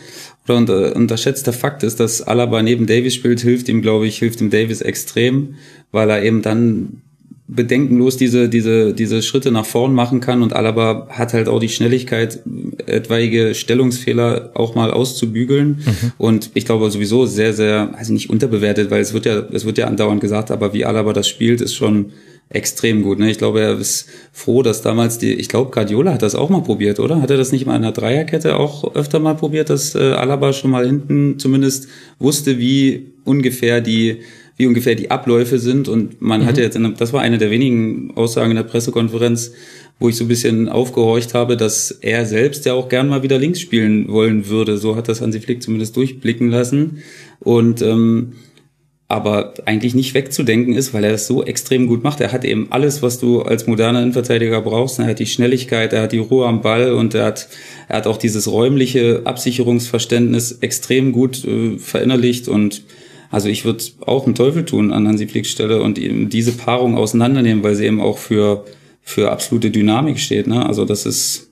oder 0.45 0.57
unter, 0.59 0.95
unterschätzter 0.95 1.53
Fakt 1.53 1.83
ist, 1.83 1.99
dass 1.99 2.23
Alaba 2.23 2.63
neben 2.63 2.87
Davis 2.87 3.17
spielt, 3.17 3.41
hilft 3.41 3.69
ihm, 3.69 3.83
glaube 3.83 4.07
ich, 4.07 4.19
hilft 4.19 4.41
ihm 4.41 4.51
Davis 4.51 4.81
extrem, 4.81 5.57
weil 5.91 6.09
er 6.09 6.23
eben 6.23 6.41
dann 6.41 7.03
bedenkenlos 7.49 8.17
diese, 8.17 8.49
diese, 8.49 8.93
diese 8.93 9.23
Schritte 9.23 9.53
nach 9.53 9.67
vorn 9.67 9.95
machen 9.95 10.21
kann 10.21 10.43
und 10.43 10.53
Alaba 10.53 11.07
hat 11.11 11.33
halt 11.33 11.49
auch 11.49 11.61
die 11.61 11.69
Schnelligkeit, 11.69 12.41
etwaige 12.87 13.55
Stellungsfehler 13.55 14.51
auch 14.55 14.75
mal 14.75 14.91
auszubügeln. 14.91 15.83
Mhm. 15.85 16.13
Und 16.19 16.51
ich 16.55 16.65
glaube 16.65 16.91
sowieso 16.91 17.27
sehr, 17.27 17.53
sehr, 17.53 17.95
also 17.97 18.13
nicht 18.13 18.31
unterbewertet, 18.31 18.91
weil 18.91 19.01
es 19.01 19.13
wird 19.13 19.27
ja, 19.27 19.45
es 19.53 19.65
wird 19.65 19.79
ja 19.79 19.87
andauernd 19.87 20.21
gesagt, 20.21 20.51
aber 20.51 20.73
wie 20.73 20.85
Alaba 20.85 21.13
das 21.13 21.29
spielt, 21.29 21.61
ist 21.61 21.75
schon 21.75 22.13
extrem 22.49 23.03
gut. 23.03 23.19
Ne? 23.19 23.31
Ich 23.31 23.39
glaube, 23.39 23.61
er 23.61 23.79
ist 23.79 24.09
froh, 24.33 24.63
dass 24.63 24.83
damals 24.83 25.19
die, 25.19 25.35
ich 25.35 25.49
glaube, 25.49 25.71
Guardiola 25.71 26.13
hat 26.15 26.23
das 26.23 26.35
auch 26.35 26.49
mal 26.49 26.63
probiert, 26.63 27.01
oder? 27.01 27.21
Hat 27.21 27.31
er 27.31 27.37
das 27.37 27.53
nicht 27.53 27.67
mal 27.67 27.77
in 27.77 27.83
einer 27.83 27.93
Dreierkette 27.93 28.57
auch 28.57 28.95
öfter 28.95 29.19
mal 29.19 29.35
probiert, 29.35 29.71
dass 29.71 29.95
äh, 29.95 30.13
Alaba 30.13 30.53
schon 30.53 30.71
mal 30.71 30.87
hinten 30.87 31.39
zumindest 31.39 31.89
wusste, 32.19 32.59
wie 32.59 33.13
ungefähr 33.25 33.81
die 33.81 34.21
wie 34.57 34.67
ungefähr 34.67 34.95
die 34.95 35.11
Abläufe 35.11 35.59
sind. 35.59 35.89
Und 35.89 36.21
man 36.21 36.43
mhm. 36.43 36.47
hatte 36.47 36.63
jetzt, 36.63 36.77
in, 36.77 36.95
das 36.97 37.13
war 37.13 37.23
eine 37.23 37.39
der 37.39 37.51
wenigen 37.51 38.13
Aussagen 38.17 38.51
in 38.51 38.57
der 38.57 38.65
Pressekonferenz, 38.65 39.53
wo 39.99 40.09
ich 40.09 40.17
so 40.17 40.25
ein 40.25 40.29
bisschen 40.29 40.69
aufgehorcht 40.69 41.35
habe, 41.35 41.57
dass 41.57 41.91
er 41.91 42.27
selbst 42.27 42.67
ja 42.67 42.75
auch 42.75 42.89
gern 42.89 43.09
mal 43.09 43.23
wieder 43.23 43.39
links 43.39 43.61
spielen 43.61 44.09
wollen 44.09 44.49
würde. 44.49 44.79
So 44.79 44.97
hat 44.97 45.09
das 45.09 45.21
Hansi 45.21 45.41
Flick 45.41 45.63
zumindest 45.63 45.97
durchblicken 45.97 46.51
lassen. 46.51 47.03
Und 47.41 47.83
ähm, 47.83 48.33
aber 49.09 49.55
eigentlich 49.67 49.95
nicht 49.95 50.15
wegzudenken 50.15 50.75
ist, 50.75 50.93
weil 50.93 51.05
er 51.05 51.13
das 51.13 51.29
so 51.29 51.45
extrem 51.45 51.87
gut 51.87 52.03
macht. 52.03 52.21
Er 52.21 52.33
hat 52.33 52.45
eben 52.45 52.67
alles, 52.71 53.03
was 53.03 53.21
du 53.21 53.43
als 53.43 53.69
moderner 53.69 54.03
Innenverteidiger 54.03 54.61
brauchst. 54.63 54.99
Er 54.99 55.07
hat 55.07 55.21
die 55.21 55.27
Schnelligkeit, 55.27 55.93
er 55.93 56.03
hat 56.03 56.13
die 56.13 56.19
Ruhe 56.19 56.47
am 56.47 56.61
Ball 56.61 56.93
und 56.93 57.15
er 57.15 57.27
hat, 57.27 57.49
er 57.89 57.99
hat 57.99 58.09
auch 58.09 58.17
dieses 58.17 58.51
räumliche 58.51 59.23
Absicherungsverständnis 59.25 60.59
extrem 60.61 61.13
gut 61.13 61.45
äh, 61.45 61.79
verinnerlicht 61.79 62.49
und 62.49 62.83
also 63.31 63.49
ich 63.49 63.65
würde 63.65 63.85
auch 64.01 64.27
einen 64.27 64.35
Teufel 64.35 64.65
tun 64.65 64.93
an 64.93 65.07
Hansi 65.07 65.27
Flicks 65.27 65.51
Stelle 65.51 65.83
und 65.83 65.99
eben 65.99 66.29
diese 66.29 66.53
Paarung 66.53 66.97
auseinandernehmen, 66.97 67.63
weil 67.63 67.75
sie 67.75 67.87
eben 67.87 68.01
auch 68.01 68.19
für, 68.19 68.65
für 69.03 69.31
absolute 69.31 69.71
Dynamik 69.71 70.19
steht. 70.19 70.47
Ne? 70.47 70.65
Also 70.65 70.85
das 70.85 71.07
ist, 71.07 71.51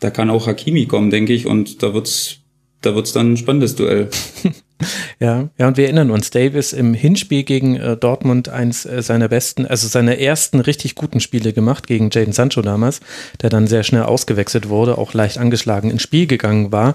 da 0.00 0.10
kann 0.10 0.30
auch 0.30 0.46
Hakimi 0.46 0.86
kommen, 0.86 1.10
denke 1.10 1.32
ich, 1.32 1.46
und 1.46 1.82
da 1.82 1.94
wird's, 1.94 2.38
da 2.80 2.94
wird's 2.94 3.12
dann 3.12 3.32
ein 3.32 3.36
spannendes 3.36 3.76
Duell. 3.76 4.08
Ja, 5.20 5.48
ja, 5.58 5.68
und 5.68 5.76
wir 5.76 5.84
erinnern 5.84 6.10
uns, 6.10 6.30
Davis 6.30 6.72
im 6.72 6.94
Hinspiel 6.94 7.42
gegen 7.42 7.76
äh, 7.76 7.96
Dortmund 7.96 8.48
eins 8.48 8.84
äh, 8.84 9.02
seiner 9.02 9.28
besten, 9.28 9.66
also 9.66 9.88
seiner 9.88 10.18
ersten 10.18 10.60
richtig 10.60 10.94
guten 10.94 11.20
Spiele 11.20 11.52
gemacht 11.52 11.86
gegen 11.86 12.10
Jaden 12.10 12.32
Sancho 12.32 12.62
damals, 12.62 13.00
der 13.40 13.50
dann 13.50 13.66
sehr 13.66 13.82
schnell 13.82 14.02
ausgewechselt 14.02 14.68
wurde, 14.68 14.98
auch 14.98 15.14
leicht 15.14 15.38
angeschlagen 15.38 15.90
ins 15.90 16.02
Spiel 16.02 16.26
gegangen 16.26 16.72
war. 16.72 16.94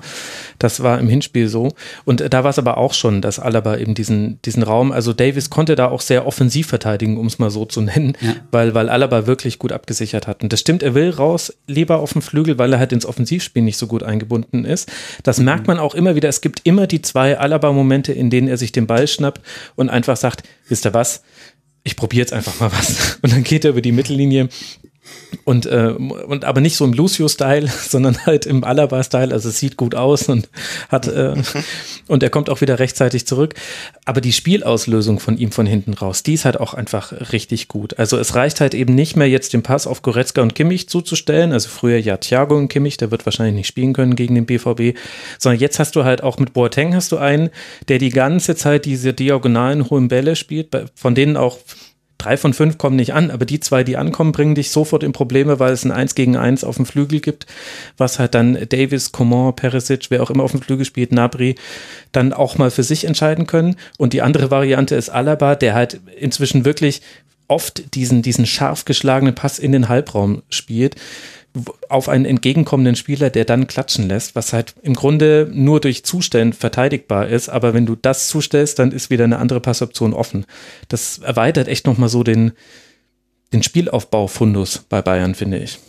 Das 0.60 0.82
war 0.84 1.00
im 1.00 1.08
Hinspiel 1.08 1.48
so. 1.48 1.74
Und 2.06 2.22
äh, 2.22 2.30
da 2.30 2.44
war 2.44 2.52
es 2.52 2.60
aber 2.60 2.78
auch 2.78 2.94
schon, 2.94 3.22
dass 3.22 3.40
Alaba 3.40 3.78
eben 3.78 3.94
diesen, 3.94 4.42
diesen 4.44 4.64
Raum, 4.64 4.92
also 4.92 5.14
Davis 5.14 5.50
konnte 5.50 5.76
da 5.76 5.88
auch 5.88 6.02
sehr 6.02 6.26
offensiv 6.26 6.68
verteidigen, 6.68 7.18
um 7.18 7.28
es 7.28 7.40
mal 7.40 7.50
so 7.50 7.66
zu 7.66 7.82
nennen, 7.82 8.14
ja. 8.22 8.36
weil, 8.52 8.74
weil 8.74 8.90
Alaba 8.90 9.28
wirklich 9.28 9.60
gut 9.60 9.72
abgesichert 9.72 10.28
hat. 10.28 10.44
Und 10.44 10.54
das 10.54 10.60
stimmt, 10.60 10.84
er 10.84 10.96
will 10.96 11.10
raus, 11.10 11.54
lieber 11.68 12.00
auf 12.00 12.14
dem 12.14 12.22
Flügel, 12.22 12.58
weil 12.58 12.74
er 12.74 12.80
halt 12.80 12.92
ins 12.92 13.06
Offensivspiel 13.06 13.62
nicht 13.62 13.78
so 13.78 13.88
gut 13.88 14.04
eingebunden 14.04 14.66
ist. 14.66 14.92
Das 15.24 15.40
mhm. 15.40 15.46
merkt 15.46 15.68
man 15.68 15.80
auch 15.80 15.96
immer 15.96 16.16
wieder. 16.16 16.30
Es 16.30 16.42
gibt 16.42 16.62
immer 16.64 16.88
die 16.88 17.02
zwei 17.02 17.38
Alaba 17.38 17.72
Momente, 17.78 18.14
in 18.14 18.30
denen 18.30 18.48
er 18.48 18.58
sich 18.58 18.72
den 18.72 18.88
Ball 18.88 19.08
schnappt 19.08 19.42
und 19.76 19.90
einfach 19.90 20.18
sagt, 20.18 20.44
wisst 20.68 20.86
ihr 20.86 20.94
was, 20.94 21.24
ich 21.84 21.96
probiere 21.96 22.22
jetzt 22.22 22.34
einfach 22.34 22.60
mal 22.60 22.72
was. 22.72 23.18
Und 23.22 23.32
dann 23.32 23.44
geht 23.44 23.64
er 23.64 23.72
über 23.72 23.82
die 23.82 23.94
Mittellinie 23.94 24.50
und, 25.44 25.66
äh, 25.66 25.94
und 25.98 26.46
aber 26.46 26.62
nicht 26.62 26.76
so 26.76 26.86
im 26.86 26.94
Lucio-Style, 26.94 27.68
sondern 27.90 28.26
halt 28.26 28.46
im 28.46 28.64
Alaba-Style. 28.64 29.34
Also 29.34 29.50
es 29.50 29.60
sieht 29.60 29.78
gut 29.78 29.96
aus 29.96 30.30
und 30.30 30.50
hat 30.90 31.08
äh, 31.08 31.36
und 32.08 32.24
er 32.24 32.30
kommt 32.30 32.50
auch 32.50 32.62
wieder 32.62 32.80
rechtzeitig 32.80 33.26
zurück. 33.26 33.54
Aber 34.06 34.22
die 34.22 34.34
Spielauslösung 34.34 35.20
von 35.20 35.38
ihm 35.38 35.52
von 35.52 35.66
hinten 35.66 35.94
raus, 35.94 36.24
die 36.24 36.34
ist 36.34 36.46
halt 36.46 36.60
auch 36.60 36.74
einfach 36.74 37.32
richtig 37.32 37.68
gut. 37.68 37.98
Also 37.98 38.18
es 38.18 38.36
reicht 38.36 38.62
halt 38.62 38.74
eben 38.74 38.96
nicht 38.96 39.16
mehr 39.16 39.30
jetzt 39.30 39.54
den 39.54 39.64
Pass 39.64 39.88
auf 39.88 40.02
Goretzka 40.02 40.42
und 40.42 40.56
Kimmich 40.56 40.90
zuzustellen. 40.90 41.54
Also 41.54 41.70
früher 41.70 41.98
ja 41.98 42.18
Thiago 42.18 42.58
und 42.58 42.68
Kimmich, 42.68 42.98
der 42.98 43.12
wird 43.12 43.26
wahrscheinlich 43.26 43.56
nicht 43.56 43.68
spielen 43.68 43.94
können 43.94 44.16
gegen 44.16 44.36
den 44.36 44.46
BVB, 44.46 44.98
sondern 45.38 45.60
jetzt 45.60 45.80
hast 45.80 45.96
du 45.96 46.04
halt 46.04 46.24
auch 46.24 46.38
mit 46.40 46.54
Boateng 46.54 46.96
hast 46.96 47.12
du 47.12 47.18
einen, 47.18 47.50
der 47.88 48.00
die 48.00 48.10
ganze 48.10 48.56
Zeit 48.56 48.86
diese 48.86 49.14
diagonalen 49.14 49.90
hohen 49.90 50.08
Bälle 50.08 50.36
spielt, 50.36 50.70
von 50.96 51.16
denen 51.16 51.38
auch 51.38 51.58
drei 52.18 52.38
von 52.38 52.54
fünf 52.54 52.78
kommen 52.78 52.96
nicht 52.96 53.14
an, 53.14 53.32
aber 53.32 53.46
die 53.46 53.60
zwei, 53.60 53.84
die 53.84 53.98
ankommen, 53.98 54.32
bringen 54.32 54.56
dich 54.56 54.72
sofort 54.72 55.04
in 55.04 55.12
Probleme, 55.12 55.60
weil 55.60 55.74
es 55.74 55.86
ein 55.86 55.92
Eins 55.92 56.16
gegen 56.16 56.36
Eins 56.36 56.64
auf 56.64 56.78
dem 56.78 56.86
Flügel 56.86 57.20
gibt, 57.20 57.46
was 57.98 58.20
halt 58.20 58.36
dann 58.36 58.58
Davis, 58.70 59.12
Coman, 59.12 59.56
Perisic, 59.56 60.08
wer 60.10 60.24
auch 60.24 60.30
immer 60.30 60.44
auf 60.44 60.52
dem 60.52 60.62
Flügel 60.62 60.86
spielt, 60.86 61.12
Nabri, 61.12 61.56
dann 62.12 62.34
auch 62.34 62.58
mal 62.58 62.72
für 62.72 62.84
sich 62.84 63.06
entscheiden 63.06 63.48
können. 63.48 63.76
Und 63.98 64.14
die 64.14 64.22
andere 64.22 64.52
Variante 64.52 64.96
ist 64.96 65.10
Alaba, 65.10 65.56
der 65.56 65.74
halt 65.74 66.00
inzwischen 66.20 66.66
wirklich 66.66 67.02
oft 67.48 67.96
diesen, 67.96 68.22
diesen 68.22 68.46
scharf 68.46 68.86
geschlagenen 68.86 69.36
Pass 69.36 69.60
in 69.60 69.72
den 69.72 69.88
Halbraum 69.88 70.44
spielt 70.50 70.96
auf 71.90 72.10
einen 72.10 72.26
entgegenkommenden 72.26 72.96
Spieler, 72.96 73.30
der 73.30 73.46
dann 73.46 73.68
klatschen 73.68 74.08
lässt, 74.08 74.36
was 74.36 74.54
halt 74.54 74.76
im 74.82 74.94
Grunde 74.94 75.50
nur 75.52 75.80
durch 75.80 76.04
Zustellen 76.04 76.54
verteidigbar 76.54 77.28
ist. 77.28 77.50
Aber 77.50 77.74
wenn 77.74 77.86
du 77.86 77.96
das 77.96 78.28
zustellst, 78.28 78.80
dann 78.80 78.92
ist 78.92 79.10
wieder 79.10 79.24
eine 79.24 79.40
andere 79.40 79.60
Passoption 79.60 80.14
offen. 80.14 80.46
Das 80.88 81.20
erweitert 81.20 81.68
echt 81.68 81.86
nochmal 81.88 82.10
so 82.10 82.24
den, 82.24 82.52
den 83.54 83.64
Spielaufbau-Fundus 83.64 84.86
bei 84.90 85.02
Bayern, 85.02 85.36
finde 85.36 85.60
ich. 85.60 85.80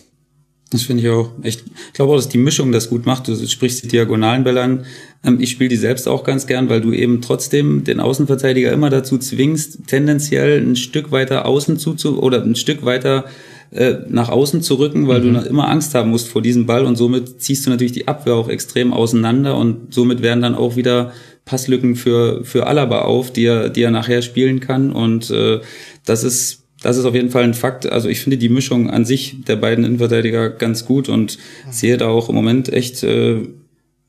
Das 0.71 0.83
finde 0.83 1.03
ich 1.03 1.09
auch 1.09 1.33
echt. 1.43 1.65
Ich 1.87 1.93
glaube 1.95 2.13
auch, 2.13 2.17
dass 2.17 2.29
die 2.29 2.39
Mischung 2.39 2.73
das 2.73 2.91
gut 2.91 3.07
macht. 3.07 3.27
Du 3.27 3.35
sprichst 3.47 3.85
die 3.85 3.89
diagonalen 3.89 4.45
Bälle 4.45 4.61
an. 4.61 4.85
Ähm, 5.25 5.41
ich 5.41 5.51
spiele 5.51 5.71
die 5.71 5.77
selbst 5.77 6.07
auch 6.07 6.25
ganz 6.25 6.47
gern, 6.47 6.69
weil 6.69 6.83
du 6.83 6.93
eben 6.93 7.23
trotzdem 7.23 7.85
den 7.85 8.01
Außenverteidiger 8.01 8.71
immer 8.71 8.91
dazu 8.91 9.17
zwingst, 9.17 9.87
tendenziell 9.87 10.61
ein 10.61 10.77
Stück 10.77 11.11
weiter 11.11 11.47
außen 11.47 11.79
zuzu 11.79 12.23
oder 12.23 12.43
ein 12.43 12.55
Stück 12.55 12.85
weiter 12.85 13.25
äh, 13.71 13.97
nach 14.09 14.29
außen 14.29 14.63
zu 14.63 14.77
rücken, 14.77 15.09
weil 15.09 15.21
mhm. 15.21 15.35
du 15.35 15.41
immer 15.41 15.69
Angst 15.69 15.95
haben 15.95 16.11
musst 16.11 16.29
vor 16.29 16.43
diesem 16.43 16.67
Ball 16.67 16.85
und 16.85 16.97
somit 16.97 17.41
ziehst 17.41 17.67
du 17.67 17.71
natürlich 17.71 17.93
die 17.93 18.09
Abwehr 18.09 18.35
auch 18.35 18.49
extrem 18.49 18.93
auseinander 18.93 19.57
und 19.57 19.93
somit 19.93 20.23
werden 20.23 20.43
dann 20.43 20.55
auch 20.55 20.77
wieder 20.77 21.13
Passlücken 21.45 21.97
für, 21.97 22.45
für 22.45 22.67
Alaba 22.67 23.03
auf, 23.03 23.33
die 23.33 23.45
er, 23.45 23.71
die 23.71 23.83
er 23.83 23.91
nachher 23.91 24.23
spielen 24.23 24.61
kann 24.61 24.93
und 24.93 25.31
äh, 25.31 25.61
das 26.05 26.25
ist 26.25 26.65
das 26.81 26.97
ist 26.97 27.07
auf 27.07 27.15
jeden 27.15 27.31
Fall 27.31 27.43
ein 27.43 27.55
Fakt. 27.55 27.91
Also 27.91 28.09
ich 28.09 28.21
finde 28.21 28.39
die 28.39 28.49
Mischung 28.49 28.89
an 28.89 29.05
sich 29.05 29.45
der 29.49 29.57
beiden 29.57 29.85
Innenverteidiger 29.85 30.49
ganz 30.49 30.85
gut 30.85 31.09
und 31.09 31.37
sehe 31.71 31.97
da 31.97 32.07
auch 32.07 32.29
im 32.29 32.37
Moment 32.37 32.73
echt 32.73 33.03
äh, 33.03 33.43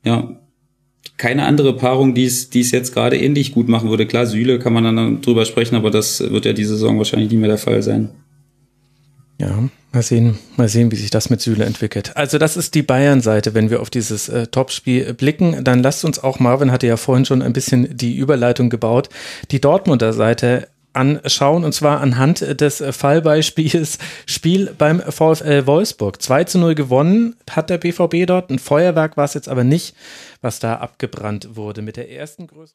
ja 0.04 0.36
keine 1.20 1.44
andere 1.44 1.76
Paarung, 1.76 2.14
die 2.14 2.24
es, 2.24 2.48
die 2.48 2.60
es 2.60 2.70
jetzt 2.70 2.94
gerade 2.94 3.18
ähnlich 3.18 3.52
gut 3.52 3.68
machen 3.68 3.90
würde. 3.90 4.06
Klar, 4.06 4.24
Süle 4.24 4.58
kann 4.58 4.72
man 4.72 4.84
dann 4.84 5.20
drüber 5.20 5.44
sprechen, 5.44 5.76
aber 5.76 5.90
das 5.90 6.20
wird 6.20 6.46
ja 6.46 6.54
diese 6.54 6.76
Saison 6.76 6.96
wahrscheinlich 6.96 7.30
nicht 7.30 7.40
mehr 7.40 7.48
der 7.48 7.58
Fall 7.58 7.82
sein. 7.82 8.08
Ja, 9.40 9.58
mal 9.92 10.02
sehen, 10.02 10.38
mal 10.58 10.68
sehen, 10.68 10.92
wie 10.92 10.96
sich 10.96 11.08
das 11.08 11.30
mit 11.30 11.40
Süle 11.40 11.64
entwickelt. 11.64 12.14
Also 12.14 12.36
das 12.36 12.58
ist 12.58 12.74
die 12.74 12.82
Bayern-Seite, 12.82 13.54
wenn 13.54 13.70
wir 13.70 13.80
auf 13.80 13.88
dieses 13.88 14.28
äh, 14.28 14.48
Topspiel 14.48 15.14
blicken. 15.14 15.64
Dann 15.64 15.82
lasst 15.82 16.04
uns 16.04 16.22
auch, 16.22 16.40
Marvin 16.40 16.70
hatte 16.70 16.86
ja 16.86 16.98
vorhin 16.98 17.24
schon 17.24 17.40
ein 17.40 17.54
bisschen 17.54 17.96
die 17.96 18.16
Überleitung 18.16 18.68
gebaut, 18.68 19.08
die 19.50 19.58
Dortmunder 19.58 20.12
Seite 20.12 20.68
anschauen 20.92 21.64
und 21.64 21.72
zwar 21.72 22.02
anhand 22.02 22.60
des 22.60 22.84
Fallbeispiels 22.90 23.96
Spiel 24.26 24.74
beim 24.76 25.00
VfL 25.00 25.66
Wolfsburg. 25.66 26.20
2 26.20 26.44
zu 26.44 26.58
0 26.58 26.74
gewonnen 26.74 27.36
hat 27.48 27.70
der 27.70 27.78
BVB 27.78 28.26
dort. 28.26 28.50
Ein 28.50 28.58
Feuerwerk 28.58 29.16
war 29.16 29.24
es 29.24 29.32
jetzt 29.32 29.48
aber 29.48 29.64
nicht, 29.64 29.96
was 30.42 30.58
da 30.58 30.74
abgebrannt 30.74 31.56
wurde. 31.56 31.80
Mit 31.80 31.96
der 31.96 32.10
ersten 32.10 32.46
Größe. 32.46 32.74